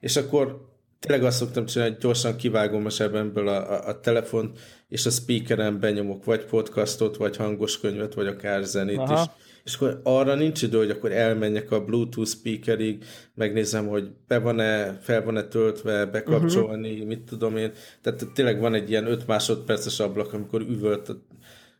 És 0.00 0.16
akkor 0.16 0.68
tényleg 1.00 1.24
azt 1.24 1.36
szoktam 1.36 1.66
csinálni, 1.66 1.92
hogy 1.92 2.02
gyorsan 2.02 2.36
kivágom 2.36 2.86
a 2.86 2.90
zsebemből 2.90 3.48
a, 3.48 3.72
a, 3.72 3.88
a 3.88 4.00
telefon, 4.00 4.52
és 4.88 5.06
a 5.06 5.10
speakeren 5.10 5.80
benyomok 5.80 6.24
vagy 6.24 6.44
podcastot, 6.44 7.16
vagy 7.16 7.36
hangos 7.36 7.80
könyvet, 7.80 8.14
vagy 8.14 8.26
akár 8.26 8.62
zenét 8.62 8.98
Aha. 8.98 9.22
is. 9.22 9.50
És 9.64 9.74
akkor 9.74 10.00
arra 10.02 10.34
nincs 10.34 10.62
idő, 10.62 10.78
hogy 10.78 10.90
akkor 10.90 11.12
elmenjek 11.12 11.70
a 11.70 11.84
Bluetooth 11.84 12.30
speakerig, 12.30 13.04
megnézem, 13.34 13.86
hogy 13.86 14.10
be 14.26 14.38
van-e, 14.38 14.98
fel 15.00 15.22
van-e 15.22 15.42
töltve, 15.42 16.06
bekapcsolni, 16.06 16.92
uh-huh. 16.92 17.06
mit 17.06 17.20
tudom 17.20 17.56
én. 17.56 17.72
Tehát 18.00 18.26
tényleg 18.34 18.60
van 18.60 18.74
egy 18.74 18.90
ilyen 18.90 19.06
5 19.06 19.26
másodperces 19.26 20.00
ablak, 20.00 20.32
amikor 20.32 20.60
üvölt 20.60 21.08
a, 21.08 21.16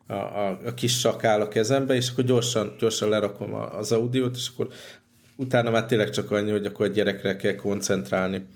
a, 0.06 0.14
a, 0.14 0.58
a 0.64 0.74
kis 0.74 0.98
sakál 0.98 1.40
a 1.40 1.48
kezembe, 1.48 1.94
és 1.94 2.10
akkor 2.10 2.24
gyorsan, 2.24 2.74
gyorsan 2.78 3.08
lerakom 3.08 3.54
az 3.54 3.92
audiót, 3.92 4.36
és 4.36 4.50
akkor 4.54 4.68
utána 5.36 5.70
már 5.70 5.86
tényleg 5.86 6.10
csak 6.10 6.30
annyi, 6.30 6.50
hogy 6.50 6.66
akkor 6.66 6.86
a 6.86 6.92
gyerekre 6.92 7.36
kell 7.36 7.54
koncentrálni. 7.54 8.46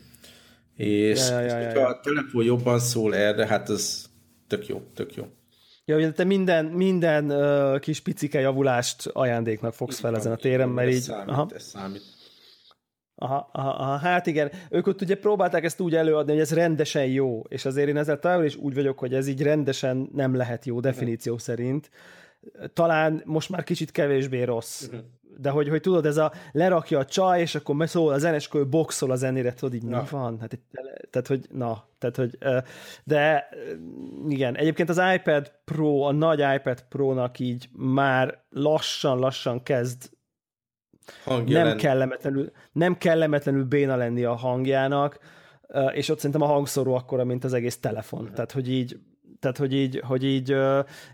És, 0.76 1.28
ja, 1.28 1.40
ja, 1.40 1.58
ja, 1.58 1.70
ja. 1.70 1.80
ha 1.80 1.88
a 1.88 2.00
telefon 2.00 2.44
jobban 2.44 2.78
szól 2.78 3.14
erre, 3.14 3.46
hát 3.46 3.68
az 3.68 4.08
tök 4.46 4.66
jó, 4.66 4.82
tök 4.94 5.14
jó. 5.14 5.26
Ja, 5.88 5.94
hogy 5.94 6.14
te 6.14 6.24
minden, 6.24 6.64
minden 6.64 7.30
uh, 7.30 7.78
kis 7.78 8.00
picike 8.00 8.40
javulást 8.40 9.06
ajándéknak 9.06 9.74
fogsz 9.74 9.98
fel 9.98 10.16
ezen 10.16 10.32
a 10.32 10.36
téren, 10.36 10.68
mert 10.68 10.90
így... 10.90 11.00
Számít, 11.00 11.28
aha. 11.28 11.48
Ez 11.54 11.62
számít. 11.62 12.02
Aha, 13.14 13.48
aha, 13.52 13.68
aha, 13.68 13.96
hát 13.96 14.26
igen, 14.26 14.50
ők 14.70 14.86
ott 14.86 15.00
ugye 15.00 15.16
próbálták 15.16 15.64
ezt 15.64 15.80
úgy 15.80 15.94
előadni, 15.94 16.32
hogy 16.32 16.40
ez 16.40 16.54
rendesen 16.54 17.06
jó, 17.06 17.42
és 17.48 17.64
azért 17.64 17.88
én 17.88 17.96
ezzel 17.96 18.18
talán 18.18 18.44
is 18.44 18.56
úgy 18.56 18.74
vagyok, 18.74 18.98
hogy 18.98 19.14
ez 19.14 19.26
így 19.26 19.42
rendesen 19.42 20.08
nem 20.12 20.34
lehet 20.34 20.64
jó 20.64 20.80
definíció 20.80 21.32
uh-huh. 21.32 21.46
szerint. 21.46 21.90
Talán 22.72 23.22
most 23.24 23.50
már 23.50 23.62
kicsit 23.62 23.90
kevésbé 23.90 24.42
rossz. 24.42 24.86
Uh-huh 24.86 25.00
de 25.38 25.50
hogy, 25.50 25.68
hogy 25.68 25.80
tudod, 25.80 26.06
ez 26.06 26.16
a 26.16 26.32
lerakja 26.52 26.98
a 26.98 27.04
csaj, 27.04 27.40
és 27.40 27.54
akkor 27.54 27.88
szól 27.88 28.12
a 28.12 28.18
zenes, 28.18 28.46
akkor 28.46 28.68
boxol 28.68 29.10
a 29.10 29.16
zenére, 29.16 29.52
tudod, 29.52 29.74
így 29.74 29.84
na. 29.84 30.00
mi 30.00 30.06
van? 30.10 30.40
Hát, 30.40 30.58
tehát, 31.10 31.26
hogy 31.26 31.46
na, 31.50 31.84
tehát, 31.98 32.16
hogy 32.16 32.38
de 33.04 33.48
igen, 34.28 34.56
egyébként 34.56 34.88
az 34.88 35.00
iPad 35.14 35.52
Pro, 35.64 36.00
a 36.00 36.12
nagy 36.12 36.44
iPad 36.54 36.82
Pro-nak 36.88 37.38
így 37.38 37.68
már 37.72 38.44
lassan-lassan 38.50 39.62
kezd 39.62 40.10
Hangja 41.24 41.58
nem 41.58 41.66
lenni. 41.66 41.80
kellemetlenül, 41.80 42.50
nem 42.72 42.98
kellemetlenül 42.98 43.64
béna 43.64 43.96
lenni 43.96 44.24
a 44.24 44.34
hangjának, 44.34 45.18
és 45.92 46.08
ott 46.08 46.16
szerintem 46.16 46.48
a 46.48 46.52
hangszóró 46.52 46.94
akkora, 46.94 47.24
mint 47.24 47.44
az 47.44 47.52
egész 47.52 47.80
telefon. 47.80 48.20
Uh-huh. 48.20 48.34
Tehát, 48.34 48.52
hogy 48.52 48.70
így, 48.70 48.98
tehát, 49.40 49.56
hogy 49.56 49.74
így, 49.74 50.00
hogy 50.06 50.24
így 50.24 50.56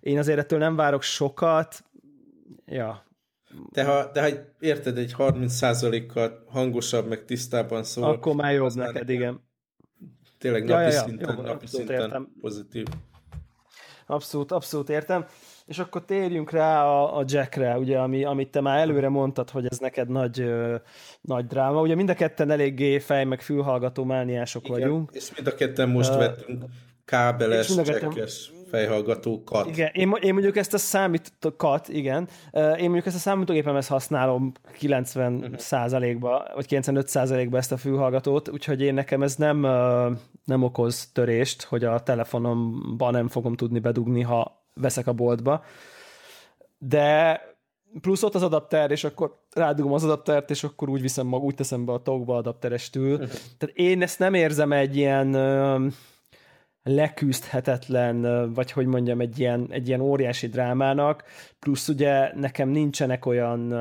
én 0.01 0.19
azért 0.19 0.39
ettől 0.39 0.59
nem 0.59 0.77
várok 0.77 1.03
sokat, 1.03 1.85
ja, 2.67 3.05
de 3.73 3.85
ha, 3.85 4.11
de 4.13 4.23
ha 4.23 4.29
érted, 4.61 4.99
egy 4.99 5.15
30%-kal 5.19 6.45
hangosabb, 6.49 7.09
meg 7.09 7.25
tisztában 7.25 7.85
szól. 7.85 8.05
Akkor 8.05 8.35
már 8.35 8.53
jobb 8.53 8.75
neked, 8.75 9.09
igen. 9.09 9.41
Tényleg 10.39 10.65
napi 10.65 10.83
ja, 10.83 10.89
ja, 10.89 11.01
szinten, 11.01 11.37
jó, 11.37 11.43
napi 11.43 11.67
szinten 11.67 12.01
értem. 12.01 12.33
pozitív. 12.41 12.87
Abszolút, 14.07 14.53
abszolút 14.53 14.89
értem. 14.91 15.27
És 15.67 15.79
akkor 15.79 16.05
térjünk 16.05 16.51
rá 16.51 16.85
a, 16.85 17.19
a 17.19 17.25
Jackre, 17.27 17.79
ugye, 17.79 17.99
ami, 17.99 18.25
amit 18.25 18.51
te 18.51 18.61
már 18.61 18.79
előre 18.79 19.09
mondtad, 19.09 19.51
hogy 19.51 19.67
ez 19.71 19.79
neked 19.79 20.09
nagy, 20.09 20.41
ö, 20.41 20.77
nagy 21.21 21.47
dráma. 21.47 21.81
Ugye 21.81 21.95
mind 21.95 22.11
a 22.11 22.15
ketten 22.15 22.51
eléggé 22.51 22.99
fej, 22.99 23.25
meg 23.25 23.41
fülhallgató 23.41 24.05
mániások 24.05 24.69
Igen, 24.69 24.81
vagyunk. 24.81 25.11
és 25.13 25.35
mind 25.35 25.47
a 25.47 25.55
ketten 25.55 25.89
most 25.89 26.11
uh, 26.11 26.17
vettünk 26.17 26.65
kábeles, 27.05 27.75
csekkes 27.75 28.51
fejhallgatókat. 28.73 29.67
Igen, 29.67 29.91
én, 29.93 30.13
én 30.21 30.33
mondjuk 30.33 30.57
ezt 30.57 30.75
a 30.75 30.79
számítókat, 30.79 31.89
igen, 31.89 32.29
én 32.55 32.85
mondjuk 32.85 33.07
ezt 33.07 33.17
a 33.17 33.19
számítógépemhez 33.19 33.87
használom 33.87 34.53
90 34.79 35.35
uh-huh. 35.35 35.57
százalékba, 35.57 36.51
vagy 36.55 36.67
95 36.67 37.09
százalékba 37.09 37.57
ezt 37.57 37.73
a 37.73 37.77
fülhallgatót, 37.77 38.49
úgyhogy 38.49 38.81
én 38.81 38.95
nekem 38.95 39.23
ez 39.23 39.37
nem, 39.37 39.61
nem 40.45 40.63
okoz 40.63 41.11
törést, 41.13 41.63
hogy 41.63 41.85
a 41.85 42.03
telefonomban 42.03 43.13
nem 43.13 43.29
fogom 43.29 43.55
tudni 43.55 43.79
bedugni, 43.79 44.21
ha 44.21 44.65
veszek 44.75 45.07
a 45.07 45.13
boltba. 45.13 45.65
De 46.79 47.41
plusz 48.01 48.23
ott 48.23 48.35
az 48.35 48.43
adapter, 48.43 48.91
és 48.91 49.05
akkor 49.05 49.41
rádugom 49.51 49.93
az 49.93 50.05
adaptert, 50.05 50.51
és 50.51 50.65
akkor 50.65 50.89
úgy 50.89 51.01
viszem 51.01 51.27
mag, 51.27 51.43
úgy 51.43 51.55
teszem 51.55 51.85
be 51.85 51.93
a 51.93 52.03
tokba 52.03 52.37
adapterestül. 52.37 53.13
Uh-huh. 53.13 53.31
Tehát 53.59 53.77
én 53.77 54.03
ezt 54.03 54.19
nem 54.19 54.35
érzem 54.35 54.73
egy 54.73 54.97
ilyen 54.97 55.35
leküzdhetetlen, 56.83 58.53
vagy 58.53 58.71
hogy 58.71 58.87
mondjam, 58.87 59.21
egy 59.21 59.39
ilyen, 59.39 59.67
egy 59.71 59.89
ilyen 59.89 60.01
óriási 60.01 60.47
drámának, 60.47 61.25
plusz 61.59 61.89
ugye 61.89 62.33
nekem 62.35 62.69
nincsenek 62.69 63.27
olyan 63.27 63.75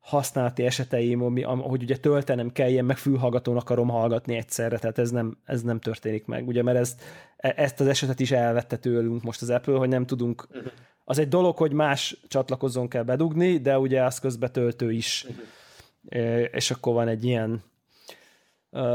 használati 0.00 0.64
eseteim, 0.64 1.22
ami, 1.22 1.42
hogy 1.42 1.82
ugye 1.82 1.96
töltenem 1.96 2.52
kelljen, 2.52 2.84
meg 2.84 2.96
fülhallgatón 2.96 3.56
akarom 3.56 3.88
hallgatni 3.88 4.36
egyszerre, 4.36 4.78
tehát 4.78 4.98
ez 4.98 5.10
nem, 5.10 5.36
ez 5.44 5.62
nem 5.62 5.78
történik 5.80 6.26
meg, 6.26 6.46
ugye, 6.46 6.62
mert 6.62 6.78
ezt, 6.78 7.02
e, 7.36 7.52
ezt 7.56 7.80
az 7.80 7.86
esetet 7.86 8.20
is 8.20 8.30
elvette 8.30 8.76
tőlünk 8.76 9.22
most 9.22 9.42
az 9.42 9.50
Apple, 9.50 9.76
hogy 9.76 9.88
nem 9.88 10.06
tudunk, 10.06 10.46
uh-huh. 10.50 10.72
az 11.04 11.18
egy 11.18 11.28
dolog, 11.28 11.56
hogy 11.56 11.72
más 11.72 12.16
csatlakozón 12.28 12.88
kell 12.88 13.02
bedugni, 13.02 13.58
de 13.58 13.78
ugye 13.78 14.04
az 14.04 14.18
közben 14.18 14.52
töltő 14.52 14.92
is, 14.92 15.26
uh-huh. 15.28 16.44
és 16.52 16.70
akkor 16.70 16.94
van 16.94 17.08
egy 17.08 17.24
ilyen 17.24 17.62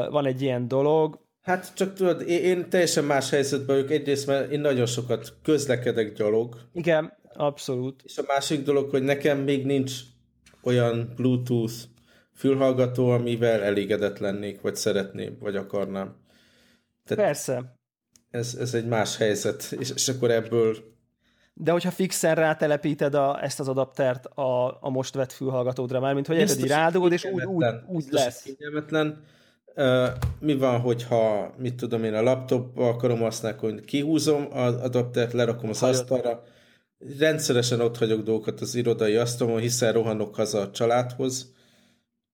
van 0.09 0.25
egy 0.25 0.41
ilyen 0.41 0.67
dolog, 0.67 1.19
Hát 1.45 1.73
csak 1.75 1.93
tudod, 1.93 2.21
én, 2.29 2.69
teljesen 2.69 3.03
más 3.03 3.29
helyzetben 3.29 3.75
vagyok. 3.75 3.91
Egyrészt, 3.91 4.27
mert 4.27 4.51
én 4.51 4.59
nagyon 4.59 4.85
sokat 4.85 5.33
közlekedek 5.43 6.13
gyalog. 6.13 6.57
Igen, 6.73 7.13
abszolút. 7.33 8.01
És 8.03 8.17
a 8.17 8.23
másik 8.27 8.63
dolog, 8.63 8.89
hogy 8.89 9.03
nekem 9.03 9.39
még 9.39 9.65
nincs 9.65 9.93
olyan 10.63 11.13
Bluetooth 11.15 11.73
fülhallgató, 12.33 13.09
amivel 13.09 13.61
elégedett 13.61 14.17
lennék, 14.17 14.61
vagy 14.61 14.75
szeretném, 14.75 15.37
vagy 15.39 15.55
akarnám. 15.55 16.15
Tehát 17.03 17.25
Persze. 17.25 17.77
Ez, 18.29 18.55
ez 18.59 18.73
egy 18.73 18.87
más 18.87 19.17
helyzet, 19.17 19.75
és, 19.79 19.91
és 19.95 20.07
akkor 20.07 20.31
ebből... 20.31 20.75
De 21.53 21.71
hogyha 21.71 21.91
fixen 21.91 22.35
rátelepíted 22.35 23.13
a, 23.13 23.43
ezt 23.43 23.59
az 23.59 23.67
adaptert 23.67 24.25
a, 24.25 24.77
a 24.81 24.89
most 24.89 25.13
vett 25.13 25.31
fülhallgatódra, 25.31 25.99
már 25.99 26.13
mint 26.13 26.27
hogy 26.27 26.37
érted, 26.37 26.67
rádugod, 26.67 27.11
és 27.11 27.23
úgy, 27.23 27.43
úgy, 27.43 27.65
úgy 27.87 28.05
lesz. 28.09 28.41
Kényelmetlen, 28.43 29.23
mi 30.39 30.55
van, 30.55 30.79
hogyha, 30.79 31.53
mit 31.57 31.75
tudom 31.75 32.03
én, 32.03 32.13
a 32.13 32.21
laptopba 32.21 32.89
akarom 32.89 33.19
használni, 33.19 33.57
hogy 33.59 33.85
kihúzom 33.85 34.47
az 34.51 34.75
adaptert, 34.75 35.33
lerakom 35.33 35.69
az 35.69 35.79
Hajott. 35.79 35.95
asztalra, 35.99 36.43
rendszeresen 37.19 37.79
ott 37.79 37.97
hagyok 37.97 38.21
dolgokat 38.23 38.61
az 38.61 38.75
irodai 38.75 39.15
asztalon, 39.15 39.59
hiszen 39.59 39.93
rohanok 39.93 40.35
haza 40.35 40.59
a 40.59 40.71
családhoz, 40.71 41.53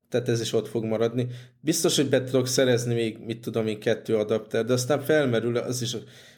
tehát 0.09 0.29
ez 0.29 0.41
is 0.41 0.53
ott 0.53 0.67
fog 0.67 0.83
maradni. 0.83 1.27
Biztos, 1.59 1.95
hogy 1.95 2.09
be 2.09 2.23
tudok 2.23 2.47
szerezni 2.47 2.93
még, 2.93 3.17
mit 3.25 3.41
tudom 3.41 3.67
én, 3.67 3.79
kettő 3.79 4.17
adapter, 4.17 4.65
de 4.65 4.73
aztán 4.73 4.99
felmerül 4.99 5.57
az 5.57 5.81
is, 5.81 5.95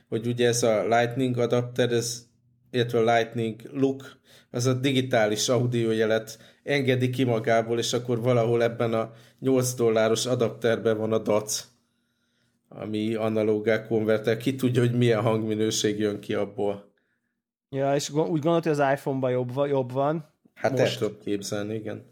hogy 0.10 0.28
ugye 0.28 0.48
ez 0.48 0.64
a 0.64 0.88
Lightning 0.88 1.38
adapter, 1.38 1.92
ez, 1.92 2.26
illetve 2.74 3.00
a 3.00 3.16
Lightning 3.16 3.62
look, 3.72 4.18
az 4.52 4.66
a 4.66 4.74
digitális 4.74 5.50
audiojelet 5.50 6.38
engedi 6.64 7.10
ki 7.10 7.24
magából, 7.24 7.78
és 7.78 7.94
akkor 7.94 8.22
valahol 8.22 8.64
ebben 8.64 8.94
a 8.94 9.12
8 9.40 9.74
dolláros 9.74 10.26
adapterben 10.26 10.98
van 10.98 11.14
a 11.14 11.18
DAC, 11.18 11.68
ami 12.70 13.14
analógá 13.14 13.88
konverter. 13.88 14.38
Ki 14.38 14.56
tudja, 14.56 14.82
hogy 14.82 14.98
milyen 14.98 15.22
hangminőség 15.22 16.00
jön 16.00 16.20
ki 16.20 16.34
abból. 16.34 16.92
Ja, 17.70 17.96
és 17.96 18.10
úgy 18.10 18.16
gondolod, 18.16 18.64
hogy 18.64 18.72
az 18.72 18.92
iPhone-ban 18.94 19.32
jobb, 19.32 19.52
jobb 19.68 19.92
van? 19.92 20.30
Hát 20.54 20.72
most. 20.72 20.84
el 20.84 20.98
tudom 20.98 21.18
képzelni, 21.24 21.76
igen. 21.76 22.06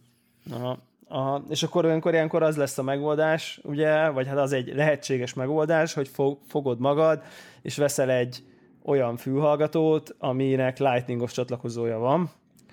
Aha. 0.52 0.90
Aha. 1.08 1.44
És 1.50 1.64
akkor 1.64 1.86
olyankor 1.86 2.14
ilyenkor 2.14 2.44
az 2.44 2.58
lesz 2.58 2.78
a 2.78 2.84
megoldás, 2.84 3.60
ugye, 3.64 4.10
vagy 4.10 4.28
hát 4.28 4.38
az 4.38 4.52
egy 4.52 4.76
lehetséges 4.76 5.34
megoldás, 5.34 5.94
hogy 5.94 6.10
fogod 6.48 6.80
magad, 6.80 7.22
és 7.62 7.78
veszel 7.78 8.10
egy 8.10 8.44
olyan 8.86 9.18
fülhallgatót, 9.18 10.16
aminek 10.20 10.80
lightningos 10.80 11.32
csatlakozója 11.32 11.98
van, 11.98 12.32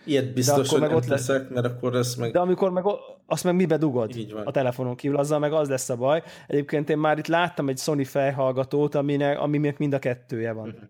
Ilyet 0.08 0.32
biztos, 0.32 0.68
hogy 0.68 0.80
meg 0.80 0.94
ott 0.94 1.06
leszek, 1.06 1.40
lesz... 1.40 1.50
mert 1.50 1.66
akkor 1.66 1.94
ez 1.94 2.14
meg... 2.14 2.32
De 2.32 2.38
amikor 2.38 2.70
meg 2.70 2.84
azt 3.26 3.44
meg 3.44 3.54
mibe 3.54 3.76
dugod 3.76 4.16
Így 4.16 4.32
van. 4.32 4.46
a 4.46 4.50
telefonon 4.50 4.96
kívül, 4.96 5.16
azzal 5.16 5.38
meg 5.38 5.52
az 5.52 5.68
lesz 5.68 5.88
a 5.88 5.96
baj. 5.96 6.22
Egyébként 6.46 6.90
én 6.90 6.98
már 6.98 7.18
itt 7.18 7.26
láttam 7.26 7.68
egy 7.68 7.78
Sony 7.78 8.04
fejhallgatót, 8.04 8.94
aminek, 8.94 9.38
aminek 9.38 9.78
mind 9.78 9.92
a 9.92 9.98
kettője 9.98 10.52
van. 10.52 10.68
Uh-huh. 10.68 10.82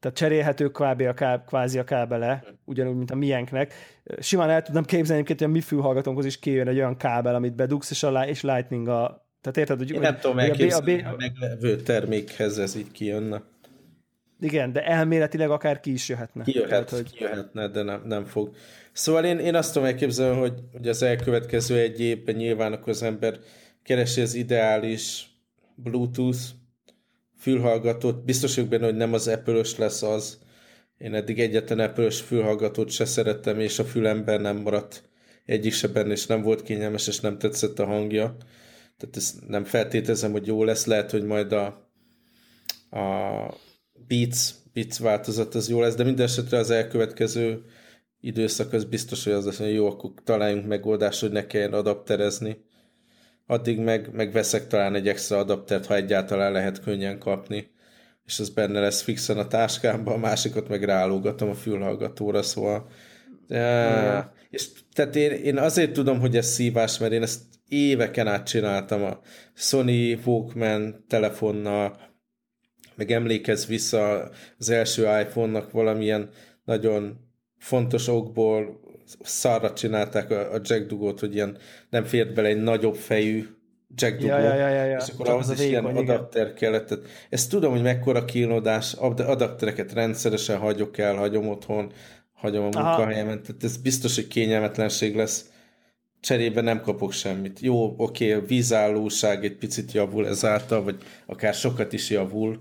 Tehát 0.00 0.18
cserélhető 0.18 0.68
kb. 0.68 1.00
a 1.00 1.12
káb, 1.12 1.44
kvázi 1.44 1.78
a 1.78 1.84
kábele, 1.84 2.44
ugyanúgy, 2.64 2.96
mint 2.96 3.10
a 3.10 3.14
miénknek. 3.14 3.74
Simán 4.18 4.50
el 4.50 4.62
tudnám 4.62 4.84
képzelni, 4.84 5.24
hogy 5.26 5.42
a 5.44 5.48
mi 5.48 5.60
fülhallgatónkhoz 5.60 6.24
is 6.24 6.38
kijön 6.38 6.68
egy 6.68 6.76
olyan 6.76 6.96
kábel, 6.96 7.34
amit 7.34 7.54
bedugsz, 7.54 7.90
és, 7.90 8.02
a, 8.02 8.26
és 8.26 8.42
Lightning 8.42 8.88
a... 8.88 9.26
Tehát 9.40 9.56
érted, 9.56 9.78
hogy... 9.78 9.90
Én 9.90 10.00
nem 10.00 10.18
tudom 10.18 10.38
elképzelni, 10.38 10.92
a, 10.92 10.96
B, 10.96 11.06
a, 11.06 11.10
B, 11.10 11.12
a 11.12 11.16
meglevő 11.16 11.76
termékhez 11.76 12.58
ez 12.58 12.76
így 12.76 12.90
kijönne. 12.90 13.42
Igen, 14.40 14.72
de 14.72 14.84
elméletileg 14.84 15.50
akár 15.50 15.80
ki 15.80 15.92
is 15.92 16.08
jöhetne. 16.08 16.44
Ki 16.44 16.54
jöhet, 16.54 16.68
Tehát, 16.68 16.90
hogy... 16.90 17.12
ki 17.12 17.22
jöhetne, 17.22 17.68
de 17.68 17.82
nem, 17.82 18.02
nem 18.06 18.24
fog. 18.24 18.54
Szóval 18.92 19.24
én, 19.24 19.38
én 19.38 19.54
azt 19.54 19.72
tudom 19.72 19.88
elképzelni, 19.88 20.38
hogy, 20.38 20.54
hogy 20.72 20.88
az 20.88 21.02
elkövetkező 21.02 21.78
egy 21.78 22.00
évben 22.00 22.34
nyilván 22.34 22.72
akkor 22.72 22.88
az 22.88 23.02
ember 23.02 23.38
keresi 23.82 24.20
az 24.20 24.34
ideális 24.34 25.26
Bluetooth 25.74 26.38
fülhallgatót. 27.38 28.24
Biztos 28.24 28.54
vagyok 28.54 28.70
benne, 28.70 28.84
hogy 28.84 28.96
nem 28.96 29.12
az 29.12 29.28
apple 29.28 29.62
lesz 29.78 30.02
az. 30.02 30.38
Én 30.98 31.14
eddig 31.14 31.40
egyetlen 31.40 31.78
apple 31.78 32.10
fülhallgatót 32.10 32.90
se 32.90 33.04
szerettem, 33.04 33.60
és 33.60 33.78
a 33.78 33.84
fülemben 33.84 34.40
nem 34.40 34.56
maradt 34.56 35.02
egyik 35.44 35.72
se 35.72 35.88
benne, 35.88 36.12
és 36.12 36.26
nem 36.26 36.42
volt 36.42 36.62
kényelmes, 36.62 37.06
és 37.06 37.20
nem 37.20 37.38
tetszett 37.38 37.78
a 37.78 37.86
hangja. 37.86 38.36
Tehát 38.96 39.16
ezt 39.16 39.48
nem 39.48 39.64
feltételezem, 39.64 40.32
hogy 40.32 40.46
jó 40.46 40.64
lesz. 40.64 40.86
Lehet, 40.86 41.10
hogy 41.10 41.24
majd 41.24 41.52
a, 41.52 41.66
a 42.90 43.54
Beats, 44.08 44.50
Beats 44.72 44.98
változat 44.98 45.54
az 45.54 45.68
jó 45.68 45.80
lesz, 45.80 45.94
de 45.94 46.04
minden 46.04 46.26
esetre 46.26 46.58
az 46.58 46.70
elkövetkező 46.70 47.64
időszak 48.20 48.72
az 48.72 48.84
biztos, 48.84 49.24
hogy 49.24 49.32
az 49.32 49.44
lesz, 49.44 49.58
hogy 49.58 49.74
jó, 49.74 49.86
akkor 49.86 50.10
találjunk 50.24 50.66
megoldást, 50.66 51.20
hogy 51.20 51.32
ne 51.32 51.46
kelljen 51.46 51.72
adapterezni. 51.72 52.64
Addig 53.46 53.78
meg, 53.78 54.10
meg 54.12 54.32
veszek 54.32 54.66
talán 54.66 54.94
egy 54.94 55.08
extra 55.08 55.38
adaptert, 55.38 55.86
ha 55.86 55.94
egyáltalán 55.94 56.52
lehet 56.52 56.80
könnyen 56.80 57.18
kapni, 57.18 57.70
és 58.26 58.38
az 58.38 58.48
benne 58.48 58.80
lesz 58.80 59.02
fixen 59.02 59.38
a 59.38 59.46
táskámban, 59.46 60.14
a 60.14 60.18
másikat 60.18 60.68
meg 60.68 60.84
rálógatom 60.84 61.48
a 61.48 61.54
fülhallgatóra, 61.54 62.42
szóval 62.42 62.88
mm. 63.54 64.18
és 64.50 64.68
tehát 64.92 65.16
én, 65.16 65.30
én 65.30 65.58
azért 65.58 65.92
tudom, 65.92 66.20
hogy 66.20 66.36
ez 66.36 66.46
szívás, 66.46 66.98
mert 66.98 67.12
én 67.12 67.22
ezt 67.22 67.40
éveken 67.68 68.26
át 68.26 68.46
csináltam 68.46 69.02
a 69.02 69.20
Sony 69.54 70.20
Walkman 70.24 71.04
telefonnal, 71.08 71.96
meg 72.96 73.10
emlékez 73.10 73.66
vissza 73.66 74.30
az 74.58 74.70
első 74.70 75.02
iPhone-nak 75.02 75.70
valamilyen 75.70 76.28
nagyon 76.64 77.18
fontos 77.58 78.08
okból 78.08 78.80
szarra 79.22 79.72
csinálták 79.72 80.30
a, 80.30 80.52
a 80.52 80.60
jack 80.62 80.86
dugót, 80.86 81.20
hogy 81.20 81.34
ilyen 81.34 81.56
nem 81.90 82.04
fért 82.04 82.34
bele 82.34 82.48
egy 82.48 82.62
nagyobb 82.62 82.94
fejű 82.94 83.46
jack 83.94 84.18
dugó, 84.18 84.32
ja, 84.32 84.38
ja, 84.38 84.54
ja, 84.54 84.68
ja, 84.68 84.84
ja. 84.84 84.96
és 84.96 85.08
akkor 85.08 85.26
Csak 85.26 85.34
ahhoz 85.34 85.50
is 85.50 85.58
vékony, 85.58 85.70
ilyen 85.70 85.84
adapter 85.84 86.42
igen. 86.42 86.54
kellett. 86.54 86.86
Tehát 86.86 87.04
ezt 87.30 87.50
tudom, 87.50 87.72
hogy 87.72 87.82
mekkora 87.82 88.24
kínlódás, 88.24 88.92
adaptereket 88.92 89.92
rendszeresen 89.92 90.58
hagyok 90.58 90.98
el, 90.98 91.14
hagyom 91.14 91.48
otthon, 91.48 91.92
hagyom 92.32 92.62
a 92.62 92.82
munkahelyemen, 92.82 93.42
tehát 93.42 93.64
ez 93.64 93.76
biztos, 93.76 94.14
hogy 94.14 94.28
kényelmetlenség 94.28 95.16
lesz. 95.16 95.48
Cserébe 96.20 96.60
nem 96.60 96.80
kapok 96.80 97.12
semmit. 97.12 97.60
Jó, 97.60 97.94
oké, 97.96 98.32
a 98.32 98.40
vízállóság 98.40 99.44
egy 99.44 99.56
picit 99.56 99.92
javul 99.92 100.26
ezáltal, 100.26 100.82
vagy 100.82 100.96
akár 101.26 101.54
sokat 101.54 101.92
is 101.92 102.10
javul, 102.10 102.60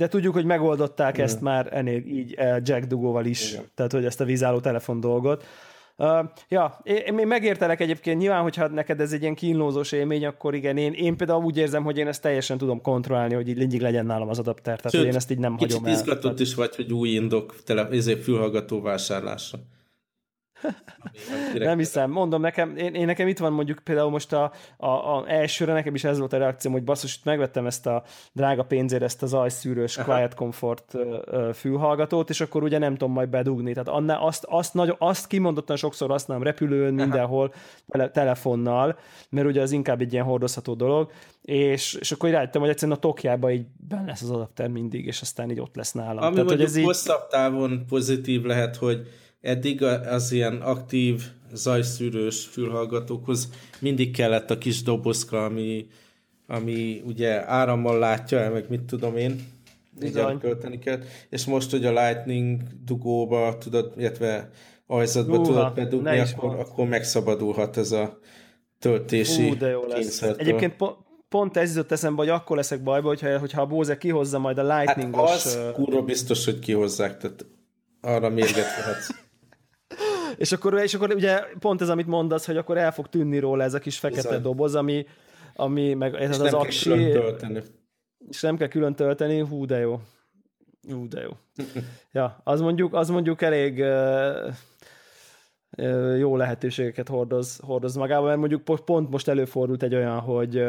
de 0.00 0.08
tudjuk, 0.08 0.34
hogy 0.34 0.44
megoldották 0.44 1.18
mm. 1.18 1.22
ezt 1.22 1.40
már 1.40 1.68
ennél 1.70 2.02
így 2.06 2.34
eh, 2.34 2.56
Jack 2.62 2.84
Dugóval 2.84 3.24
is, 3.24 3.52
Igen. 3.52 3.64
tehát 3.74 3.92
hogy 3.92 4.04
ezt 4.04 4.20
a 4.20 4.24
vízálló 4.24 4.60
telefon 4.60 5.00
dolgot. 5.00 5.44
Uh, 5.96 6.18
ja, 6.48 6.80
én, 6.82 7.18
én 7.18 7.26
megértelek 7.26 7.80
egyébként, 7.80 8.18
nyilván, 8.20 8.42
hogyha 8.42 8.68
neked 8.68 9.00
ez 9.00 9.12
egy 9.12 9.20
ilyen 9.20 9.34
kínlózós 9.34 9.92
élmény, 9.92 10.26
akkor 10.26 10.54
igen, 10.54 10.76
én, 10.76 10.92
én 10.92 11.16
például 11.16 11.44
úgy 11.44 11.56
érzem, 11.56 11.84
hogy 11.84 11.98
én 11.98 12.06
ezt 12.06 12.22
teljesen 12.22 12.58
tudom 12.58 12.80
kontrollálni, 12.80 13.34
hogy 13.34 13.48
így 13.48 13.56
mindig 13.56 13.80
legyen 13.80 14.06
nálam 14.06 14.28
az 14.28 14.38
adapter, 14.38 14.76
tehát 14.76 14.90
Sőt, 14.90 15.00
hogy 15.00 15.10
én 15.10 15.16
ezt 15.16 15.30
így 15.30 15.38
nem 15.38 15.58
hagyom 15.58 15.84
el. 15.84 15.90
Kicsit 15.90 16.06
izgatott 16.06 16.40
is 16.40 16.54
vagy, 16.54 16.76
hogy 16.76 16.92
új 16.92 17.08
indok 17.08 17.62
tele, 17.64 17.88
ezért 17.88 18.22
fülhallgató 18.22 18.80
vásárlásra 18.80 19.58
nem 21.54 21.78
hiszem, 21.78 22.10
mondom 22.10 22.40
nekem, 22.40 22.76
én, 22.76 22.94
én, 22.94 23.06
nekem 23.06 23.28
itt 23.28 23.38
van 23.38 23.52
mondjuk 23.52 23.78
például 23.78 24.10
most 24.10 24.32
a, 24.32 24.52
a, 24.76 24.86
a 24.86 25.24
elsőre 25.26 25.72
nekem 25.72 25.94
is 25.94 26.04
ez 26.04 26.18
volt 26.18 26.32
a 26.32 26.38
reakcióm, 26.38 26.72
hogy 26.72 26.84
basszus, 26.84 27.20
megvettem 27.24 27.66
ezt 27.66 27.86
a 27.86 28.02
drága 28.32 28.62
pénzért 28.62 29.02
ezt 29.02 29.22
az 29.22 29.34
ajszűrős 29.34 29.96
Aha. 29.96 30.12
Quiet 30.12 30.34
Comfort 30.34 30.96
fülhallgatót, 31.54 32.30
és 32.30 32.40
akkor 32.40 32.62
ugye 32.62 32.78
nem 32.78 32.92
tudom 32.92 33.12
majd 33.12 33.28
bedugni. 33.28 33.72
Tehát 33.72 33.88
annál, 33.88 34.20
azt, 34.22 34.44
azt, 34.48 34.74
nagyon, 34.74 34.96
azt 34.98 35.26
kimondottan 35.26 35.76
sokszor 35.76 36.10
használom 36.10 36.42
repülőn, 36.42 36.94
Aha. 36.94 37.06
mindenhol, 37.06 37.54
tele, 37.88 38.10
telefonnal, 38.10 38.98
mert 39.30 39.46
ugye 39.46 39.60
az 39.62 39.72
inkább 39.72 40.00
egy 40.00 40.12
ilyen 40.12 40.24
hordozható 40.24 40.74
dolog, 40.74 41.10
és, 41.42 41.94
és 41.94 42.12
akkor 42.12 42.30
rájöttem, 42.30 42.60
hogy 42.60 42.70
egyszerűen 42.70 42.96
a 42.96 43.00
tokjába 43.00 43.50
így 43.50 43.66
benne 43.88 44.06
lesz 44.06 44.22
az 44.22 44.30
adapter 44.30 44.68
mindig, 44.68 45.06
és 45.06 45.20
aztán 45.20 45.50
így 45.50 45.60
ott 45.60 45.76
lesz 45.76 45.92
nálam. 45.92 46.24
Ami 46.24 46.34
Tehát, 46.34 46.50
hogy 46.50 46.62
ez 46.62 46.76
így... 46.76 46.84
hosszabb 46.84 47.28
távon 47.28 47.84
pozitív 47.88 48.42
lehet, 48.42 48.76
hogy 48.76 49.06
eddig 49.40 49.82
az 49.82 50.32
ilyen 50.32 50.60
aktív 50.60 51.22
zajszűrős 51.52 52.46
fülhallgatókhoz 52.46 53.50
mindig 53.78 54.16
kellett 54.16 54.50
a 54.50 54.58
kis 54.58 54.82
dobozka, 54.82 55.44
ami, 55.44 55.86
ami 56.46 57.02
ugye 57.04 57.48
árammal 57.50 57.98
látja 57.98 58.38
el, 58.38 58.50
meg 58.50 58.66
mit 58.68 58.82
tudom 58.82 59.16
én, 59.16 59.40
igen, 60.00 60.38
költeni 60.38 60.78
kell. 60.78 60.98
És 61.28 61.44
most, 61.44 61.70
hogy 61.70 61.84
a 61.84 61.92
Lightning 61.92 62.62
dugóba 62.84 63.58
tudod, 63.58 63.92
illetve 63.96 64.50
ajzatba 64.86 65.36
Uha, 65.36 65.44
tudod 65.44 65.74
bedugni, 65.74 66.18
akkor, 66.18 66.54
akkor 66.58 66.88
megszabadulhat 66.88 67.76
ez 67.76 67.92
a 67.92 68.18
töltési 68.78 69.48
Hú, 69.48 69.56
de 69.56 69.68
jó 69.68 69.86
lesz. 69.86 70.22
Egyébként 70.22 70.76
po- 70.76 70.96
pont 71.28 71.56
ez 71.56 71.74
jutott 71.74 71.92
eszembe, 71.92 72.20
hogy 72.22 72.30
akkor 72.30 72.56
leszek 72.56 72.82
bajba, 72.82 73.08
hogyha, 73.08 73.38
hogyha 73.38 73.60
a 73.60 73.66
Bose 73.66 73.98
kihozza 73.98 74.38
majd 74.38 74.58
a 74.58 74.76
Lightning-os... 74.76 75.30
Hát 75.30 75.34
az 75.34 75.58
kurva 75.74 76.02
biztos, 76.02 76.44
hogy 76.44 76.58
kihozzák, 76.58 77.16
tehát 77.16 77.46
arra 78.00 78.28
mérget 78.28 78.76
vehetsz. 78.76 79.08
És, 80.40 80.52
akkor, 80.52 80.74
és 80.74 80.94
akkor 80.94 81.14
ugye 81.14 81.38
pont 81.58 81.80
ez, 81.80 81.88
amit 81.88 82.06
mondasz, 82.06 82.46
hogy 82.46 82.56
akkor 82.56 82.78
el 82.78 82.92
fog 82.92 83.08
tűnni 83.08 83.38
róla 83.38 83.62
ez 83.62 83.74
a 83.74 83.78
kis 83.78 83.98
fekete 83.98 84.28
Bizony. 84.28 84.42
doboz, 84.42 84.74
ami, 84.74 85.06
ami 85.54 85.94
meg 85.94 86.14
ez 86.14 86.28
és 86.28 86.38
az 86.38 86.50
nem 86.50 86.60
aksi. 86.60 86.88
Kell 86.88 87.10
tölteni. 87.10 87.62
És 88.28 88.40
nem 88.40 88.56
kell 88.56 88.68
külön 88.68 88.94
tölteni, 88.94 89.38
hú 89.38 89.66
de 89.66 89.78
jó. 89.78 90.00
Hú 90.88 91.08
de 91.08 91.20
jó. 91.20 91.30
ja, 92.12 92.40
az 92.44 92.60
mondjuk, 92.60 92.94
az 92.94 93.08
mondjuk 93.08 93.42
elég 93.42 93.78
uh, 93.78 94.54
jó 96.18 96.36
lehetőségeket 96.36 97.08
hordoz, 97.08 97.58
hordoz 97.62 97.94
magába, 97.94 98.26
mert 98.26 98.38
mondjuk 98.38 98.64
pont 98.84 99.10
most 99.10 99.28
előfordult 99.28 99.82
egy 99.82 99.94
olyan, 99.94 100.20
hogy 100.20 100.62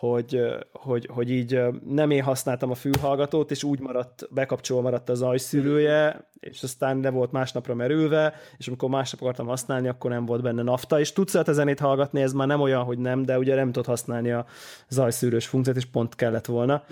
hogy, 0.00 0.40
hogy, 0.72 1.08
hogy 1.12 1.30
így 1.30 1.60
nem 1.86 2.10
én 2.10 2.22
használtam 2.22 2.70
a 2.70 2.74
fülhallgatót, 2.74 3.50
és 3.50 3.64
úgy 3.64 3.80
maradt, 3.80 4.28
bekapcsolva 4.30 4.82
maradt 4.82 5.08
az 5.08 5.22
ajszűrője, 5.22 6.30
és 6.40 6.62
aztán 6.62 7.00
le 7.00 7.10
volt 7.10 7.32
másnapra 7.32 7.74
merülve, 7.74 8.34
és 8.58 8.68
amikor 8.68 8.88
másnap 8.88 9.20
akartam 9.20 9.46
használni, 9.46 9.88
akkor 9.88 10.10
nem 10.10 10.26
volt 10.26 10.42
benne 10.42 10.62
nafta, 10.62 11.00
és 11.00 11.12
tudsz 11.12 11.34
a 11.34 11.52
zenét 11.52 11.80
hallgatni, 11.80 12.22
ez 12.22 12.32
már 12.32 12.46
nem 12.46 12.60
olyan, 12.60 12.82
hogy 12.82 12.98
nem, 12.98 13.22
de 13.22 13.38
ugye 13.38 13.54
nem 13.54 13.66
tudod 13.66 13.86
használni 13.86 14.30
a 14.30 14.46
zajszűrős 14.88 15.46
funkciót, 15.46 15.76
és 15.76 15.84
pont 15.84 16.14
kellett 16.14 16.46
volna. 16.46 16.84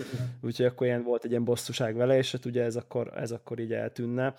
Úgyhogy 0.42 0.66
akkor 0.66 0.86
ilyen 0.86 1.02
volt 1.02 1.24
egy 1.24 1.30
ilyen 1.30 1.44
bosszúság 1.44 1.96
vele, 1.96 2.16
és 2.16 2.32
hát 2.32 2.44
ugye 2.44 2.62
ez 2.62 2.76
akkor, 2.76 3.12
ez 3.16 3.30
akkor 3.30 3.58
így 3.58 3.72
eltűnne. 3.72 4.34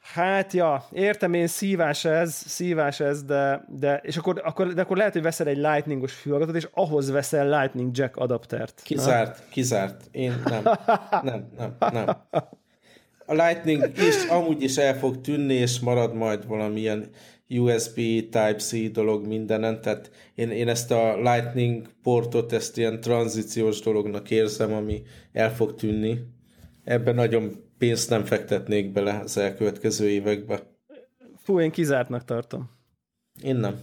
Hát 0.00 0.52
ja, 0.52 0.84
értem 0.92 1.34
én, 1.34 1.46
szívás 1.46 2.04
ez, 2.04 2.34
szívás 2.34 3.00
ez, 3.00 3.22
de, 3.22 3.64
de 3.68 4.00
és 4.04 4.16
akkor, 4.16 4.40
akkor, 4.44 4.72
de 4.72 4.80
akkor 4.80 4.96
lehet, 4.96 5.12
hogy 5.12 5.22
veszel 5.22 5.46
egy 5.46 5.56
lightningos 5.56 6.12
fülhallgatót, 6.12 6.56
és 6.56 6.68
ahhoz 6.72 7.10
veszel 7.10 7.60
lightning 7.60 7.96
jack 7.96 8.16
adaptert. 8.16 8.80
Kizárt, 8.84 9.38
ha? 9.38 9.44
kizárt. 9.50 10.08
Én 10.10 10.42
nem. 10.44 10.62
Nem, 11.22 11.48
nem, 11.56 11.76
nem. 11.92 12.06
A 13.26 13.34
lightning 13.34 13.90
is 13.96 14.26
amúgy 14.28 14.62
is 14.62 14.76
el 14.76 14.98
fog 14.98 15.20
tűnni, 15.20 15.54
és 15.54 15.80
marad 15.80 16.14
majd 16.14 16.46
valamilyen 16.46 17.10
USB 17.48 17.94
Type-C 18.30 18.90
dolog 18.92 19.26
mindenen, 19.26 19.80
tehát 19.80 20.10
én, 20.34 20.50
én 20.50 20.68
ezt 20.68 20.90
a 20.90 21.16
Lightning 21.16 21.86
portot, 22.02 22.52
ezt 22.52 22.78
ilyen 22.78 23.00
tranzíciós 23.00 23.80
dolognak 23.80 24.30
érzem, 24.30 24.72
ami 24.72 25.02
el 25.32 25.54
fog 25.54 25.74
tűnni. 25.74 26.18
Ebben 26.84 27.14
nagyon 27.14 27.69
pénzt 27.80 28.10
nem 28.10 28.24
fektetnék 28.24 28.92
bele 28.92 29.18
az 29.18 29.36
elkövetkező 29.36 30.08
évekbe. 30.08 30.62
Fú, 31.36 31.60
én 31.60 31.70
kizártnak 31.70 32.24
tartom. 32.24 32.70
Én 33.42 33.56
nem. 33.56 33.78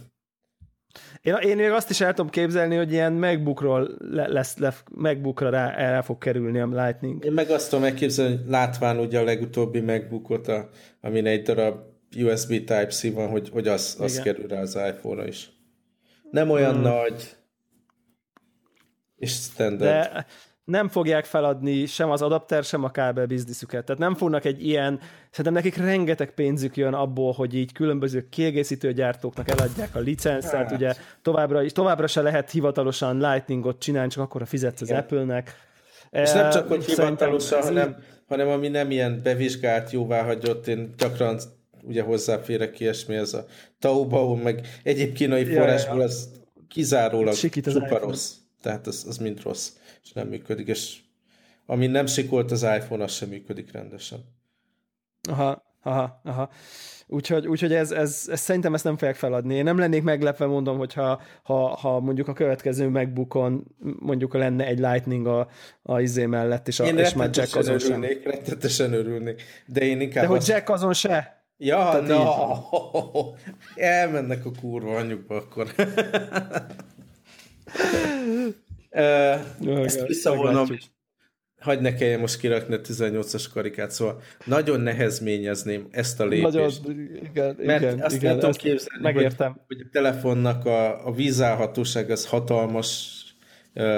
Én, 1.22 1.34
én 1.34 1.56
még 1.56 1.70
azt 1.70 1.90
is 1.90 2.00
el 2.00 2.14
tudom 2.14 2.30
képzelni, 2.30 2.76
hogy 2.76 2.92
ilyen 2.92 3.12
MacBookról 3.12 3.96
le, 3.98 4.28
lesz, 4.28 4.56
le, 4.56 4.74
MacBookra 4.90 5.50
rá, 5.50 5.70
el 5.70 6.02
fog 6.02 6.18
kerülni 6.18 6.58
a 6.58 6.66
Lightning. 6.66 7.24
Én 7.24 7.32
meg 7.32 7.50
azt 7.50 7.70
tudom 7.70 7.84
elképzelni, 7.84 8.36
hogy 8.36 8.48
látván 8.48 8.98
ugye 8.98 9.18
a 9.18 9.24
legutóbbi 9.24 9.80
MacBookot, 9.80 10.48
a, 10.48 10.68
amin 11.00 11.26
egy 11.26 11.42
darab 11.42 11.78
USB 12.16 12.48
Type-C 12.48 13.12
van, 13.12 13.28
hogy, 13.28 13.48
hogy 13.48 13.68
az, 13.68 13.96
az 14.00 14.20
kerül 14.20 14.46
rá 14.46 14.60
az 14.60 14.74
iPhone-ra 14.74 15.26
is. 15.26 15.50
Nem 16.30 16.50
olyan 16.50 16.72
hmm. 16.72 16.82
nagy 16.82 17.36
és 19.16 19.32
standard. 19.32 19.80
De 19.80 20.26
nem 20.68 20.88
fogják 20.88 21.24
feladni 21.24 21.86
sem 21.86 22.10
az 22.10 22.22
adapter, 22.22 22.64
sem 22.64 22.84
a 22.84 22.90
kábel 22.90 23.26
bizniszüket. 23.26 23.84
Tehát 23.84 24.00
nem 24.00 24.14
fognak 24.14 24.44
egy 24.44 24.66
ilyen, 24.66 25.00
szerintem 25.30 25.52
nekik 25.52 25.76
rengeteg 25.76 26.34
pénzük 26.34 26.76
jön 26.76 26.94
abból, 26.94 27.32
hogy 27.32 27.54
így 27.54 27.72
különböző 27.72 28.28
kiegészítő 28.28 28.92
gyártóknak 28.92 29.48
eladják 29.48 29.96
a 29.96 29.98
licenszet, 29.98 30.52
hát. 30.52 30.72
ugye 30.72 30.94
továbbra, 31.22 31.70
továbbra 31.70 32.06
se 32.06 32.22
lehet 32.22 32.50
hivatalosan 32.50 33.18
Lightningot 33.18 33.78
csinálni, 33.78 34.10
csak 34.10 34.22
akkor 34.22 34.42
a 34.42 34.46
fizetsz 34.46 34.80
az 34.80 34.90
Apple-nek. 34.90 35.54
És 36.10 36.32
nem 36.32 36.50
csak, 36.50 36.68
hogy 36.68 36.84
hivatalosan, 36.84 37.62
hanem, 37.62 37.96
hanem 38.26 38.48
ami 38.48 38.68
nem 38.68 38.90
ilyen 38.90 39.20
bevizsgált, 39.22 39.90
jóváhagyott, 39.90 40.66
én 40.66 40.94
gyakran 40.98 41.38
ugye 41.82 42.02
hozzáférek 42.02 42.80
ilyesmi, 42.80 43.14
ez 43.14 43.34
a 43.34 43.44
Taobao, 43.78 44.34
meg 44.34 44.66
egyéb 44.82 45.12
kínai 45.12 45.44
forrásból, 45.44 46.00
az 46.00 46.30
kizárólag 46.68 47.34
csupa 47.34 47.98
rossz. 47.98 48.32
Tehát 48.62 48.86
az, 48.86 49.04
az 49.08 49.16
mind 49.16 49.42
rossz 49.42 49.70
és 50.02 50.12
nem 50.12 50.28
működik, 50.28 50.66
és 50.66 50.98
ami 51.66 51.86
nem 51.86 52.06
sikolt 52.06 52.50
az 52.50 52.62
iPhone, 52.62 53.04
az 53.04 53.12
sem 53.12 53.28
működik 53.28 53.72
rendesen. 53.72 54.18
Aha, 55.28 55.62
aha, 55.82 56.20
aha. 56.24 56.50
Úgyhogy, 57.06 57.46
úgyhogy 57.46 57.72
ez, 57.72 57.90
ez, 57.90 58.26
ez, 58.30 58.40
szerintem 58.40 58.74
ezt 58.74 58.84
nem 58.84 58.96
fogják 58.96 59.16
feladni. 59.16 59.54
Én 59.54 59.64
nem 59.64 59.78
lennék 59.78 60.02
meglepve, 60.02 60.46
mondom, 60.46 60.78
hogyha 60.78 61.22
ha, 61.42 61.76
ha 61.76 62.00
mondjuk 62.00 62.28
a 62.28 62.32
következő 62.32 62.88
megbukon 62.88 63.64
mondjuk 63.98 64.34
lenne 64.34 64.66
egy 64.66 64.78
Lightning 64.78 65.26
a, 65.26 65.48
a 65.82 66.00
izé 66.00 66.26
mellett, 66.26 66.68
és, 66.68 66.80
a, 66.80 66.84
én 66.84 66.98
és 66.98 67.14
már 67.14 67.30
Jack 67.32 67.56
azon 67.56 67.74
örülnék, 67.74 68.22
sem. 68.22 68.32
Rettetesen 68.32 68.92
örülnék, 68.92 69.42
de 69.66 69.80
én 69.80 70.00
inkább... 70.00 70.22
De 70.22 70.28
hogy 70.28 70.38
azt... 70.38 70.48
Jack 70.48 70.68
azon 70.68 70.92
se? 70.92 71.42
Ja, 71.56 71.76
Tehát 71.76 72.06
no. 72.06 73.32
Elmennek 73.74 74.44
a 74.46 74.50
kurva 74.60 74.96
anyjukba 74.96 75.36
akkor. 75.36 75.74
uh, 78.90 79.84
ezt 79.84 80.06
visszavonom, 80.06 80.68
hagyd 81.58 81.80
ne 81.80 81.94
kelljen 81.94 82.20
most 82.20 82.38
kirakni 82.38 82.74
a 82.74 82.80
18-as 82.80 83.44
karikát, 83.52 83.90
szóval 83.90 84.20
nagyon 84.44 84.80
nehezményezném 84.80 85.86
ezt 85.90 86.20
a 86.20 86.26
lépést. 86.26 86.52
Nagyon, 86.52 86.70
igen, 87.30 87.56
Mert 87.58 87.82
igen, 87.82 88.00
azt 88.00 88.16
igen, 88.16 88.34
tudom 88.34 88.52
képzelni, 88.52 89.02
megértem. 89.02 89.52
Hogy, 89.52 89.76
hogy 89.76 89.86
a 89.86 89.88
telefonnak 89.92 90.66
a, 90.66 91.06
a 91.06 91.12
vízállhatóság 91.12 92.10
az 92.10 92.26
hatalmas 92.26 93.22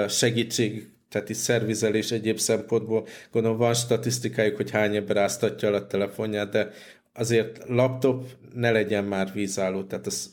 segítség, 0.07 0.89
tehát 1.09 1.29
is 1.29 1.37
szervizelés 1.37 2.11
egyéb 2.11 2.37
szempontból. 2.37 3.07
Gondolom 3.31 3.57
van 3.57 3.73
statisztikájuk, 3.73 4.55
hogy 4.55 4.71
hány 4.71 4.95
ember 4.95 5.17
áztatja 5.17 5.73
a 5.73 5.87
telefonját, 5.87 6.49
de 6.49 6.71
azért 7.13 7.63
laptop 7.67 8.25
ne 8.53 8.71
legyen 8.71 9.03
már 9.03 9.31
vízálló, 9.33 9.83
tehát 9.83 10.05
az 10.05 10.31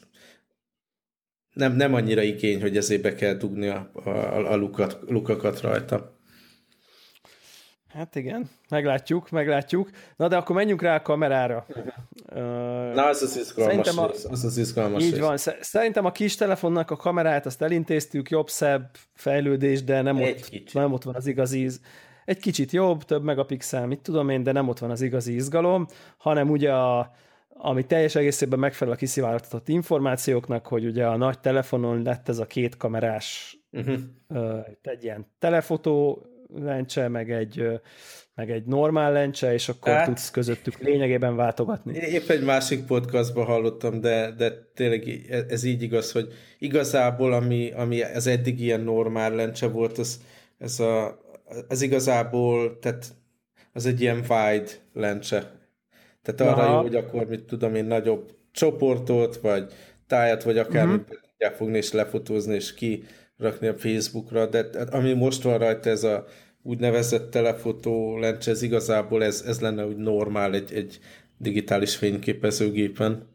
nem, 1.58 1.72
nem 1.72 1.94
annyira 1.94 2.22
igény, 2.22 2.60
hogy 2.60 2.76
ezért 2.76 3.02
be 3.02 3.14
kell 3.14 3.34
dugni 3.34 3.66
a, 3.66 3.90
a, 4.04 4.10
a 4.52 4.56
lukat, 4.56 4.98
lukakat 5.08 5.60
rajta. 5.60 6.16
Hát 7.88 8.14
igen, 8.14 8.50
meglátjuk, 8.68 9.30
meglátjuk. 9.30 9.90
Na 10.16 10.28
de 10.28 10.36
akkor 10.36 10.56
menjünk 10.56 10.82
rá 10.82 10.94
a 10.94 11.02
kamerára. 11.02 11.66
Na, 12.94 13.06
az 13.06 13.22
az 13.22 13.36
izgalmas 13.36 13.96
a, 13.96 14.06
rész. 14.06 14.24
Az 14.24 14.44
az 14.44 14.56
izgalmas 14.56 15.02
Így 15.02 15.12
rész. 15.12 15.20
van. 15.20 15.36
Szerintem 15.60 16.04
a 16.04 16.12
kis 16.12 16.34
telefonnak 16.34 16.90
a 16.90 16.96
kamerát 16.96 17.46
azt 17.46 17.62
elintéztük, 17.62 18.30
jobb-szebb 18.30 18.90
fejlődés, 19.14 19.84
de 19.84 20.02
nem 20.02 20.20
ott, 20.20 20.50
nem 20.72 20.92
ott 20.92 21.02
van 21.02 21.14
az 21.14 21.26
igazi 21.26 21.68
egy 22.24 22.38
kicsit 22.38 22.72
jobb, 22.72 23.02
több 23.02 23.22
megapixel, 23.22 23.86
mit 23.86 24.00
tudom 24.00 24.28
én, 24.28 24.42
de 24.42 24.52
nem 24.52 24.68
ott 24.68 24.78
van 24.78 24.90
az 24.90 25.00
igazi 25.00 25.34
izgalom, 25.34 25.86
hanem 26.16 26.50
ugye 26.50 26.72
a, 26.72 27.10
ami 27.58 27.86
teljes 27.86 28.14
egészében 28.14 28.58
megfelel 28.58 28.94
a 28.94 28.96
kiszivárogtatott 28.96 29.68
információknak, 29.68 30.66
hogy 30.66 30.86
ugye 30.86 31.06
a 31.06 31.16
nagy 31.16 31.38
telefonon 31.38 32.02
lett 32.02 32.28
ez 32.28 32.38
a 32.38 32.46
két 32.46 32.76
kamerás 32.76 33.58
uh-huh. 33.72 33.98
egy 34.82 35.04
ilyen 35.04 35.26
telefotó 35.38 36.22
lencse, 36.54 37.08
meg 37.08 37.30
egy, 37.30 37.80
meg 38.34 38.50
egy 38.50 38.64
normál 38.64 39.12
lencse, 39.12 39.52
és 39.52 39.68
akkor 39.68 39.92
hát, 39.92 40.04
tudsz 40.06 40.30
közöttük 40.30 40.78
lényegében 40.78 41.36
váltogatni. 41.36 41.96
Épp 41.96 42.28
egy 42.28 42.44
másik 42.44 42.84
podcastban 42.84 43.44
hallottam, 43.44 44.00
de, 44.00 44.30
de 44.30 44.52
tényleg 44.74 45.26
ez 45.48 45.64
így 45.64 45.82
igaz, 45.82 46.12
hogy 46.12 46.32
igazából 46.58 47.32
ami, 47.32 47.70
ami 47.70 48.02
az 48.02 48.26
eddig 48.26 48.60
ilyen 48.60 48.80
normál 48.80 49.34
lencse 49.34 49.66
volt, 49.68 49.98
az, 49.98 50.20
ez, 50.58 50.80
a, 50.80 51.20
ez 51.68 51.82
igazából, 51.82 52.78
tehát 52.78 53.06
az 53.72 53.86
egy 53.86 54.00
ilyen 54.00 54.24
wide 54.28 54.70
lencse. 54.92 55.57
Tehát 56.34 56.52
arra 56.52 56.66
Aha. 56.66 56.74
jó, 56.74 56.80
hogy 56.80 56.94
akkor 56.94 57.26
mit 57.26 57.44
tudom 57.44 57.74
én, 57.74 57.84
nagyobb 57.84 58.30
csoportot, 58.52 59.36
vagy 59.36 59.72
tájat, 60.06 60.42
vagy 60.42 60.58
akármit 60.58 61.00
uh-huh. 61.00 61.18
tudják 61.30 61.54
fogni, 61.54 61.76
és 61.76 61.92
lefotózni, 61.92 62.54
és 62.54 62.74
ki 62.74 63.04
rakni 63.36 63.66
a 63.66 63.78
Facebookra, 63.78 64.46
de 64.46 64.66
ami 64.90 65.12
most 65.12 65.42
van 65.42 65.58
rajta, 65.58 65.90
ez 65.90 66.04
a 66.04 66.24
úgynevezett 66.62 67.30
telefotó 67.30 68.18
lencse, 68.18 68.50
ez 68.50 68.62
igazából 68.62 69.24
ez, 69.24 69.44
ez 69.46 69.60
lenne 69.60 69.86
úgy 69.86 69.96
normál 69.96 70.54
egy, 70.54 70.72
egy 70.72 70.98
digitális 71.36 71.96
fényképezőgépen. 71.96 73.28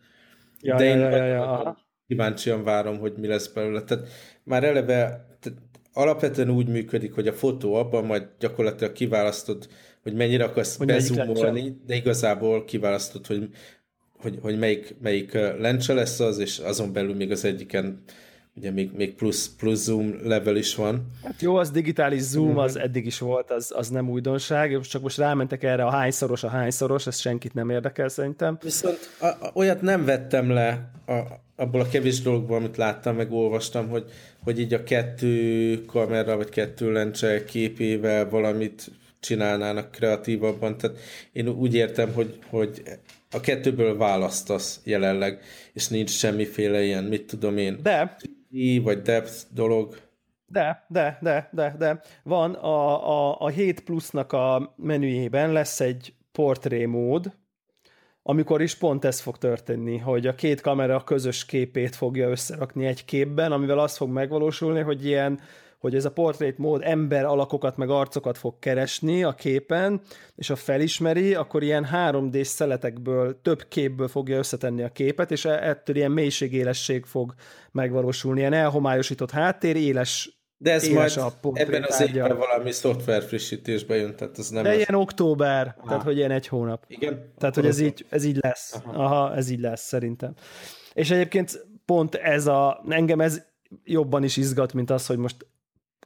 Ja, 0.61 0.75
de 0.75 0.83
én 0.83 0.99
ja, 0.99 1.09
ja, 1.09 1.25
ja. 1.25 1.77
kíváncsian 2.07 2.63
várom, 2.63 2.99
hogy 2.99 3.13
mi 3.17 3.27
lesz 3.27 3.47
belőle. 3.47 3.81
Tehát 3.81 4.07
már 4.43 4.63
eleve 4.63 5.25
tehát 5.39 5.59
alapvetően 5.93 6.49
úgy 6.49 6.67
működik, 6.67 7.13
hogy 7.13 7.27
a 7.27 7.33
fotó 7.33 7.73
abban 7.73 8.05
majd 8.05 8.27
gyakorlatilag 8.39 8.93
kiválasztod, 8.93 9.67
hogy 10.03 10.13
mennyire 10.13 10.43
akarsz 10.43 10.77
hogy 10.77 10.87
bezumolni, 10.87 11.77
de 11.85 11.95
igazából 11.95 12.65
kiválasztod, 12.65 13.27
hogy, 13.27 13.49
hogy, 14.17 14.37
hogy 14.41 14.59
melyik, 14.59 14.95
melyik 15.01 15.33
lencse 15.59 15.93
lesz 15.93 16.19
az, 16.19 16.39
és 16.39 16.57
azon 16.57 16.93
belül 16.93 17.15
még 17.15 17.31
az 17.31 17.45
egyiken 17.45 18.03
ugye 18.55 18.71
még, 18.71 18.91
még 18.95 19.15
plusz, 19.15 19.55
plusz 19.57 19.83
zoom 19.83 20.15
level 20.23 20.55
is 20.55 20.75
van. 20.75 21.09
Hát 21.23 21.41
jó, 21.41 21.55
az 21.55 21.71
digitális 21.71 22.21
zoom, 22.21 22.57
az 22.57 22.77
eddig 22.77 23.05
is 23.05 23.19
volt, 23.19 23.51
az, 23.51 23.73
az 23.75 23.89
nem 23.89 24.09
újdonság, 24.09 24.79
csak 24.79 25.01
most 25.01 25.17
rámentek 25.17 25.63
erre 25.63 25.85
a 25.85 25.89
hányszoros, 25.89 26.43
a 26.43 26.47
hányszoros, 26.47 27.07
ez 27.07 27.19
senkit 27.19 27.53
nem 27.53 27.69
érdekel 27.69 28.07
szerintem. 28.07 28.57
Viszont 28.61 28.99
a, 29.19 29.25
a, 29.25 29.51
olyat 29.53 29.81
nem 29.81 30.05
vettem 30.05 30.49
le 30.49 30.91
a, 31.05 31.21
abból 31.55 31.81
a 31.81 31.87
kevés 31.87 32.21
dologból, 32.21 32.57
amit 32.57 32.77
láttam, 32.77 33.15
meg 33.15 33.31
olvastam, 33.31 33.89
hogy, 33.89 34.05
hogy 34.43 34.59
így 34.59 34.73
a 34.73 34.83
kettő 34.83 35.81
kamera, 35.85 36.37
vagy 36.37 36.49
kettő 36.49 36.91
lencse 36.91 37.43
képével 37.43 38.29
valamit 38.29 38.91
csinálnának 39.23 39.91
kreatívabban. 39.91 40.77
Tehát 40.77 40.97
én 41.31 41.47
úgy 41.47 41.75
értem, 41.75 42.13
hogy, 42.13 42.39
hogy 42.49 42.81
a 43.31 43.39
kettőből 43.39 43.97
választasz 43.97 44.81
jelenleg, 44.83 45.41
és 45.73 45.87
nincs 45.87 46.09
semmiféle 46.09 46.83
ilyen, 46.83 47.03
mit 47.03 47.25
tudom 47.27 47.57
én. 47.57 47.79
De 47.83 48.17
vagy 48.81 49.01
depth 49.01 49.33
dolog. 49.53 49.97
De, 50.45 50.85
de, 50.87 51.17
de, 51.21 51.49
de, 51.51 51.75
de. 51.77 52.01
Van 52.23 52.53
a, 52.53 53.09
a, 53.09 53.39
a 53.39 53.47
7 53.47 53.79
plusznak 53.79 54.31
a 54.33 54.73
menüjében 54.77 55.51
lesz 55.51 55.79
egy 55.79 56.13
portré 56.31 56.85
mód, 56.85 57.33
amikor 58.23 58.61
is 58.61 58.75
pont 58.75 59.05
ez 59.05 59.19
fog 59.19 59.37
történni, 59.37 59.97
hogy 59.97 60.27
a 60.27 60.35
két 60.35 60.61
kamera 60.61 61.03
közös 61.03 61.45
képét 61.45 61.95
fogja 61.95 62.29
összerakni 62.29 62.85
egy 62.85 63.05
képben, 63.05 63.51
amivel 63.51 63.79
az 63.79 63.97
fog 63.97 64.09
megvalósulni, 64.09 64.81
hogy 64.81 65.05
ilyen 65.05 65.39
hogy 65.83 65.95
ez 65.95 66.05
a 66.05 66.11
portrait 66.11 66.57
mód 66.57 66.81
ember 66.83 67.25
alakokat 67.25 67.77
meg 67.77 67.89
arcokat 67.89 68.37
fog 68.37 68.59
keresni 68.59 69.23
a 69.23 69.33
képen, 69.33 70.01
és 70.35 70.47
ha 70.47 70.55
felismeri, 70.55 71.33
akkor 71.33 71.63
ilyen 71.63 71.87
3D-s 71.93 72.47
szeletekből, 72.47 73.41
több 73.41 73.67
képből 73.67 74.07
fogja 74.07 74.37
összetenni 74.37 74.83
a 74.83 74.89
képet, 74.89 75.31
és 75.31 75.45
e- 75.45 75.69
ettől 75.69 75.95
ilyen 75.95 76.11
mélységélesség 76.11 77.05
fog 77.05 77.33
megvalósulni. 77.71 78.39
Ilyen 78.39 78.53
elhomályosított 78.53 79.31
háttér, 79.31 79.75
éles 79.75 80.41
de 80.57 80.71
ez 80.71 80.87
majd 80.87 81.17
a 81.17 81.31
ebben 81.53 81.83
az 81.87 82.01
évben 82.01 82.37
valami 82.37 82.71
szoftver 82.71 83.23
frissítésbe 83.23 83.95
jön, 83.95 84.15
tehát 84.15 84.39
ez 84.39 84.49
nem... 84.49 84.63
De 84.63 84.75
ilyen 84.75 84.95
október, 84.95 85.75
Aha. 85.77 85.87
tehát 85.87 86.03
hogy 86.03 86.17
ilyen 86.17 86.31
egy 86.31 86.47
hónap. 86.47 86.85
Igen? 86.87 87.33
Tehát, 87.37 87.55
hogy 87.55 87.65
ez 87.65 87.79
így, 87.79 88.05
ez 88.09 88.23
így 88.23 88.37
lesz. 88.41 88.73
Aha. 88.73 89.03
Aha, 89.03 89.35
ez 89.35 89.49
így 89.49 89.59
lesz 89.59 89.81
szerintem. 89.81 90.33
És 90.93 91.11
egyébként 91.11 91.65
pont 91.85 92.15
ez 92.15 92.47
a, 92.47 92.83
engem 92.89 93.21
ez 93.21 93.41
jobban 93.83 94.23
is 94.23 94.37
izgat, 94.37 94.73
mint 94.73 94.89
az, 94.89 95.05
hogy 95.05 95.17
most 95.17 95.45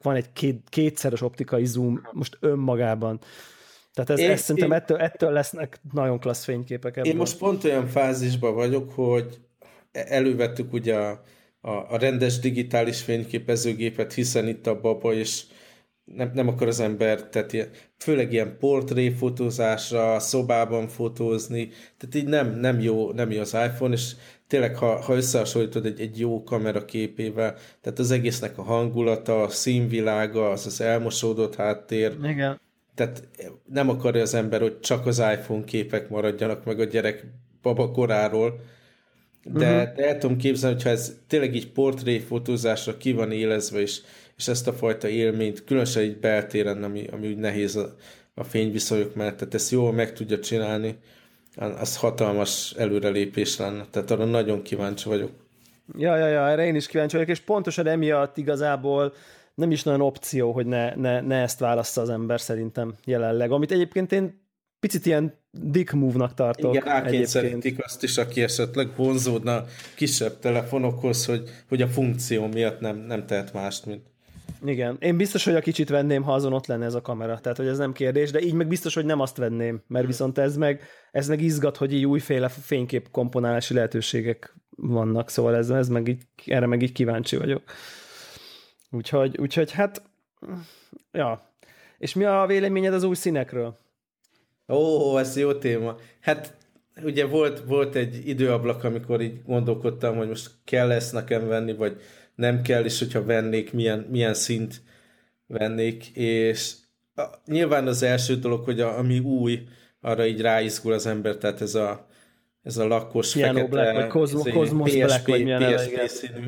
van 0.02 0.16
egy 0.16 0.34
két, 0.34 0.62
kétszeres 0.70 1.22
optikai 1.22 1.66
zoom 1.66 2.02
most 2.12 2.38
önmagában. 2.39 3.20
Tehát 3.93 4.10
ez, 4.10 4.20
én, 4.20 4.32
ez 4.32 4.41
szerintem 4.41 4.72
én, 4.72 4.78
ettől, 4.78 4.98
ettől 4.98 5.32
lesznek 5.32 5.80
nagyon 5.91 6.20
klassz 6.20 6.43
fényképek 6.43 6.98
ebből. 6.98 7.12
Én 7.12 7.18
most 7.18 7.38
pont 7.38 7.64
olyan 7.64 7.88
fázisban 7.88 8.54
vagyok, 8.54 8.91
hogy 8.91 9.39
elővettük 9.91 10.74
ugye 10.74 10.95
a, 10.95 11.22
a, 11.62 11.72
a 11.72 11.98
rendes 11.98 12.39
digitális 12.39 13.02
fényképezőgépet, 13.02 14.14
hiszen 14.14 14.48
itt 14.48 14.68
a 14.68 14.80
baba, 14.80 15.14
és 15.14 15.43
nem, 16.04 16.32
nem 16.34 16.48
akar 16.48 16.68
az 16.68 16.80
ember, 16.80 17.30
tehát 17.30 17.54
ilyen, 17.54 17.70
főleg 17.98 18.34
ilyen 18.34 18.58
portréfotózásra, 18.60 20.20
szobában 20.20 20.88
fotózni, 20.88 21.70
tehát 21.98 22.16
így 22.16 22.28
nem, 22.28 22.60
nem, 22.60 22.80
jó, 22.80 23.12
nem 23.12 23.32
jó 23.32 23.39
az 23.39 23.54
iPhone, 23.54 23.93
és 23.93 24.16
tényleg, 24.48 24.76
ha, 24.76 25.02
ha 25.02 25.16
összehasonlítod 25.16 25.86
egy, 25.86 26.00
egy 26.00 26.20
jó 26.20 26.43
kamera 26.43 26.86
képével, 26.86 27.56
tehát 27.82 28.00
az 28.00 28.12
egésznek 28.12 28.58
a 28.58 28.64
hangulata, 28.64 29.41
a 29.41 29.50
színvilága, 29.50 30.50
az 30.50 30.66
az 30.66 30.82
elmosódott 30.82 31.56
háttér. 31.56 32.18
Igen. 32.24 32.60
Tehát 32.95 33.28
nem 33.66 33.89
akarja 33.89 34.22
az 34.22 34.34
ember, 34.34 34.62
hogy 34.62 34.80
csak 34.80 35.06
az 35.06 35.20
iPhone 35.20 35.64
képek 35.64 36.10
maradjanak 36.10 36.66
meg 36.66 36.80
a 36.80 36.84
gyerek 36.84 37.26
babakoráról, 37.62 38.60
de, 39.43 39.82
uh-huh. 39.82 39.95
de 39.95 40.08
el 40.08 40.18
tudom 40.18 40.38
képzelni, 40.38 40.76
hogyha 40.76 40.89
ez 40.89 41.18
tényleg 41.28 41.56
így 41.56 41.72
portréfotózásra 41.72 42.98
ki 42.98 43.12
van 43.12 43.32
élezve, 43.32 43.80
és, 43.80 44.02
és 44.38 44.48
ezt 44.48 44.68
a 44.68 44.74
fajta 44.74 45.08
élményt, 45.08 45.64
különösen 45.64 46.04
így 46.04 46.18
beltéren, 46.18 46.84
ami, 46.84 47.08
ami 47.12 47.28
úgy 47.28 47.38
nehéz 47.38 47.76
a, 47.76 47.95
a 48.34 48.43
fényviszonyok 48.43 49.16
mellett, 49.16 49.38
tehát 49.38 49.54
ezt 49.54 49.72
jól 49.72 49.93
meg 49.93 50.14
tudja 50.14 50.39
csinálni, 50.39 50.98
az 51.58 51.97
hatalmas 51.97 52.74
előrelépés 52.78 53.58
lenne. 53.58 53.86
Tehát 53.91 54.12
arra 54.12 54.26
nagyon 54.26 54.62
kíváncsi 54.62 55.10
vagyok. 55.10 55.32
Ja, 55.97 56.16
ja, 56.16 56.28
ja, 56.28 56.49
erre 56.49 56.66
én 56.66 56.76
is 56.76 56.88
kíváncsi 56.88 57.16
vagyok, 57.16 57.32
és 57.32 57.39
pontosan 57.39 57.88
emiatt 57.88 58.38
igazából 58.38 59.14
nem 59.55 59.72
is 59.72 59.84
nagyon 59.84 60.01
opció, 60.01 60.51
hogy 60.51 60.66
ne, 60.66 60.95
ne, 60.95 61.22
ne 61.22 61.41
ezt 61.41 61.60
válassza 61.60 62.01
az 62.01 62.10
ember 62.10 62.41
szerintem 62.41 62.93
jelenleg. 63.05 63.51
Amit 63.51 63.72
egyébként 63.72 64.12
én 64.12 64.45
picit 64.80 65.05
ilyen 65.05 65.34
dick 65.51 65.91
move-nak 65.91 66.34
tartok. 66.34 66.74
Igen, 66.74 66.86
rákényszerítik 66.86 67.84
azt 67.84 68.03
is, 68.03 68.18
aki 68.18 68.41
esetleg 68.41 68.89
vonzódna 68.95 69.66
kisebb 69.95 70.39
telefonokhoz, 70.39 71.26
hogy, 71.26 71.49
hogy 71.68 71.82
a 71.82 71.88
funkció 71.88 72.47
miatt 72.47 72.80
nem, 72.80 72.97
nem 72.97 73.26
tehet 73.26 73.53
mást, 73.53 73.86
mint 73.86 74.01
Igen, 74.68 74.97
én 74.99 75.18
biztos, 75.18 75.43
hogy 75.43 75.55
a 75.55 75.59
kicsit 75.59 75.89
venném, 75.89 76.24
ha 76.24 76.34
azon 76.34 76.53
ott 76.53 76.65
lenne 76.65 76.86
ez 76.86 76.93
a 76.93 77.01
kamera, 77.01 77.39
tehát 77.39 77.57
hogy 77.57 77.68
ez 77.68 77.78
nem 77.78 77.93
kérdés, 77.93 78.32
de 78.32 78.39
így 78.39 78.53
meg 78.53 78.68
biztos, 78.68 78.93
hogy 78.93 79.05
nem 79.05 79.20
azt 79.20 79.38
venném, 79.38 79.82
mert 79.88 80.03
hm. 80.03 80.09
viszont 80.09 80.38
ez 80.38 80.57
meg, 80.57 80.82
ez 81.11 81.28
meg 81.28 81.41
izgat, 81.41 81.78
hogy 81.78 81.93
így 81.93 82.05
újféle 82.05 82.49
fénykép 82.49 83.11
komponálási 83.11 83.74
lehetőségek 83.74 84.55
vannak, 84.70 85.30
szóval 85.30 85.55
ez, 85.55 85.70
ez 85.70 85.89
meg 85.89 86.07
így, 86.07 86.24
erre 86.45 86.65
meg 86.65 86.82
így 86.82 86.91
kíváncsi 86.91 87.38
vagyok. 87.38 87.63
Úgyhogy, 88.91 89.38
úgyhogy 89.38 89.72
hát, 89.72 90.01
ja. 91.11 91.51
És 91.97 92.13
mi 92.13 92.24
a 92.24 92.45
véleményed 92.47 92.93
az 92.93 93.03
új 93.03 93.15
színekről? 93.15 93.78
Ó, 94.68 95.18
ez 95.18 95.38
jó 95.38 95.53
téma. 95.53 95.95
Hát 96.22 96.57
ugye 97.03 97.26
volt, 97.26 97.59
volt 97.59 97.95
egy 97.95 98.28
időablak, 98.28 98.84
amikor 98.84 99.22
így 99.22 99.43
gondolkodtam, 99.45 100.18
hogy 100.18 100.28
most 100.28 100.51
kell 100.63 100.91
ezt 100.91 101.13
nekem 101.13 101.47
venni, 101.47 101.74
vagy 101.76 102.01
nem 102.38 102.62
kell, 102.62 102.84
és 102.84 103.00
hogyha 103.00 103.24
vennék, 103.24 103.74
milyen, 103.74 104.00
milyen 104.00 104.34
szint 104.34 104.82
vennék, 105.48 106.08
és 106.14 106.74
a, 107.16 107.24
nyilván 107.46 107.88
az 107.88 108.04
első 108.04 108.36
dolog, 108.36 108.64
hogy 108.64 108.80
a, 108.80 108.98
ami 108.98 109.20
új, 109.20 109.68
arra 110.02 110.26
így 110.26 110.42
ráizgul 110.42 110.94
az 110.94 111.06
ember, 111.06 111.36
tehát 111.36 111.62
ez 111.62 111.76
a, 111.76 112.08
ez 112.64 112.78
a 112.78 112.88
lakos 112.88 113.34
Piano 113.34 113.54
fekete, 113.54 113.72
Black, 113.72 113.96
vagy 113.96 114.08
Cosmo, 114.08 114.44
Cosmos 114.44 114.90
PSP, 114.92 115.04
Black, 115.06 115.28
vagy 115.28 115.44
milyen 115.44 115.76
PSP 115.76 115.92
neve, 115.92 116.08
színű. 116.08 116.46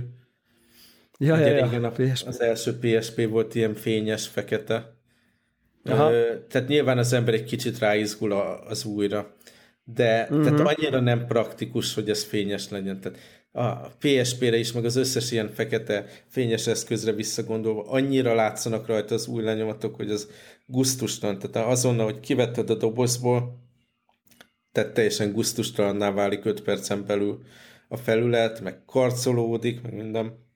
Ja, 1.17 1.37
ja, 1.37 1.47
ja, 1.47 1.71
ja, 1.71 1.87
a, 1.87 1.91
PSP. 1.91 2.27
az 2.27 2.41
első 2.41 2.77
PSP 2.77 3.29
volt 3.29 3.55
ilyen 3.55 3.73
fényes, 3.73 4.27
fekete. 4.27 4.93
Aha. 5.83 6.11
Ö, 6.11 6.33
tehát 6.47 6.67
nyilván 6.67 6.97
az 6.97 7.13
ember 7.13 7.33
egy 7.33 7.43
kicsit 7.43 7.79
ráizgul 7.79 8.31
az 8.67 8.85
újra. 8.85 9.35
De 9.83 10.21
uh-huh. 10.21 10.43
tehát 10.43 10.59
annyira 10.59 10.99
nem 10.99 11.25
praktikus, 11.25 11.93
hogy 11.93 12.09
ez 12.09 12.23
fényes 12.23 12.69
legyen. 12.69 12.99
Tehát 12.99 13.17
a 13.51 13.75
PSP-re 13.99 14.57
is, 14.57 14.71
meg 14.71 14.85
az 14.85 14.95
összes 14.95 15.31
ilyen 15.31 15.49
fekete 15.49 16.05
fényes 16.27 16.67
eszközre 16.67 17.11
visszagondolva, 17.11 17.89
annyira 17.89 18.33
látszanak 18.33 18.87
rajta 18.87 19.15
az 19.15 19.27
új 19.27 19.43
lenyomatok, 19.43 19.95
hogy 19.95 20.11
az 20.11 20.29
guztustalan. 20.65 21.39
Tehát 21.39 21.67
azonnal, 21.69 22.05
hogy 22.05 22.19
kivetted 22.19 22.69
a 22.69 22.75
dobozból, 22.75 23.67
tehát 24.71 24.93
teljesen 24.93 25.31
guztustalanná 25.31 26.11
válik 26.11 26.45
5 26.45 26.61
percen 26.61 27.05
belül 27.05 27.41
a 27.87 27.97
felület, 27.97 28.61
meg 28.61 28.85
karcolódik, 28.85 29.81
meg 29.81 29.93
minden. 29.93 30.47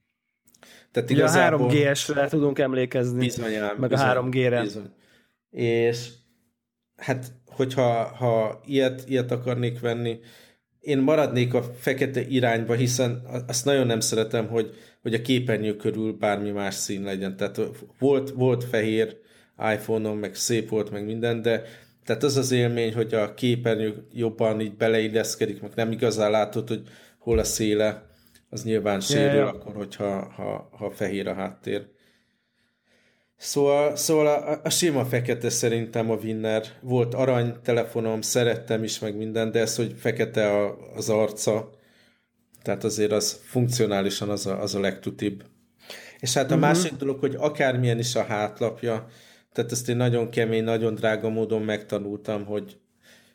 Tehát 0.92 1.10
igazából... 1.10 1.70
a 1.70 1.72
3G-esre 1.72 2.30
tudunk 2.30 2.60
emlékezni, 2.60 3.20
bizonyán, 3.20 3.76
meg 3.76 3.90
bizony, 3.90 4.08
a 4.08 4.24
3G-re. 4.24 4.62
Bizony. 4.62 4.94
És 5.50 6.10
hát, 6.96 7.34
hogyha 7.46 8.04
ha 8.04 8.62
ilyet, 8.66 9.04
ilyet 9.10 9.32
akarnék 9.32 9.80
venni, 9.80 10.20
én 10.84 10.98
maradnék 10.98 11.54
a 11.54 11.64
fekete 11.64 12.22
irányba, 12.22 12.74
hiszen 12.74 13.22
azt 13.48 13.66
nagyon 13.66 13.86
nem 13.86 14.00
szeretem, 14.00 14.48
hogy, 14.48 14.70
hogy 15.02 15.14
a 15.14 15.22
képernyő 15.22 15.76
körül 15.76 16.14
bármi 16.14 16.50
más 16.50 16.76
szín 16.76 17.04
legyen. 17.04 17.38
Tehát 17.38 17.60
volt, 18.00 18.30
volt 18.30 18.64
fehér 18.64 19.18
iPhone-on, 19.74 20.18
meg 20.18 20.36
szép 20.36 20.70
volt, 20.70 20.92
meg 20.92 21.06
minden, 21.06 21.42
de 21.42 21.64
tehát 22.06 22.24
az 22.24 22.38
az 22.38 22.52
élmény, 22.52 22.94
hogy 22.94 23.14
a 23.14 23.34
képernyő 23.34 24.08
jobban 24.14 24.62
így 24.62 24.76
beleilleszkedik, 24.76 25.62
meg 25.62 25.72
nem 25.76 25.92
igazán 25.92 26.32
látod, 26.32 26.68
hogy 26.68 26.82
hol 27.18 27.40
a 27.40 27.44
széle, 27.44 28.06
az 28.50 28.64
nyilván 28.64 29.00
sérül, 29.00 29.36
yeah, 29.36 29.48
akkor, 29.48 29.76
hogyha 29.76 30.32
ha, 30.36 30.70
ha 30.72 30.92
fehér 30.92 31.28
a 31.28 31.34
háttér. 31.34 31.88
Szóval, 33.44 33.96
szóval 33.96 34.28
a, 34.28 34.60
a 34.64 34.70
sima 34.70 35.06
fekete 35.06 35.50
szerintem 35.50 36.10
a 36.10 36.16
winner. 36.16 36.66
Volt 36.82 37.14
arany 37.14 37.54
telefonom, 37.64 38.22
szerettem 38.22 38.84
is 38.84 39.00
meg 39.00 39.18
minden, 39.18 39.52
de 39.52 39.60
ez, 39.60 39.76
hogy 39.76 39.96
fekete 39.98 40.48
a, 40.52 40.78
az 40.96 41.10
arca, 41.10 41.70
tehát 42.62 42.84
azért 42.84 43.12
az 43.12 43.42
funkcionálisan 43.46 44.30
az 44.30 44.46
a, 44.46 44.62
az 44.62 44.76
a 44.76 44.80
legtutibb. 44.80 45.44
És 46.20 46.34
hát 46.34 46.52
a 46.52 46.56
uh-huh. 46.56 46.70
másik 46.70 46.94
dolog, 46.94 47.20
hogy 47.20 47.36
akármilyen 47.40 48.00
is 48.00 48.16
a 48.16 48.24
hátlapja, 48.24 49.08
tehát 49.54 49.72
ezt 49.72 49.90
én 49.90 49.98
nagyon 49.98 50.30
kemény, 50.30 50.64
nagyon 50.64 50.96
drága 50.96 51.30
módon 51.30 51.62
megtanultam, 51.62 52.46
hogy 52.46 52.78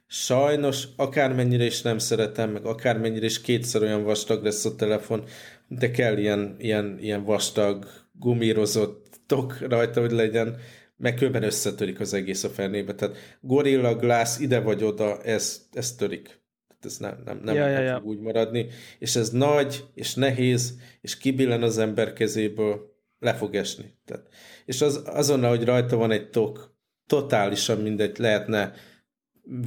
sajnos 0.06 0.84
akármennyire 0.96 1.64
is 1.64 1.82
nem 1.82 1.98
szeretem, 1.98 2.50
meg 2.50 2.64
akármennyire 2.64 3.26
is 3.26 3.40
kétszer 3.40 3.82
olyan 3.82 4.04
vastag 4.04 4.44
lesz 4.44 4.64
a 4.64 4.74
telefon, 4.74 5.24
de 5.66 5.90
kell 5.90 6.18
ilyen, 6.18 6.56
ilyen, 6.58 6.98
ilyen 7.00 7.24
vastag, 7.24 7.86
gumírozott 8.12 9.07
tok 9.28 9.58
rajta, 9.60 10.00
hogy 10.00 10.10
legyen, 10.10 10.56
meg 10.96 11.14
különben 11.14 11.42
összetörik 11.42 12.00
az 12.00 12.14
egész 12.14 12.44
a 12.44 12.48
fenébe. 12.48 12.94
Tehát 12.94 13.16
Gorilla 13.40 13.96
Glass 13.96 14.38
ide 14.38 14.60
vagy 14.60 14.84
oda, 14.84 15.22
ez, 15.22 15.68
ez 15.72 15.94
törik. 15.94 16.24
Tehát 16.68 16.84
ez 16.84 16.96
nem, 16.96 17.22
nem, 17.24 17.40
nem, 17.44 17.54
ja, 17.54 17.64
nem 17.64 17.72
ja, 17.72 17.80
ja. 17.80 17.94
fog 17.96 18.06
úgy 18.06 18.20
maradni. 18.20 18.66
És 18.98 19.16
ez 19.16 19.30
nagy, 19.30 19.84
és 19.94 20.14
nehéz, 20.14 20.78
és 21.00 21.18
kibillen 21.18 21.62
az 21.62 21.78
ember 21.78 22.12
kezéből, 22.12 22.96
le 23.18 23.34
fog 23.34 23.54
esni. 23.54 23.94
Tehát, 24.04 24.28
és 24.64 24.80
az, 24.80 25.02
azonnal, 25.06 25.56
hogy 25.56 25.64
rajta 25.64 25.96
van 25.96 26.10
egy 26.10 26.30
tok, 26.30 26.76
totálisan 27.06 27.78
mindegy, 27.78 28.18
lehetne 28.18 28.72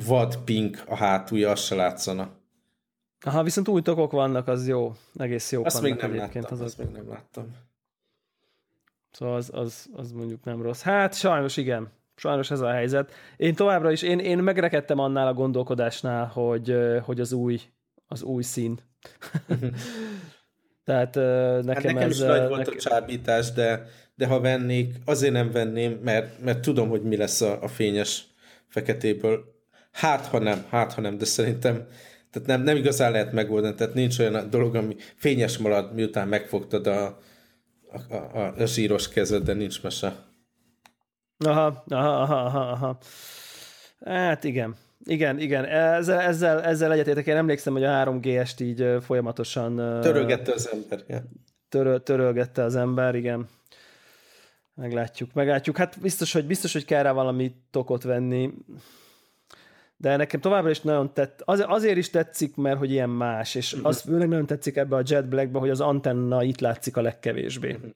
vad 0.05 0.37
pink 0.37 0.83
a 0.87 0.95
hátulja, 0.95 1.51
azt 1.51 1.63
se 1.65 1.75
látszana. 1.75 2.39
Aha, 3.25 3.43
viszont 3.43 3.67
új 3.67 3.81
tokok 3.81 4.11
vannak, 4.11 4.47
az 4.47 4.67
jó. 4.67 4.93
Egész 5.15 5.51
jó. 5.51 5.65
Azt 5.65 5.81
még 5.81 5.93
nem 5.93 6.15
láttam, 6.15 6.43
az 6.49 6.61
azt 6.61 6.77
még 6.77 6.87
nem 6.87 7.09
láttam. 7.09 7.55
Szóval 9.11 9.35
az, 9.35 9.49
az, 9.53 9.89
az 9.93 10.11
mondjuk 10.11 10.43
nem 10.43 10.61
rossz. 10.61 10.81
Hát 10.81 11.13
sajnos 11.13 11.57
igen. 11.57 11.91
Sajnos 12.15 12.51
ez 12.51 12.59
a 12.59 12.71
helyzet. 12.71 13.11
Én 13.37 13.55
továbbra 13.55 13.91
is, 13.91 14.01
én, 14.01 14.19
én 14.19 14.37
megrekedtem 14.37 14.99
annál 14.99 15.27
a 15.27 15.33
gondolkodásnál, 15.33 16.25
hogy, 16.25 16.75
hogy 17.01 17.19
az 17.19 17.33
új, 17.33 17.61
az 18.07 18.23
új 18.23 18.43
szín. 18.43 18.79
Tehát 20.85 21.15
nekem, 21.15 21.73
hát 21.73 21.83
nekem 21.83 22.09
ez... 22.09 22.11
is 22.11 22.19
nagy 22.19 22.47
volt 22.47 22.57
nekem... 22.57 22.73
a 22.77 22.81
csábítás, 22.81 23.51
de, 23.51 23.85
de 24.15 24.27
ha 24.27 24.39
vennék, 24.39 24.95
azért 25.05 25.33
nem 25.33 25.51
venném, 25.51 25.99
mert, 26.03 26.41
mert 26.43 26.59
tudom, 26.59 26.89
hogy 26.89 27.01
mi 27.01 27.17
lesz 27.17 27.41
a, 27.41 27.63
a 27.63 27.67
fényes 27.67 28.25
feketéből. 28.67 29.43
Hát, 29.91 30.25
ha 30.25 30.39
nem, 30.39 30.65
hát, 30.69 30.93
ha 30.93 31.01
nem, 31.01 31.17
de 31.17 31.25
szerintem 31.25 31.87
tehát 32.31 32.47
nem, 32.47 32.61
nem 32.61 32.75
igazán 32.75 33.11
lehet 33.11 33.31
megoldani, 33.31 33.75
tehát 33.75 33.93
nincs 33.93 34.19
olyan 34.19 34.49
dolog, 34.49 34.75
ami 34.75 34.95
fényes 35.15 35.57
marad, 35.57 35.93
miután 35.93 36.27
megfogtad 36.27 36.87
a, 36.87 37.19
a, 37.91 38.15
a, 38.15 38.53
a 38.57 38.65
zsíros 38.65 39.09
kezed, 39.09 39.43
de 39.43 39.53
nincs 39.53 39.83
mese. 39.83 40.15
Aha, 41.37 41.83
aha, 41.87 42.21
aha, 42.21 42.35
aha, 42.35 42.69
aha. 42.69 42.97
Hát 44.05 44.43
igen. 44.43 44.75
Igen, 45.03 45.39
igen, 45.39 45.65
ezzel, 45.65 46.19
ezzel, 46.19 46.61
ezzel 46.63 46.91
egyetértek. 46.91 47.25
Én 47.25 47.35
emlékszem, 47.35 47.73
hogy 47.73 47.83
a 47.83 47.89
3G-est 47.89 48.61
így 48.61 48.97
folyamatosan... 49.01 49.75
Törölgette 50.01 50.51
az 50.53 50.69
ember, 50.73 51.03
ja. 51.07 51.23
Töröl, 51.69 52.03
törölgette 52.03 52.63
az 52.63 52.75
ember, 52.75 53.15
igen. 53.15 53.49
Meglátjuk, 54.75 55.33
meglátjuk. 55.33 55.77
Hát 55.77 55.99
biztos, 56.01 56.33
hogy, 56.33 56.45
biztos, 56.45 56.73
hogy 56.73 56.85
kell 56.85 57.03
rá 57.03 57.11
valami 57.11 57.55
tokot 57.71 58.03
venni 58.03 58.53
de 60.01 60.15
nekem 60.15 60.39
továbbra 60.39 60.69
is 60.69 60.81
nagyon 60.81 61.13
tett, 61.13 61.41
az, 61.45 61.63
azért 61.67 61.97
is 61.97 62.09
tetszik, 62.09 62.55
mert 62.55 62.77
hogy 62.77 62.91
ilyen 62.91 63.09
más, 63.09 63.55
és 63.55 63.73
uh-huh. 63.73 63.87
az 63.87 64.01
főleg 64.01 64.27
nagyon 64.27 64.45
tetszik 64.45 64.75
ebbe 64.75 64.95
a 64.95 65.01
Jet 65.05 65.29
Blackbe, 65.29 65.59
hogy 65.59 65.69
az 65.69 65.81
antenna 65.81 66.43
itt 66.43 66.59
látszik 66.59 66.97
a 66.97 67.01
legkevésbé. 67.01 67.71
Uh-huh. 67.71 67.89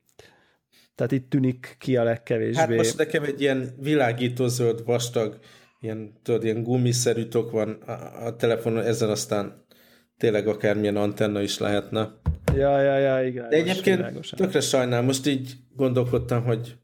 Tehát 0.96 1.12
itt 1.12 1.30
tűnik 1.30 1.76
ki 1.80 1.98
a 1.98 2.04
legkevésbé. 2.04 2.60
Hát 2.60 2.70
most 2.70 2.98
nekem 2.98 3.24
egy 3.24 3.42
ilyen 3.42 3.70
világító 3.80 4.48
zöld, 4.48 4.86
vastag, 4.86 5.40
ilyen, 5.80 6.14
tudod, 6.24 6.44
ilyen 6.44 6.64
gumiszerű 6.64 7.26
tok 7.26 7.52
van 7.52 7.70
a, 7.72 8.26
a 8.26 8.36
telefonon, 8.36 8.84
ezen 8.84 9.10
aztán 9.10 9.66
tényleg 10.18 10.48
akármilyen 10.48 10.96
antenna 10.96 11.42
is 11.42 11.58
lehetne. 11.58 12.12
Ja, 12.56 12.82
ja, 12.82 12.98
ja, 12.98 13.28
igen. 13.28 13.50
De 13.50 13.56
egyébként 13.56 13.98
világosan. 13.98 14.40
tökre 14.40 14.62
sajnálom, 14.62 15.06
most 15.06 15.28
így 15.28 15.54
gondolkodtam, 15.76 16.44
hogy 16.44 16.76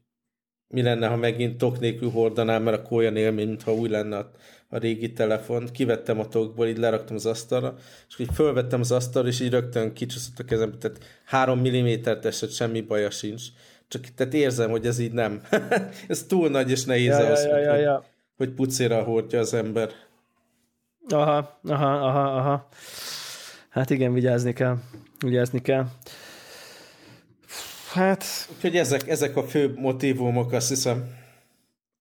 mi 0.68 0.82
lenne, 0.82 1.06
ha 1.06 1.16
megint 1.16 1.58
tok 1.58 1.80
nélkül 1.80 2.10
hordanám, 2.10 2.62
mert 2.62 2.78
akkor 2.78 2.98
olyan 2.98 3.16
élmény, 3.16 3.46
mintha 3.46 3.74
új 3.74 3.88
lenne 3.88 4.16
a 4.16 4.30
a 4.72 4.78
régi 4.78 5.12
telefont, 5.12 5.70
kivettem 5.70 6.20
a 6.20 6.28
tokból, 6.28 6.66
így 6.66 6.78
leraktam 6.78 7.16
az 7.16 7.26
asztalra, 7.26 7.74
és 8.08 8.18
így 8.18 8.28
fölvettem 8.34 8.80
az 8.80 8.92
asztalra, 8.92 9.28
és 9.28 9.40
így 9.40 9.50
rögtön 9.50 9.92
kicsúszott 9.92 10.38
a 10.38 10.44
kezembe, 10.44 10.76
tehát 10.76 10.98
három 11.24 11.60
millimétert 11.60 12.24
esett, 12.24 12.50
semmi 12.50 12.80
baja 12.80 13.10
sincs. 13.10 13.42
Csak 13.88 14.02
tehát 14.14 14.34
érzem, 14.34 14.70
hogy 14.70 14.86
ez 14.86 14.98
így 14.98 15.12
nem. 15.12 15.42
ez 16.08 16.22
túl 16.22 16.48
nagy 16.48 16.70
és 16.70 16.84
nehéz 16.84 17.18
ja, 17.18 17.26
az, 17.26 17.44
ja, 17.44 17.58
ja, 17.58 17.74
ja. 17.74 17.94
hogy, 17.94 18.04
hogy 18.36 18.50
pucéra 18.50 19.02
hordja 19.02 19.38
az 19.38 19.54
ember. 19.54 19.90
Aha, 21.08 21.60
aha, 21.64 21.92
aha, 21.92 22.36
aha. 22.36 22.68
Hát 23.68 23.90
igen, 23.90 24.12
vigyázni 24.12 24.52
kell. 24.52 24.76
Vigyázni 25.18 25.60
kell. 25.60 25.86
Hát... 27.92 28.24
Úgyhogy 28.54 28.76
ezek, 28.76 29.08
ezek 29.08 29.36
a 29.36 29.42
fő 29.42 29.74
motivumok, 29.76 30.52
azt 30.52 30.68
hiszem. 30.68 31.20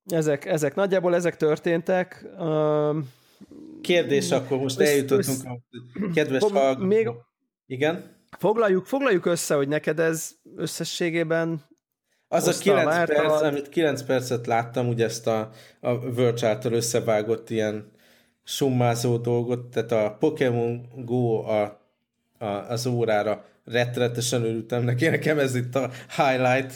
Ezek, 0.05 0.45
ezek 0.45 0.75
nagyjából 0.75 1.15
ezek 1.15 1.37
történtek. 1.37 2.25
Kérdés, 3.81 4.31
akkor 4.31 4.57
most 4.57 4.79
eljutottunk 4.79 5.37
össz, 5.37 5.43
a 5.43 5.59
kedves 6.13 6.41
hallgatók. 6.41 6.87
Még, 6.87 7.09
Igen? 7.65 8.19
Foglaljuk, 8.37 8.85
foglaljuk 8.85 9.25
össze, 9.25 9.55
hogy 9.55 9.67
neked 9.67 9.99
ez 9.99 10.31
összességében 10.55 11.69
az 12.33 12.47
a 12.47 12.51
9 12.51 13.05
perc, 13.05 13.41
amit 13.41 13.69
9 13.69 14.03
percet 14.03 14.47
láttam, 14.47 14.87
ugye 14.87 15.05
ezt 15.05 15.27
a, 15.27 15.49
a 15.79 16.11
Verge 16.11 16.47
által 16.47 16.73
összevágott 16.73 17.49
ilyen 17.49 17.91
summázó 18.43 19.17
dolgot, 19.17 19.65
tehát 19.65 19.91
a 19.91 20.15
Pokémon 20.19 20.87
Go 20.95 21.43
a, 21.43 21.81
a, 22.37 22.45
az 22.45 22.85
órára 22.85 23.45
rettenetesen 23.65 24.43
örültem 24.43 24.83
neki, 24.83 25.07
nekem 25.07 25.39
ez 25.39 25.55
itt 25.55 25.75
a 25.75 25.89
highlight, 26.15 26.73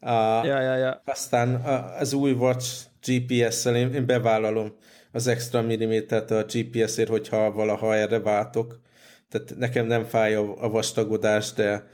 A, 0.00 0.10
ja, 0.44 0.60
ja, 0.60 0.76
ja. 0.76 1.02
Aztán 1.04 1.54
az 1.98 2.12
új 2.12 2.32
Watch 2.32 2.86
GPS-szel 3.06 3.76
én, 3.76 3.92
én 3.94 4.06
bevállalom 4.06 4.72
az 5.12 5.26
extra 5.26 5.62
millimétert 5.62 6.30
a 6.30 6.44
GPS-ért, 6.44 7.08
hogyha 7.08 7.52
valaha 7.52 7.94
erre 7.94 8.20
váltok. 8.20 8.80
Tehát 9.28 9.56
nekem 9.56 9.86
nem 9.86 10.04
fáj 10.04 10.34
a, 10.34 10.68
vastagodás, 10.68 11.52
de, 11.52 11.86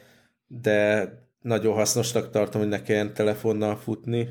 de 0.46 1.08
nagyon 1.40 1.74
hasznosnak 1.74 2.30
tartom, 2.30 2.60
hogy 2.60 2.70
ne 2.70 2.82
kelljen 2.82 3.14
telefonnal 3.14 3.76
futni. 3.76 4.28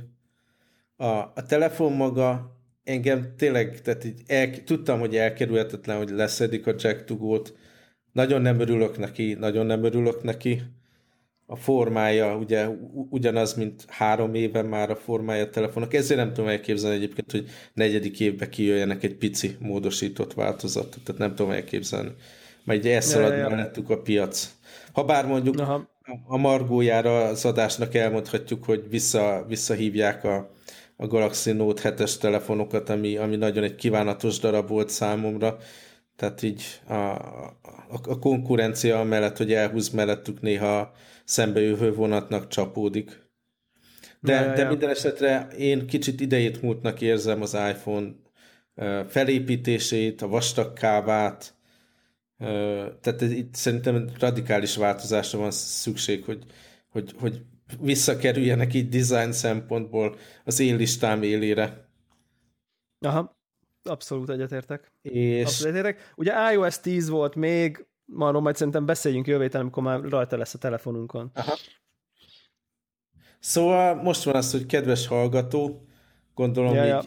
A, 0.96 1.06
a 1.06 1.44
telefon 1.48 1.94
maga 1.94 2.58
engem 2.84 3.36
tényleg, 3.38 3.82
tehát 3.82 4.04
így 4.04 4.22
el, 4.28 4.64
tudtam, 4.64 5.00
hogy 5.00 5.16
elkerülhetetlen, 5.16 5.98
hogy 5.98 6.10
leszedik 6.10 6.68
a 6.68 6.74
Jack 6.78 7.04
to 7.04 7.42
Nagyon 8.12 8.42
nem 8.42 8.60
örülök 8.60 8.98
neki, 8.98 9.34
nagyon 9.34 9.66
nem 9.66 9.84
örülök 9.84 10.24
neki 10.24 10.62
a 11.46 11.56
formája 11.56 12.38
ugye 12.38 12.68
ugyanaz, 13.10 13.54
mint 13.54 13.86
három 13.88 14.34
éve 14.34 14.62
már 14.62 14.90
a 14.90 14.96
formája 14.96 15.44
a 15.44 15.50
telefonok. 15.50 15.94
Ezért 15.94 16.20
nem 16.20 16.34
tudom 16.34 16.50
elképzelni 16.50 16.96
egyébként, 16.96 17.32
hogy 17.32 17.50
negyedik 17.74 18.20
évben 18.20 18.50
kijöjjenek 18.50 19.04
egy 19.04 19.16
pici 19.16 19.56
módosított 19.60 20.34
változat. 20.34 20.98
Tehát 21.04 21.22
nem 21.22 21.36
tudom 21.36 21.52
elképzelni. 21.52 22.12
Majd 22.64 22.86
egy 22.86 22.92
elszalad 22.92 23.30
ja, 23.30 23.36
ja, 23.36 23.42
ja. 23.42 23.50
mellettük 23.50 23.90
a 23.90 24.02
piac. 24.02 24.54
Ha 24.94 25.04
bár 25.04 25.26
mondjuk 25.26 25.60
Aha. 25.60 25.90
a 26.28 26.38
margójára 26.38 27.24
az 27.24 27.46
adásnak 27.46 27.96
elmondhatjuk, 27.96 28.64
hogy 28.64 28.90
vissza, 28.90 29.46
visszahívják 29.48 30.24
a, 30.24 30.52
a 30.98 31.08
Galaxy 31.08 31.52
Note 31.52 31.94
7-es 31.96 32.18
telefonokat, 32.18 32.90
ami, 32.90 33.18
ami 33.18 33.36
nagyon 33.36 33.64
egy 33.64 33.76
kívánatos 33.76 34.40
darab 34.40 34.68
volt 34.68 34.90
számomra. 34.90 35.58
Tehát 36.16 36.42
így 36.42 36.64
a, 36.88 36.94
a, 36.94 37.56
a 38.04 38.20
konkurencia 38.20 39.04
mellett, 39.04 39.38
hogy 39.38 39.54
elhúz 39.54 39.90
mellettük 39.90 40.42
néha 40.42 40.94
szembejövő 41.24 41.94
vonatnak 41.94 42.48
csapódik. 42.48 43.22
De, 44.20 44.34
ja, 44.34 44.42
ja, 44.42 44.54
de 44.54 44.68
minden 44.68 44.90
esetre 44.90 45.48
én 45.58 45.88
kicsit 45.88 46.22
idejét 46.22 46.62
múltnak 46.62 47.02
érzem 47.02 47.42
az 47.42 47.54
iPhone 47.54 48.12
felépítését, 49.08 50.22
a 50.22 50.28
vastag 50.28 50.74
kávát, 50.74 51.56
tehát 53.02 53.22
itt 53.22 53.56
szerintem 53.56 54.10
radikális 54.20 54.76
változásra 54.76 55.40
van 55.40 55.52
szükség, 55.52 56.24
hogy, 56.24 56.44
hogy, 56.90 57.14
hogy 57.20 57.42
visszakerüljenek 57.80 58.74
így 58.74 58.90
design 58.90 59.32
szempontból 59.32 60.16
az 60.44 60.60
éllistám 60.60 61.24
élére. 61.24 61.88
Aha, 63.00 63.38
abszolút 63.84 64.30
egyetértek. 64.30 64.92
És... 65.02 65.46
Abszolút 65.46 65.76
egyetértek. 65.76 66.12
Ugye 66.16 66.52
iOS 66.54 66.80
10 66.80 67.10
volt 67.10 67.36
még, 67.36 67.86
arról 68.18 68.42
majd 68.42 68.56
szerintem 68.56 68.86
beszéljünk 68.86 69.28
jövő 69.28 69.42
héten, 69.42 69.62
amikor 69.62 69.84
már 69.84 70.02
rajta 70.02 70.38
lesz 70.38 70.54
a 70.54 70.58
telefonunkon. 70.58 71.32
Aha. 71.34 71.56
Szóval 73.40 73.96
most 73.96 74.24
van 74.24 74.36
az, 74.36 74.52
hogy 74.52 74.66
kedves 74.66 75.08
hallgató, 75.08 75.86
gondolom 76.36 76.74
ja, 76.74 76.84
így 76.84 76.90
ja. 76.90 77.02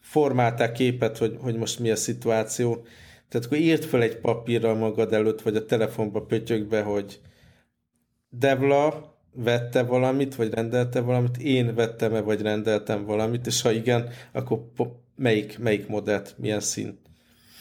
formálták 0.00 0.72
képet, 0.72 1.18
hogy, 1.18 1.36
hogy 1.40 1.56
most 1.56 1.78
mi 1.78 1.90
a 1.90 1.96
szituáció. 1.96 2.86
Tehát 3.28 3.46
akkor 3.46 3.58
írt 3.58 3.84
fel 3.84 4.02
egy 4.02 4.16
papírral 4.16 4.74
magad 4.74 5.12
előtt, 5.12 5.42
vagy 5.42 5.56
a 5.56 5.64
telefonba 5.64 6.22
pötyögbe, 6.22 6.82
hogy 6.82 7.20
Devla 8.28 9.16
vette 9.34 9.82
valamit, 9.82 10.34
vagy 10.34 10.54
rendelte 10.54 11.00
valamit, 11.00 11.36
én 11.36 11.74
vettem-e, 11.74 12.20
vagy 12.20 12.42
rendeltem 12.42 13.04
valamit, 13.04 13.46
és 13.46 13.62
ha 13.62 13.70
igen, 13.70 14.08
akkor 14.32 14.60
melyik, 15.18 15.58
melyik 15.58 15.86
modellt, 15.86 16.34
milyen 16.38 16.60
szín. 16.60 17.00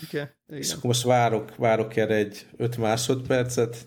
Okay, 0.08 0.26
és 0.48 0.72
akkor 0.72 0.84
most 0.84 1.04
várok, 1.04 1.56
várok 1.56 1.96
erre 1.96 2.16
egy 2.16 2.46
5 2.58 2.78
másodpercet, 2.78 3.86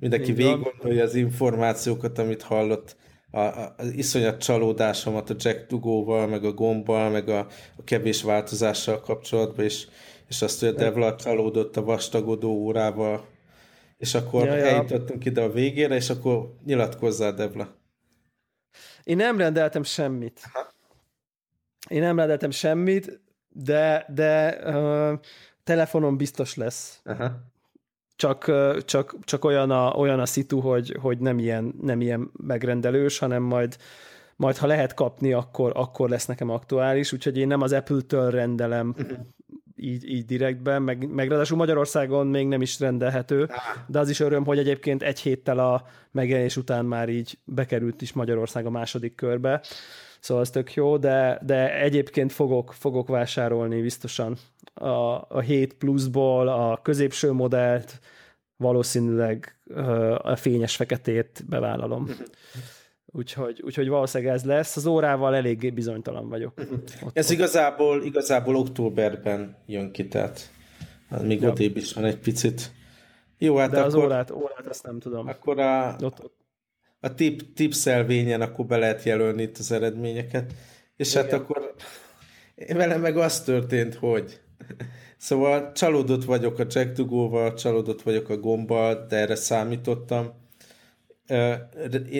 mindenki 0.00 0.32
végigondolja 0.32 1.02
az 1.02 1.14
információkat, 1.14 2.18
amit 2.18 2.42
hallott, 2.42 2.96
a, 3.30 3.38
a, 3.38 3.74
az 3.76 3.92
iszonyat 3.92 4.42
csalódásomat 4.42 5.30
a 5.30 5.34
Jack 5.38 5.68
Dugóval, 5.68 6.26
meg 6.26 6.44
a 6.44 6.52
gombbal, 6.52 7.10
meg 7.10 7.28
a, 7.28 7.38
a 7.76 7.84
kevés 7.84 8.22
változással 8.22 9.00
kapcsolatban, 9.00 9.64
és, 9.64 9.86
és 10.28 10.42
azt, 10.42 10.60
hogy 10.60 10.68
a 10.68 10.72
Devla 10.72 11.16
csalódott 11.16 11.76
a 11.76 11.82
vastagodó 11.84 12.50
órával, 12.50 13.26
és 13.98 14.14
akkor 14.14 14.46
ja, 14.46 14.54
ja. 14.54 14.64
eljutottunk 14.64 15.24
ide 15.24 15.40
a 15.40 15.52
végére, 15.52 15.94
és 15.94 16.10
akkor 16.10 16.54
nyilatkozzál, 16.64 17.34
Devla. 17.34 17.76
Én 19.04 19.16
nem 19.16 19.38
rendeltem 19.38 19.82
semmit. 19.82 20.40
Aha. 20.52 20.76
Én 21.88 22.00
nem 22.00 22.16
rendeltem 22.16 22.50
semmit, 22.50 23.20
de, 23.48 24.06
de 24.14 24.58
uh, 24.64 25.18
telefonon 25.64 26.16
biztos 26.16 26.54
lesz. 26.54 27.00
Aha. 27.04 27.30
Csak, 28.16 28.52
csak, 28.84 29.14
csak 29.24 29.44
olyan, 29.44 29.70
a, 29.70 29.92
olyan 29.92 30.20
a 30.20 30.26
szitu, 30.26 30.60
hogy, 30.60 30.96
hogy 31.00 31.18
nem, 31.18 31.38
ilyen, 31.38 31.74
nem 31.82 32.00
ilyen 32.00 32.30
megrendelős, 32.46 33.18
hanem 33.18 33.42
majd, 33.42 33.76
majd 34.36 34.56
ha 34.56 34.66
lehet 34.66 34.94
kapni, 34.94 35.32
akkor, 35.32 35.72
akkor 35.74 36.08
lesz 36.08 36.26
nekem 36.26 36.50
aktuális, 36.50 37.12
úgyhogy 37.12 37.38
én 37.38 37.46
nem 37.46 37.62
az 37.62 37.72
Apple-től 37.72 38.30
rendelem 38.30 38.94
uh-huh. 38.98 39.18
Így, 39.78 40.10
így 40.10 40.24
direktben, 40.24 40.82
meg, 40.82 41.08
meg 41.08 41.28
ráadásul 41.28 41.56
Magyarországon 41.56 42.26
még 42.26 42.46
nem 42.46 42.62
is 42.62 42.80
rendelhető, 42.80 43.48
de 43.86 43.98
az 43.98 44.08
is 44.08 44.20
öröm, 44.20 44.44
hogy 44.44 44.58
egyébként 44.58 45.02
egy 45.02 45.20
héttel 45.20 45.58
a 45.58 45.86
megjelenés 46.10 46.56
után 46.56 46.84
már 46.84 47.08
így 47.08 47.38
bekerült 47.44 48.02
is 48.02 48.12
Magyarország 48.12 48.66
a 48.66 48.70
második 48.70 49.14
körbe, 49.14 49.60
szóval 50.20 50.42
az 50.42 50.50
tök 50.50 50.74
jó, 50.74 50.96
de, 50.96 51.40
de 51.42 51.80
egyébként 51.80 52.32
fogok, 52.32 52.72
fogok 52.72 53.08
vásárolni 53.08 53.80
biztosan 53.80 54.36
a, 54.74 55.24
a 55.28 55.40
7 55.40 55.74
pluszból 55.74 56.48
a 56.48 56.80
középső 56.82 57.32
modellt, 57.32 58.00
valószínűleg 58.56 59.56
a 60.18 60.36
fényes 60.36 60.76
feketét 60.76 61.44
bevállalom. 61.48 62.08
Úgyhogy, 63.12 63.62
úgyhogy 63.64 63.88
valószínűleg 63.88 64.34
ez 64.34 64.44
lesz. 64.44 64.76
Az 64.76 64.86
órával 64.86 65.34
eléggé 65.34 65.70
bizonytalan 65.70 66.28
vagyok. 66.28 66.54
Mhm. 66.56 66.74
Ott 67.02 67.16
ez 67.16 67.30
igazából, 67.30 68.02
igazából 68.04 68.56
októberben 68.56 69.56
jön 69.66 69.92
ki, 69.92 70.08
tehát 70.08 70.50
még 71.22 71.40
ja. 71.40 71.50
odébb 71.50 71.76
is 71.76 71.92
van 71.92 72.04
egy 72.04 72.18
picit. 72.18 72.72
Jó, 73.38 73.56
hát 73.56 73.70
De 73.70 73.76
akkor, 73.76 73.88
az 73.88 73.94
órát, 73.94 74.30
órát 74.30 74.66
azt 74.66 74.82
nem 74.82 74.98
tudom. 74.98 75.26
Akkor 75.26 75.58
a, 75.58 75.96
ott, 76.02 76.24
ott 76.24 76.36
a 77.00 77.14
tip, 77.14 77.54
tipszelvényen 77.54 78.40
akkor 78.40 78.66
be 78.66 78.76
lehet 78.76 79.02
jelölni 79.02 79.42
itt 79.42 79.58
az 79.58 79.72
eredményeket. 79.72 80.52
És 80.96 81.14
hát 81.14 81.24
Igen. 81.24 81.38
hát 81.38 81.48
akkor 81.48 81.74
velem 82.76 83.00
meg 83.00 83.16
az 83.16 83.40
történt, 83.40 83.94
hogy 83.94 84.40
szóval 85.16 85.72
csalódott 85.72 86.24
vagyok 86.24 86.58
a 86.58 86.66
Jack 86.68 86.92
Dugóval, 86.92 87.54
csalódott 87.54 88.02
vagyok 88.02 88.28
a 88.28 88.36
gombbal, 88.36 89.06
de 89.08 89.16
erre 89.16 89.34
számítottam. 89.34 90.46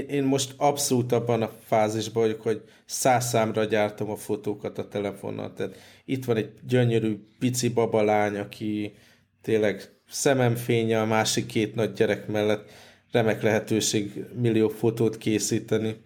Én 0.08 0.24
most 0.24 0.54
abszolút 0.56 1.12
abban 1.12 1.42
a 1.42 1.52
fázisban 1.64 2.22
vagyok, 2.22 2.42
hogy 2.42 2.62
száz 2.84 3.28
számra 3.28 3.64
gyártom 3.64 4.10
a 4.10 4.16
fotókat 4.16 4.78
a 4.78 4.88
telefonnal. 4.88 5.52
Tehát 5.52 5.76
itt 6.04 6.24
van 6.24 6.36
egy 6.36 6.50
gyönyörű 6.68 7.18
pici 7.38 7.68
babalány, 7.68 8.36
aki 8.36 8.94
tényleg 9.42 9.82
szememfénye 10.08 11.00
a 11.00 11.06
másik 11.06 11.46
két 11.46 11.74
nagy 11.74 11.92
gyerek 11.92 12.26
mellett 12.26 12.70
remek 13.10 13.42
lehetőség 13.42 14.24
millió 14.34 14.68
fotót 14.68 15.18
készíteni. 15.18 15.96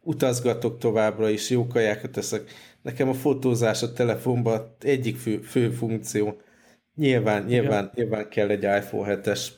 Utazgatok 0.00 0.78
továbbra 0.78 1.28
is, 1.28 1.50
jó 1.50 1.66
kajákat 1.66 2.10
teszek. 2.10 2.50
Nekem 2.82 3.08
a 3.08 3.14
fotózás 3.14 3.82
a 3.82 3.92
telefonban 3.92 4.76
egyik 4.80 5.16
fő, 5.16 5.40
fő 5.40 5.70
funkció. 5.70 6.40
Nyilván, 6.94 7.44
nyilván, 7.44 7.90
nyilván 7.94 8.28
kell 8.28 8.48
egy 8.48 8.62
iPhone 8.62 9.20
7-es 9.22 9.48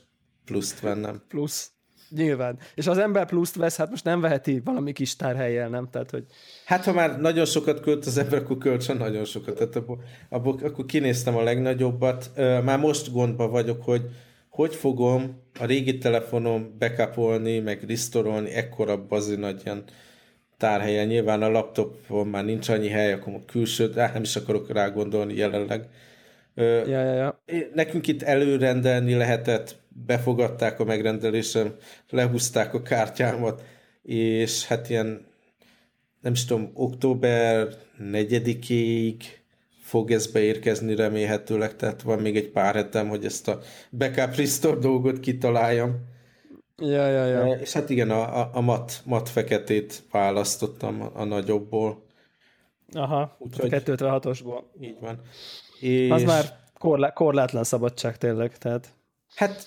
pluszt 0.44 0.80
vennem. 0.80 1.22
Plusz. 1.28 1.79
Nyilván. 2.16 2.58
És 2.74 2.86
az 2.86 2.98
ember 2.98 3.26
pluszt 3.26 3.56
vesz, 3.56 3.76
hát 3.76 3.90
most 3.90 4.04
nem 4.04 4.20
veheti 4.20 4.60
valami 4.64 4.92
kis 4.92 5.16
tárhelyjel, 5.16 5.68
nem? 5.68 5.88
Tehát, 5.90 6.10
hogy... 6.10 6.24
Hát 6.64 6.84
ha 6.84 6.92
már 6.92 7.20
nagyon 7.20 7.44
sokat 7.44 7.80
költ 7.80 8.06
az 8.06 8.18
ember, 8.18 8.38
akkor 8.38 8.58
költsön 8.58 8.96
nagyon 8.96 9.24
sokat. 9.24 9.54
Tehát 9.54 9.76
abból, 9.76 10.02
abból, 10.28 10.58
akkor 10.62 10.84
kinéztem 10.84 11.36
a 11.36 11.42
legnagyobbat. 11.42 12.30
Már 12.36 12.78
most 12.78 13.12
gondba 13.12 13.48
vagyok, 13.48 13.84
hogy 13.84 14.02
hogy 14.50 14.74
fogom 14.74 15.42
a 15.60 15.64
régi 15.64 15.98
telefonom 15.98 16.76
backupolni, 16.78 17.58
meg 17.58 17.84
restore 17.88 18.54
ekkora 18.54 19.06
bazi 19.06 19.36
nagy 19.36 19.60
ilyen 19.64 19.84
tárhelyen. 20.56 21.06
Nyilván 21.06 21.42
a 21.42 21.50
laptopon 21.50 22.26
már 22.26 22.44
nincs 22.44 22.68
annyi 22.68 22.88
hely, 22.88 23.12
akkor 23.12 23.34
a 23.34 23.44
külső, 23.46 23.92
hát 23.96 24.12
nem 24.12 24.22
is 24.22 24.36
akarok 24.36 24.72
rá 24.72 24.88
gondolni 24.88 25.34
jelenleg. 25.34 25.88
Ja, 26.54 26.86
ja, 26.86 27.12
ja. 27.12 27.42
Nekünk 27.74 28.06
itt 28.06 28.22
előrendelni 28.22 29.14
lehetett, 29.14 29.76
befogadták 29.90 30.80
a 30.80 30.84
megrendelésem, 30.84 31.74
lehúzták 32.08 32.74
a 32.74 32.82
kártyámat, 32.82 33.62
és 34.02 34.66
hát 34.66 34.90
ilyen, 34.90 35.26
nem 36.20 36.32
is 36.32 36.44
tudom, 36.44 36.70
október 36.74 37.68
4-ig 37.98 39.22
fog 39.82 40.10
ez 40.10 40.26
beérkezni 40.26 40.94
remélhetőleg, 40.94 41.76
tehát 41.76 42.02
van 42.02 42.18
még 42.18 42.36
egy 42.36 42.50
pár 42.50 42.74
hetem, 42.74 43.08
hogy 43.08 43.24
ezt 43.24 43.48
a 43.48 43.58
backup 43.90 44.34
restore 44.34 44.78
dolgot 44.78 45.20
kitaláljam. 45.20 46.08
Ja, 46.76 47.06
ja, 47.06 47.24
ja. 47.24 47.54
E, 47.54 47.60
és 47.60 47.72
hát 47.72 47.90
igen, 47.90 48.10
a, 48.10 48.40
a, 48.40 48.50
a 48.52 48.60
mat, 48.60 49.00
mat 49.04 49.28
feketét 49.28 50.02
választottam 50.10 51.02
a, 51.02 51.10
a 51.14 51.24
nagyobbból. 51.24 52.04
Aha, 52.92 53.36
Úgyhogy, 53.38 53.74
a 53.74 53.80
256-osból. 53.80 54.62
Így 54.80 54.96
van. 55.00 55.20
És... 55.80 56.10
Az 56.10 56.22
már 56.22 56.44
korlá, 56.78 57.12
korlátlan 57.12 57.64
szabadság 57.64 58.18
tényleg, 58.18 58.58
tehát... 58.58 58.88
Hát 59.34 59.66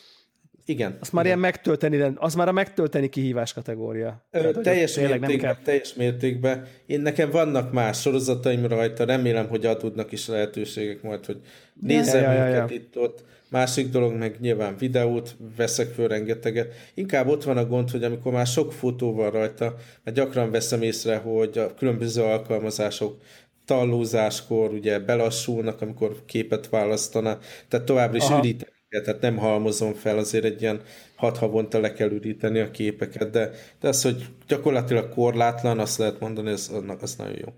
Igen. 0.66 0.97
Az 0.99 1.09
már 1.09 1.26
igen. 1.26 1.38
ilyen 1.38 1.51
megtölteni, 1.51 2.14
az 2.16 2.36
már 2.36 2.47
a 2.47 2.51
megtölteni 2.51 3.09
kihívás 3.09 3.53
kategória. 3.53 4.26
Ö, 4.32 4.39
Tehát, 4.39 4.61
teljes 4.61 4.95
mértékben, 4.95 5.57
teljes 5.64 5.93
mértékben. 5.93 6.66
Én 6.86 7.01
nekem 7.01 7.30
vannak 7.30 7.72
más 7.72 8.01
sorozataim 8.01 8.66
rajta, 8.66 9.05
remélem, 9.05 9.47
hogy 9.47 9.66
adódnak 9.66 10.11
is 10.11 10.28
lehetőségek 10.28 11.01
majd, 11.01 11.26
hogy 11.26 11.39
nézzem 11.82 12.22
ja, 12.22 12.32
ja, 12.32 12.45
ja, 12.45 12.55
ja. 12.55 12.66
itt-ott. 12.70 13.24
Másik 13.49 13.89
dolog 13.89 14.14
meg 14.14 14.36
nyilván 14.39 14.78
videót, 14.78 15.36
veszek 15.57 15.88
föl 15.88 16.07
rengeteget. 16.07 16.74
Inkább 16.93 17.28
ott 17.28 17.43
van 17.43 17.57
a 17.57 17.66
gond, 17.66 17.89
hogy 17.89 18.03
amikor 18.03 18.32
már 18.32 18.47
sok 18.47 18.74
fotó 18.74 19.14
van 19.14 19.32
rajta, 19.32 19.76
mert 20.03 20.18
gyakran 20.18 20.51
veszem 20.51 20.82
észre, 20.82 21.18
hogy 21.18 21.57
a 21.57 21.74
különböző 21.74 22.22
alkalmazások 22.22 23.18
tallózáskor 23.66 24.72
ugye 24.72 24.99
belassulnak, 24.99 25.82
amikor 25.82 26.16
képet 26.26 26.70
választana, 26.70 27.38
tehát 27.68 27.86
továbbra 27.86 28.18
is 28.18 28.30
üríteni 28.30 28.72
tehát 29.02 29.22
nem 29.22 29.38
halmozom 29.38 29.94
fel, 29.94 30.18
azért 30.18 30.44
egy 30.44 30.62
ilyen 30.62 30.82
hat 31.16 31.38
havonta 31.38 31.80
le 31.80 31.94
kell 31.94 32.12
üríteni 32.12 32.60
a 32.60 32.72
képeket, 32.72 33.30
de, 33.30 33.52
de 33.80 33.88
az, 33.88 34.02
hogy 34.02 34.26
gyakorlatilag 34.48 35.10
korlátlan, 35.10 35.80
azt 35.80 35.98
lehet 35.98 36.20
mondani, 36.20 36.50
az, 36.50 36.72
az 37.00 37.16
nagyon 37.16 37.38
jó. 37.38 37.54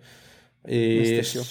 És 0.74 1.34
jó. 1.34 1.42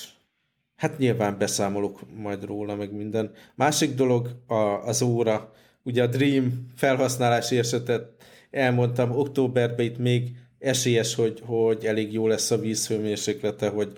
hát 0.77 0.99
nyilván 0.99 1.39
beszámolok 1.39 2.01
majd 2.17 2.45
róla, 2.45 2.75
meg 2.75 2.93
minden. 2.93 3.31
Másik 3.55 3.95
dolog 3.95 4.31
a, 4.47 4.55
az 4.87 5.03
óra, 5.03 5.53
ugye 5.83 6.03
a 6.03 6.07
Dream 6.07 6.73
felhasználási 6.77 7.59
esetet 7.59 8.13
elmondtam, 8.51 9.11
októberben 9.11 9.87
itt 9.87 9.99
még 9.99 10.31
esélyes, 10.59 11.15
hogy, 11.15 11.43
hogy 11.45 11.85
elég 11.87 12.13
jó 12.13 12.27
lesz 12.27 12.51
a 12.51 12.59
vízhőmérséklete, 12.59 13.69
hogy, 13.69 13.93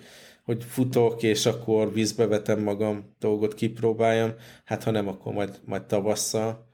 hogy 0.47 0.63
futok, 0.63 1.23
és 1.23 1.45
akkor 1.45 1.93
vízbe 1.93 2.27
vetem 2.27 2.59
magam, 2.59 3.15
dolgot 3.19 3.53
kipróbáljam, 3.53 4.33
hát 4.65 4.83
ha 4.83 4.91
nem, 4.91 5.07
akkor 5.07 5.33
majd, 5.33 5.59
majd 5.65 5.83
tavasszal. 5.83 6.67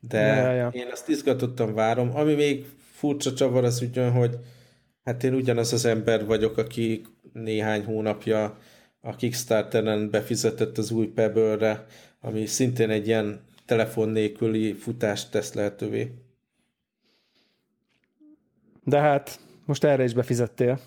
De 0.00 0.20
ja, 0.20 0.52
ja, 0.52 0.68
én 0.68 0.88
azt 0.90 1.08
izgatottan 1.08 1.74
várom. 1.74 2.16
Ami 2.16 2.34
még 2.34 2.66
furcsa 2.92 3.32
csavar 3.32 3.64
az 3.64 3.80
ugyan, 3.82 4.10
hogy 4.10 4.38
hát 5.04 5.24
én 5.24 5.34
ugyanaz 5.34 5.72
az 5.72 5.84
ember 5.84 6.26
vagyok, 6.26 6.58
aki 6.58 7.06
néhány 7.32 7.84
hónapja 7.84 8.58
a 9.00 9.16
Kickstarteren 9.16 10.10
befizetett 10.10 10.78
az 10.78 10.90
új 10.90 11.06
pebble 11.06 11.86
ami 12.20 12.46
szintén 12.46 12.90
egy 12.90 13.06
ilyen 13.06 13.40
telefon 13.66 14.08
nélküli 14.08 14.72
futást 14.72 15.30
tesz 15.30 15.52
lehetővé. 15.52 16.12
De 18.84 18.98
hát 18.98 19.40
most 19.64 19.84
erre 19.84 20.04
is 20.04 20.12
befizettél 20.12 20.80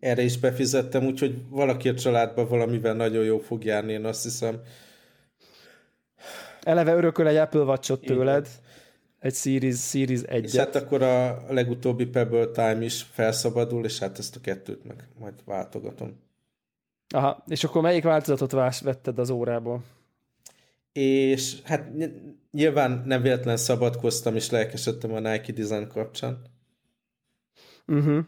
erre 0.00 0.22
is 0.22 0.38
befizettem, 0.38 1.06
úgyhogy 1.06 1.34
valaki 1.48 1.88
a 1.88 1.94
családban 1.94 2.48
valamivel 2.48 2.94
nagyon 2.94 3.24
jó 3.24 3.38
fog 3.38 3.64
járni, 3.64 3.92
én 3.92 4.04
azt 4.04 4.22
hiszem. 4.22 4.60
Eleve 6.62 6.94
örököl 6.94 7.26
egy 7.26 7.36
Apple 7.36 7.60
watch 7.60 8.00
tőled, 8.00 8.48
egy 9.18 9.34
Series, 9.34 9.78
Series 9.88 10.22
1 10.22 10.44
És 10.44 10.56
hát 10.56 10.74
akkor 10.74 11.02
a 11.02 11.44
legutóbbi 11.48 12.06
Pebble 12.06 12.46
Time 12.46 12.84
is 12.84 13.02
felszabadul, 13.02 13.84
és 13.84 13.98
hát 13.98 14.18
ezt 14.18 14.36
a 14.36 14.40
kettőt 14.40 14.84
meg 14.84 15.08
majd 15.18 15.34
váltogatom. 15.44 16.20
Aha, 17.14 17.44
és 17.46 17.64
akkor 17.64 17.82
melyik 17.82 18.04
változatot 18.04 18.52
vás 18.52 18.80
vetted 18.80 19.18
az 19.18 19.30
órából? 19.30 19.82
És 20.92 21.62
hát 21.62 21.88
nyilván 22.50 23.02
nem 23.06 23.22
véletlen 23.22 23.56
szabadkoztam, 23.56 24.36
és 24.36 24.50
lelkesedtem 24.50 25.12
a 25.12 25.18
Nike 25.18 25.52
Design 25.52 25.88
kapcsán. 25.88 26.42
Uh-huh. 27.86 28.24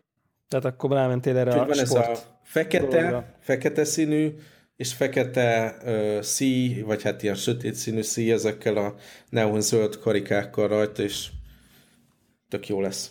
Tehát 0.52 0.66
akkor 0.76 0.90
rámentél 0.90 1.36
erre 1.36 1.50
Úgyhogy 1.50 1.70
a 1.70 1.74
van 1.74 1.84
sport 1.84 2.10
ez 2.10 2.18
a 2.18 2.38
fekete, 2.42 2.86
dologra. 2.86 3.24
fekete 3.40 3.84
színű, 3.84 4.34
és 4.76 4.94
fekete 4.94 5.76
uh, 5.84 6.20
szí, 6.20 6.82
vagy 6.86 7.02
hát 7.02 7.22
ilyen 7.22 7.34
sötét 7.34 7.74
színű 7.74 8.02
szí 8.02 8.32
ezekkel 8.32 8.76
a 8.76 8.94
neonzöld 9.28 9.98
karikákkal 9.98 10.68
rajta, 10.68 11.02
és 11.02 11.28
tök 12.48 12.68
jó 12.68 12.80
lesz. 12.80 13.10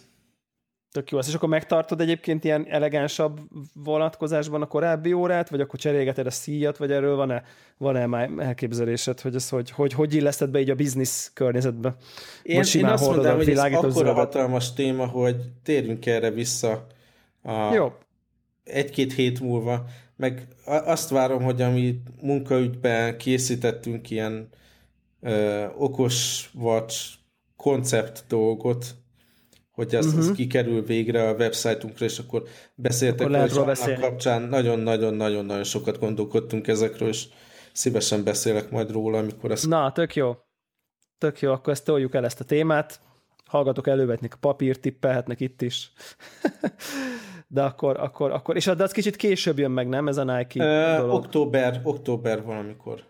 Tök 0.91 1.11
jó 1.11 1.17
lesz. 1.17 1.27
És 1.27 1.33
akkor 1.33 1.49
megtartod 1.49 2.01
egyébként 2.01 2.43
ilyen 2.43 2.65
elegánsabb 2.69 3.39
vonatkozásban 3.73 4.61
a 4.61 4.67
korábbi 4.67 5.13
órát, 5.13 5.49
vagy 5.49 5.61
akkor 5.61 5.79
cserélgeted 5.79 6.25
a 6.25 6.31
szíjat, 6.31 6.77
vagy 6.77 6.91
erről 6.91 7.15
van-e, 7.15 7.43
van-e 7.77 8.05
már 8.05 8.29
elképzelésed, 8.37 9.19
hogy 9.19 9.35
ez 9.35 9.49
hogy, 9.49 9.71
hogy, 9.71 9.93
hogy 9.93 10.13
illeszted 10.13 10.49
be 10.49 10.59
így 10.59 10.69
a 10.69 10.75
biznisz 10.75 11.31
környezetbe? 11.33 11.95
Én, 12.43 12.63
én 12.75 12.85
azt 12.85 13.05
mondom, 13.05 13.35
hogy 13.35 13.49
ez 13.49 13.59
akkora 13.59 14.13
hatalmas 14.13 14.73
téma, 14.73 15.05
hogy 15.05 15.35
térjünk 15.63 16.05
erre 16.05 16.31
vissza 16.31 16.87
a 17.41 17.73
Jó. 17.73 17.93
Egy-két 18.63 19.13
hét 19.13 19.39
múlva, 19.39 19.85
meg 20.15 20.47
azt 20.65 21.09
várom, 21.09 21.43
hogy 21.43 21.61
ami 21.61 22.01
munkaügyben 22.21 23.17
készítettünk 23.17 24.09
ilyen 24.09 24.49
ö, 25.21 25.65
okos 25.77 26.49
vagy 26.53 26.93
koncept 27.55 28.23
dolgot, 28.27 28.85
hogy 29.71 29.95
uh-huh. 29.95 30.17
az 30.17 30.25
mhm. 30.25 30.35
kikerül 30.35 30.83
végre 30.83 31.27
a 31.27 31.33
websájtunkra, 31.33 32.05
és 32.05 32.19
akkor 32.19 32.43
beszéltek 32.75 33.27
akkor 33.27 33.39
hogy 33.39 33.57
annak 33.57 33.99
kapcsán 33.99 34.41
nagyon-nagyon-nagyon-nagyon 34.41 35.63
sokat 35.63 35.99
gondolkodtunk 35.99 36.67
ezekről, 36.67 37.09
és 37.09 37.27
szívesen 37.71 38.23
beszélek 38.23 38.71
majd 38.71 38.91
róla, 38.91 39.17
amikor 39.17 39.51
ezt... 39.51 39.67
Na, 39.67 39.91
tök 39.91 40.15
jó. 40.15 40.35
Tök 41.17 41.39
jó, 41.39 41.51
akkor 41.51 41.73
ezt 41.73 41.85
toljuk 41.85 42.15
el 42.15 42.25
ezt 42.25 42.39
a 42.39 42.43
témát. 42.43 43.01
Hallgatok 43.51 43.87
elővetnek 43.87 44.37
papírt, 44.39 44.79
tippelhetnek 44.79 45.39
itt 45.39 45.61
is. 45.61 45.91
de 47.47 47.63
akkor, 47.63 47.99
akkor, 47.99 48.31
akkor, 48.31 48.55
és 48.55 48.65
de 48.65 48.83
az 48.83 48.91
kicsit 48.91 49.15
később 49.15 49.59
jön 49.59 49.71
meg, 49.71 49.87
nem 49.87 50.07
ez 50.07 50.17
a 50.17 50.23
Nike 50.23 50.63
Ö, 50.63 50.97
dolog? 50.97 51.15
Október, 51.15 51.81
október 51.83 52.43
valamikor. 52.43 53.03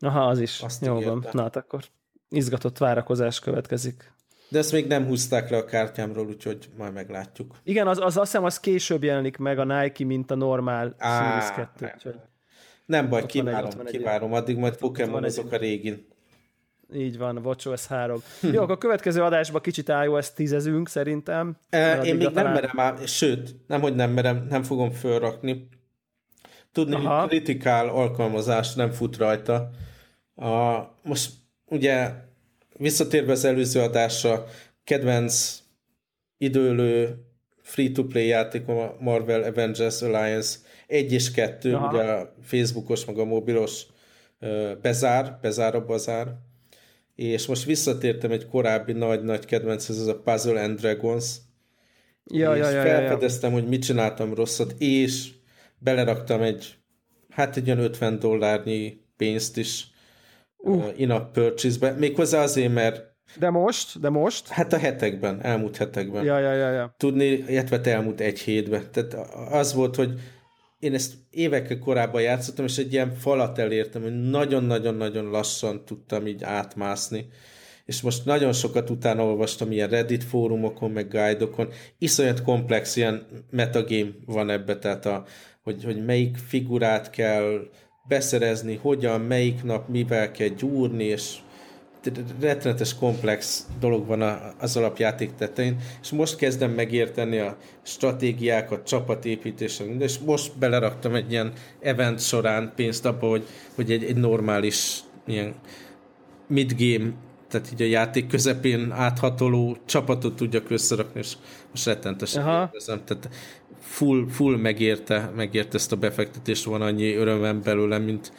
Aha, 0.00 0.20
az 0.20 0.40
is. 0.40 0.60
Azt 0.60 0.84
Jó 0.84 1.00
van. 1.00 1.26
Na, 1.32 1.42
hát 1.42 1.56
akkor 1.56 1.80
izgatott 2.28 2.78
várakozás 2.78 3.40
következik. 3.40 4.12
De 4.48 4.58
ezt 4.58 4.72
még 4.72 4.86
nem 4.86 5.06
húzták 5.06 5.50
le 5.50 5.56
a 5.56 5.64
kártyámról, 5.64 6.26
úgyhogy 6.26 6.68
majd 6.76 6.92
meglátjuk. 6.92 7.56
Igen, 7.64 7.86
az, 7.86 7.98
az 7.98 8.16
azt 8.16 8.30
hiszem, 8.30 8.44
az 8.44 8.60
később 8.60 9.04
jelenik 9.04 9.36
meg 9.36 9.58
a 9.58 9.64
Nike, 9.64 10.04
mint 10.04 10.30
a 10.30 10.34
normál 10.34 10.94
Á, 10.98 11.40
Series 11.40 11.54
2. 11.54 11.92
Úgyhogy 11.94 12.14
nem 12.86 13.08
baj, 13.08 13.26
kivárom, 13.26 13.70
kivárom. 13.84 14.32
Addig 14.32 14.56
majd 14.56 14.76
Pokémon 14.76 15.24
azok 15.24 15.52
a 15.52 15.56
régin. 15.56 16.06
Így 16.94 17.18
van, 17.18 17.38
WatchOS 17.38 17.86
3. 17.86 18.22
Jó, 18.40 18.62
akkor 18.62 18.74
a 18.74 18.78
következő 18.78 19.22
adásban 19.22 19.60
kicsit 19.60 19.88
iOS 19.88 20.32
10 20.32 20.70
szerintem. 20.84 21.56
E, 21.70 22.02
én 22.02 22.16
még 22.16 22.28
nem 22.28 22.52
merem 22.52 22.80
ám, 22.80 23.06
sőt, 23.06 23.56
nem, 23.66 23.80
hogy 23.80 23.94
nem 23.94 24.10
merem, 24.10 24.46
nem 24.48 24.62
fogom 24.62 24.90
fölrakni. 24.90 25.68
Tudni, 26.72 26.94
Aha. 26.94 27.20
hogy 27.20 27.28
kritikál 27.28 27.88
alkalmazás 27.88 28.74
nem 28.74 28.90
fut 28.90 29.16
rajta. 29.16 29.70
A, 30.34 30.78
most 31.02 31.30
ugye 31.64 32.10
visszatérve 32.76 33.32
az 33.32 33.44
előző 33.44 33.80
adásra, 33.80 34.44
kedvenc 34.84 35.62
időlő 36.36 37.24
free-to-play 37.62 38.26
játék 38.26 38.68
a 38.68 38.96
Marvel 39.00 39.42
Avengers 39.42 40.02
Alliance 40.02 40.58
1 40.86 41.12
és 41.12 41.30
2, 41.30 41.74
Aha. 41.74 41.88
ugye 41.88 42.02
a 42.02 42.34
Facebookos, 42.42 43.04
meg 43.04 43.18
a 43.18 43.24
mobilos 43.24 43.86
bezár, 44.82 45.38
bezár 45.40 45.74
a 45.74 45.84
bazár 45.84 46.46
és 47.18 47.46
most 47.46 47.64
visszatértem 47.64 48.30
egy 48.30 48.46
korábbi 48.46 48.92
nagy-nagy 48.92 49.44
kedvenc, 49.44 49.88
ez 49.88 50.06
a 50.06 50.20
Puzzle 50.20 50.62
and 50.62 50.78
Dragons, 50.78 51.36
ja, 52.24 52.52
és 52.54 52.60
ja, 52.60 52.70
ja, 52.70 52.82
felfedeztem, 52.82 53.50
ja, 53.50 53.56
ja. 53.56 53.62
hogy 53.62 53.70
mit 53.70 53.84
csináltam 53.84 54.34
rosszat, 54.34 54.74
és 54.78 55.28
beleraktam 55.78 56.42
egy, 56.42 56.74
hát 57.30 57.56
egy 57.56 57.70
olyan 57.70 57.82
50 57.82 58.18
dollárnyi 58.18 59.00
pénzt 59.16 59.56
is 59.56 59.86
uh. 60.56 60.92
in-app 60.96 61.32
purchase-be, 61.32 61.90
méghozzá 61.90 62.42
azért, 62.42 62.72
mert 62.72 63.06
de 63.38 63.50
most? 63.50 64.00
De 64.00 64.08
most? 64.08 64.48
Hát 64.48 64.72
a 64.72 64.78
hetekben, 64.78 65.42
elmúlt 65.42 65.76
hetekben. 65.76 66.24
Ja, 66.24 66.38
ja, 66.38 66.52
ja, 66.52 66.70
ja. 66.70 66.94
Tudni, 66.96 67.24
illetve 67.24 67.80
elmúlt 67.82 68.20
egy 68.20 68.38
hétben. 68.38 68.82
Tehát 68.92 69.14
az 69.50 69.74
volt, 69.74 69.96
hogy 69.96 70.20
én 70.78 70.94
ezt 70.94 71.12
évekkel 71.30 71.78
korábban 71.78 72.22
játszottam, 72.22 72.64
és 72.64 72.78
egy 72.78 72.92
ilyen 72.92 73.14
falat 73.14 73.58
elértem, 73.58 74.02
hogy 74.02 74.20
nagyon-nagyon-nagyon 74.20 75.30
lassan 75.30 75.84
tudtam 75.84 76.26
így 76.26 76.42
átmászni. 76.42 77.28
És 77.84 78.00
most 78.00 78.24
nagyon 78.24 78.52
sokat 78.52 78.90
utána 78.90 79.24
olvastam 79.24 79.72
ilyen 79.72 79.88
Reddit 79.88 80.24
fórumokon, 80.24 80.90
meg 80.90 81.08
guide-okon. 81.08 81.68
Iszonyat 81.98 82.42
komplex 82.42 82.96
ilyen 82.96 83.26
metagame 83.50 84.10
van 84.26 84.50
ebbe, 84.50 84.78
tehát 84.78 85.06
a, 85.06 85.24
hogy, 85.62 85.84
hogy 85.84 86.04
melyik 86.04 86.36
figurát 86.36 87.10
kell 87.10 87.68
beszerezni, 88.08 88.74
hogyan, 88.82 89.20
melyik 89.20 89.62
nap 89.62 89.88
mivel 89.88 90.30
kell 90.30 90.48
gyúrni, 90.48 91.04
és 91.04 91.36
rettenetes 92.40 92.94
komplex 92.94 93.66
dolog 93.80 94.06
van 94.06 94.22
az 94.58 94.76
alapjáték 94.76 95.34
tetején, 95.34 95.76
és 96.02 96.10
most 96.10 96.36
kezdem 96.36 96.70
megérteni 96.70 97.38
a 97.38 97.56
stratégiákat, 97.82 98.86
csapatépítésre, 98.86 99.84
és 99.84 100.18
most 100.18 100.58
beleraktam 100.58 101.14
egy 101.14 101.30
ilyen 101.30 101.52
event 101.80 102.20
során 102.20 102.72
pénzt 102.76 103.06
abba, 103.06 103.28
hogy, 103.28 103.46
hogy 103.74 103.92
egy, 103.92 104.04
egy 104.04 104.16
normális 104.16 105.00
ilyen 105.26 105.54
midgame, 106.46 107.12
tehát 107.48 107.72
így 107.72 107.82
a 107.82 107.84
játék 107.84 108.26
közepén 108.26 108.90
áthatoló 108.92 109.76
csapatot 109.84 110.36
tudjak 110.36 110.70
összerakni, 110.70 111.20
és 111.20 111.32
most 111.70 111.86
rettenetesen 111.86 112.70
érzem. 112.72 113.04
Tehát 113.04 113.28
full, 113.80 114.26
full 114.28 114.56
megérte, 114.56 115.32
megérte 115.36 115.76
ezt 115.76 115.92
a 115.92 115.96
befektetést, 115.96 116.64
van 116.64 116.82
annyi 116.82 117.14
örömem 117.14 117.62
belőle, 117.62 117.98
mint 117.98 118.32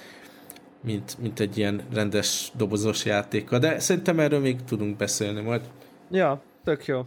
mint, 0.81 1.17
mint 1.19 1.39
egy 1.39 1.57
ilyen 1.57 1.81
rendes 1.93 2.51
dobozos 2.55 3.05
játéka, 3.05 3.59
de 3.59 3.79
szerintem 3.79 4.19
erről 4.19 4.39
még 4.39 4.63
tudunk 4.63 4.97
beszélni 4.97 5.41
majd. 5.41 5.61
Ja, 6.11 6.41
tök 6.63 6.85
jó. 6.85 7.05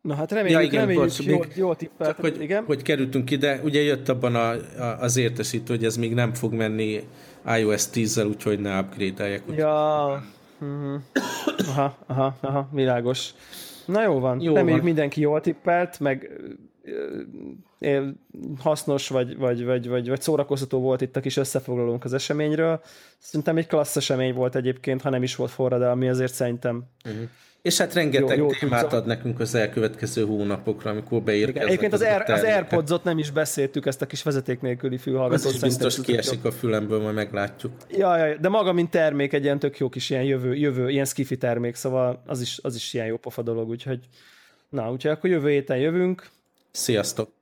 Na 0.00 0.14
hát 0.14 0.32
reméljük, 0.32 0.60
ja, 0.60 0.66
igen, 0.66 0.80
reméljük 0.80 1.04
bocs, 1.04 1.20
jó, 1.20 1.38
még, 1.38 1.52
jó 1.54 1.74
tippelt. 1.74 2.16
Hogy, 2.16 2.40
igen? 2.40 2.64
hogy 2.64 2.82
kerültünk 2.82 3.30
ide, 3.30 3.60
ugye 3.62 3.80
jött 3.80 4.08
abban 4.08 4.34
a, 4.34 4.50
a, 4.50 5.00
az 5.00 5.16
értesítő, 5.16 5.74
hogy 5.74 5.84
ez 5.84 5.96
még 5.96 6.14
nem 6.14 6.34
fog 6.34 6.52
menni 6.52 7.02
iOS 7.56 7.84
10-zel, 7.92 8.28
úgyhogy 8.28 8.58
ne 8.58 8.78
upgrade-eljek. 8.78 9.42
Ja, 9.56 10.22
uh-huh. 10.60 11.00
aha, 11.68 11.96
aha, 12.06 12.36
aha, 12.40 12.68
világos. 12.72 13.30
Na 13.86 14.02
jó 14.02 14.18
van, 14.18 14.40
jó 14.40 14.54
reméljük 14.54 14.76
van. 14.76 14.84
mindenki 14.84 15.20
jól 15.20 15.40
tippelt, 15.40 16.00
meg 16.00 16.30
hasznos 18.58 19.08
vagy, 19.08 19.36
vagy, 19.36 19.64
vagy, 19.64 19.88
vagy, 19.88 20.08
vagy 20.08 20.20
szórakoztató 20.20 20.80
volt 20.80 21.00
itt 21.00 21.16
a 21.16 21.20
kis 21.20 21.36
összefoglalónk 21.36 22.04
az 22.04 22.12
eseményről. 22.12 22.80
Szerintem 23.18 23.56
egy 23.56 23.66
klassz 23.66 23.96
esemény 23.96 24.34
volt 24.34 24.56
egyébként, 24.56 25.02
ha 25.02 25.10
nem 25.10 25.22
is 25.22 25.36
volt 25.36 25.50
forradalmi, 25.50 26.08
azért 26.08 26.34
szerintem 26.34 26.84
uh-huh. 27.04 27.28
És 27.62 27.78
hát 27.78 27.94
rengeteg 27.94 28.38
jó, 28.38 28.44
jó 28.44 28.50
témát 28.50 28.80
tudsz. 28.80 28.92
ad 28.92 29.06
nekünk 29.06 29.40
az 29.40 29.54
elkövetkező 29.54 30.24
hónapokra, 30.24 30.90
amikor 30.90 31.22
beérkeznek. 31.22 31.66
Egyébként 31.66 31.92
az, 31.92 32.02
Air, 32.02 32.30
az 32.30 32.42
AirPods-ot 32.42 33.04
nem 33.04 33.18
is 33.18 33.30
beszéltük, 33.30 33.86
ezt 33.86 34.02
a 34.02 34.06
kis 34.06 34.22
vezeték 34.22 34.60
nélküli 34.60 34.96
fülhallgatót. 34.96 35.52
Is 35.52 35.60
biztos 35.60 36.00
kiesik 36.00 36.44
a 36.44 36.50
fülemből, 36.50 37.00
majd 37.00 37.14
meglátjuk. 37.14 37.72
Ja, 37.90 38.16
ja, 38.16 38.36
de 38.36 38.48
maga, 38.48 38.72
mint 38.72 38.90
termék, 38.90 39.32
egy 39.32 39.42
ilyen 39.42 39.58
tök 39.58 39.78
jó 39.78 39.88
kis 39.88 40.10
ilyen 40.10 40.22
jövő, 40.22 40.54
jövő 40.54 40.90
ilyen 40.90 41.04
skifi 41.04 41.36
termék, 41.36 41.74
szóval 41.74 42.22
az 42.26 42.40
is, 42.40 42.58
az 42.62 42.74
is 42.74 42.94
ilyen 42.94 43.06
jó 43.06 43.16
pofa 43.16 43.42
dolog, 43.42 43.68
úgyhogy 43.68 44.00
na, 44.68 44.90
úgyhogy 44.90 45.10
akkor 45.10 45.30
jövő 45.30 45.48
héten 45.48 45.78
jövünk. 45.78 46.28
Sziasztok! 46.72 47.37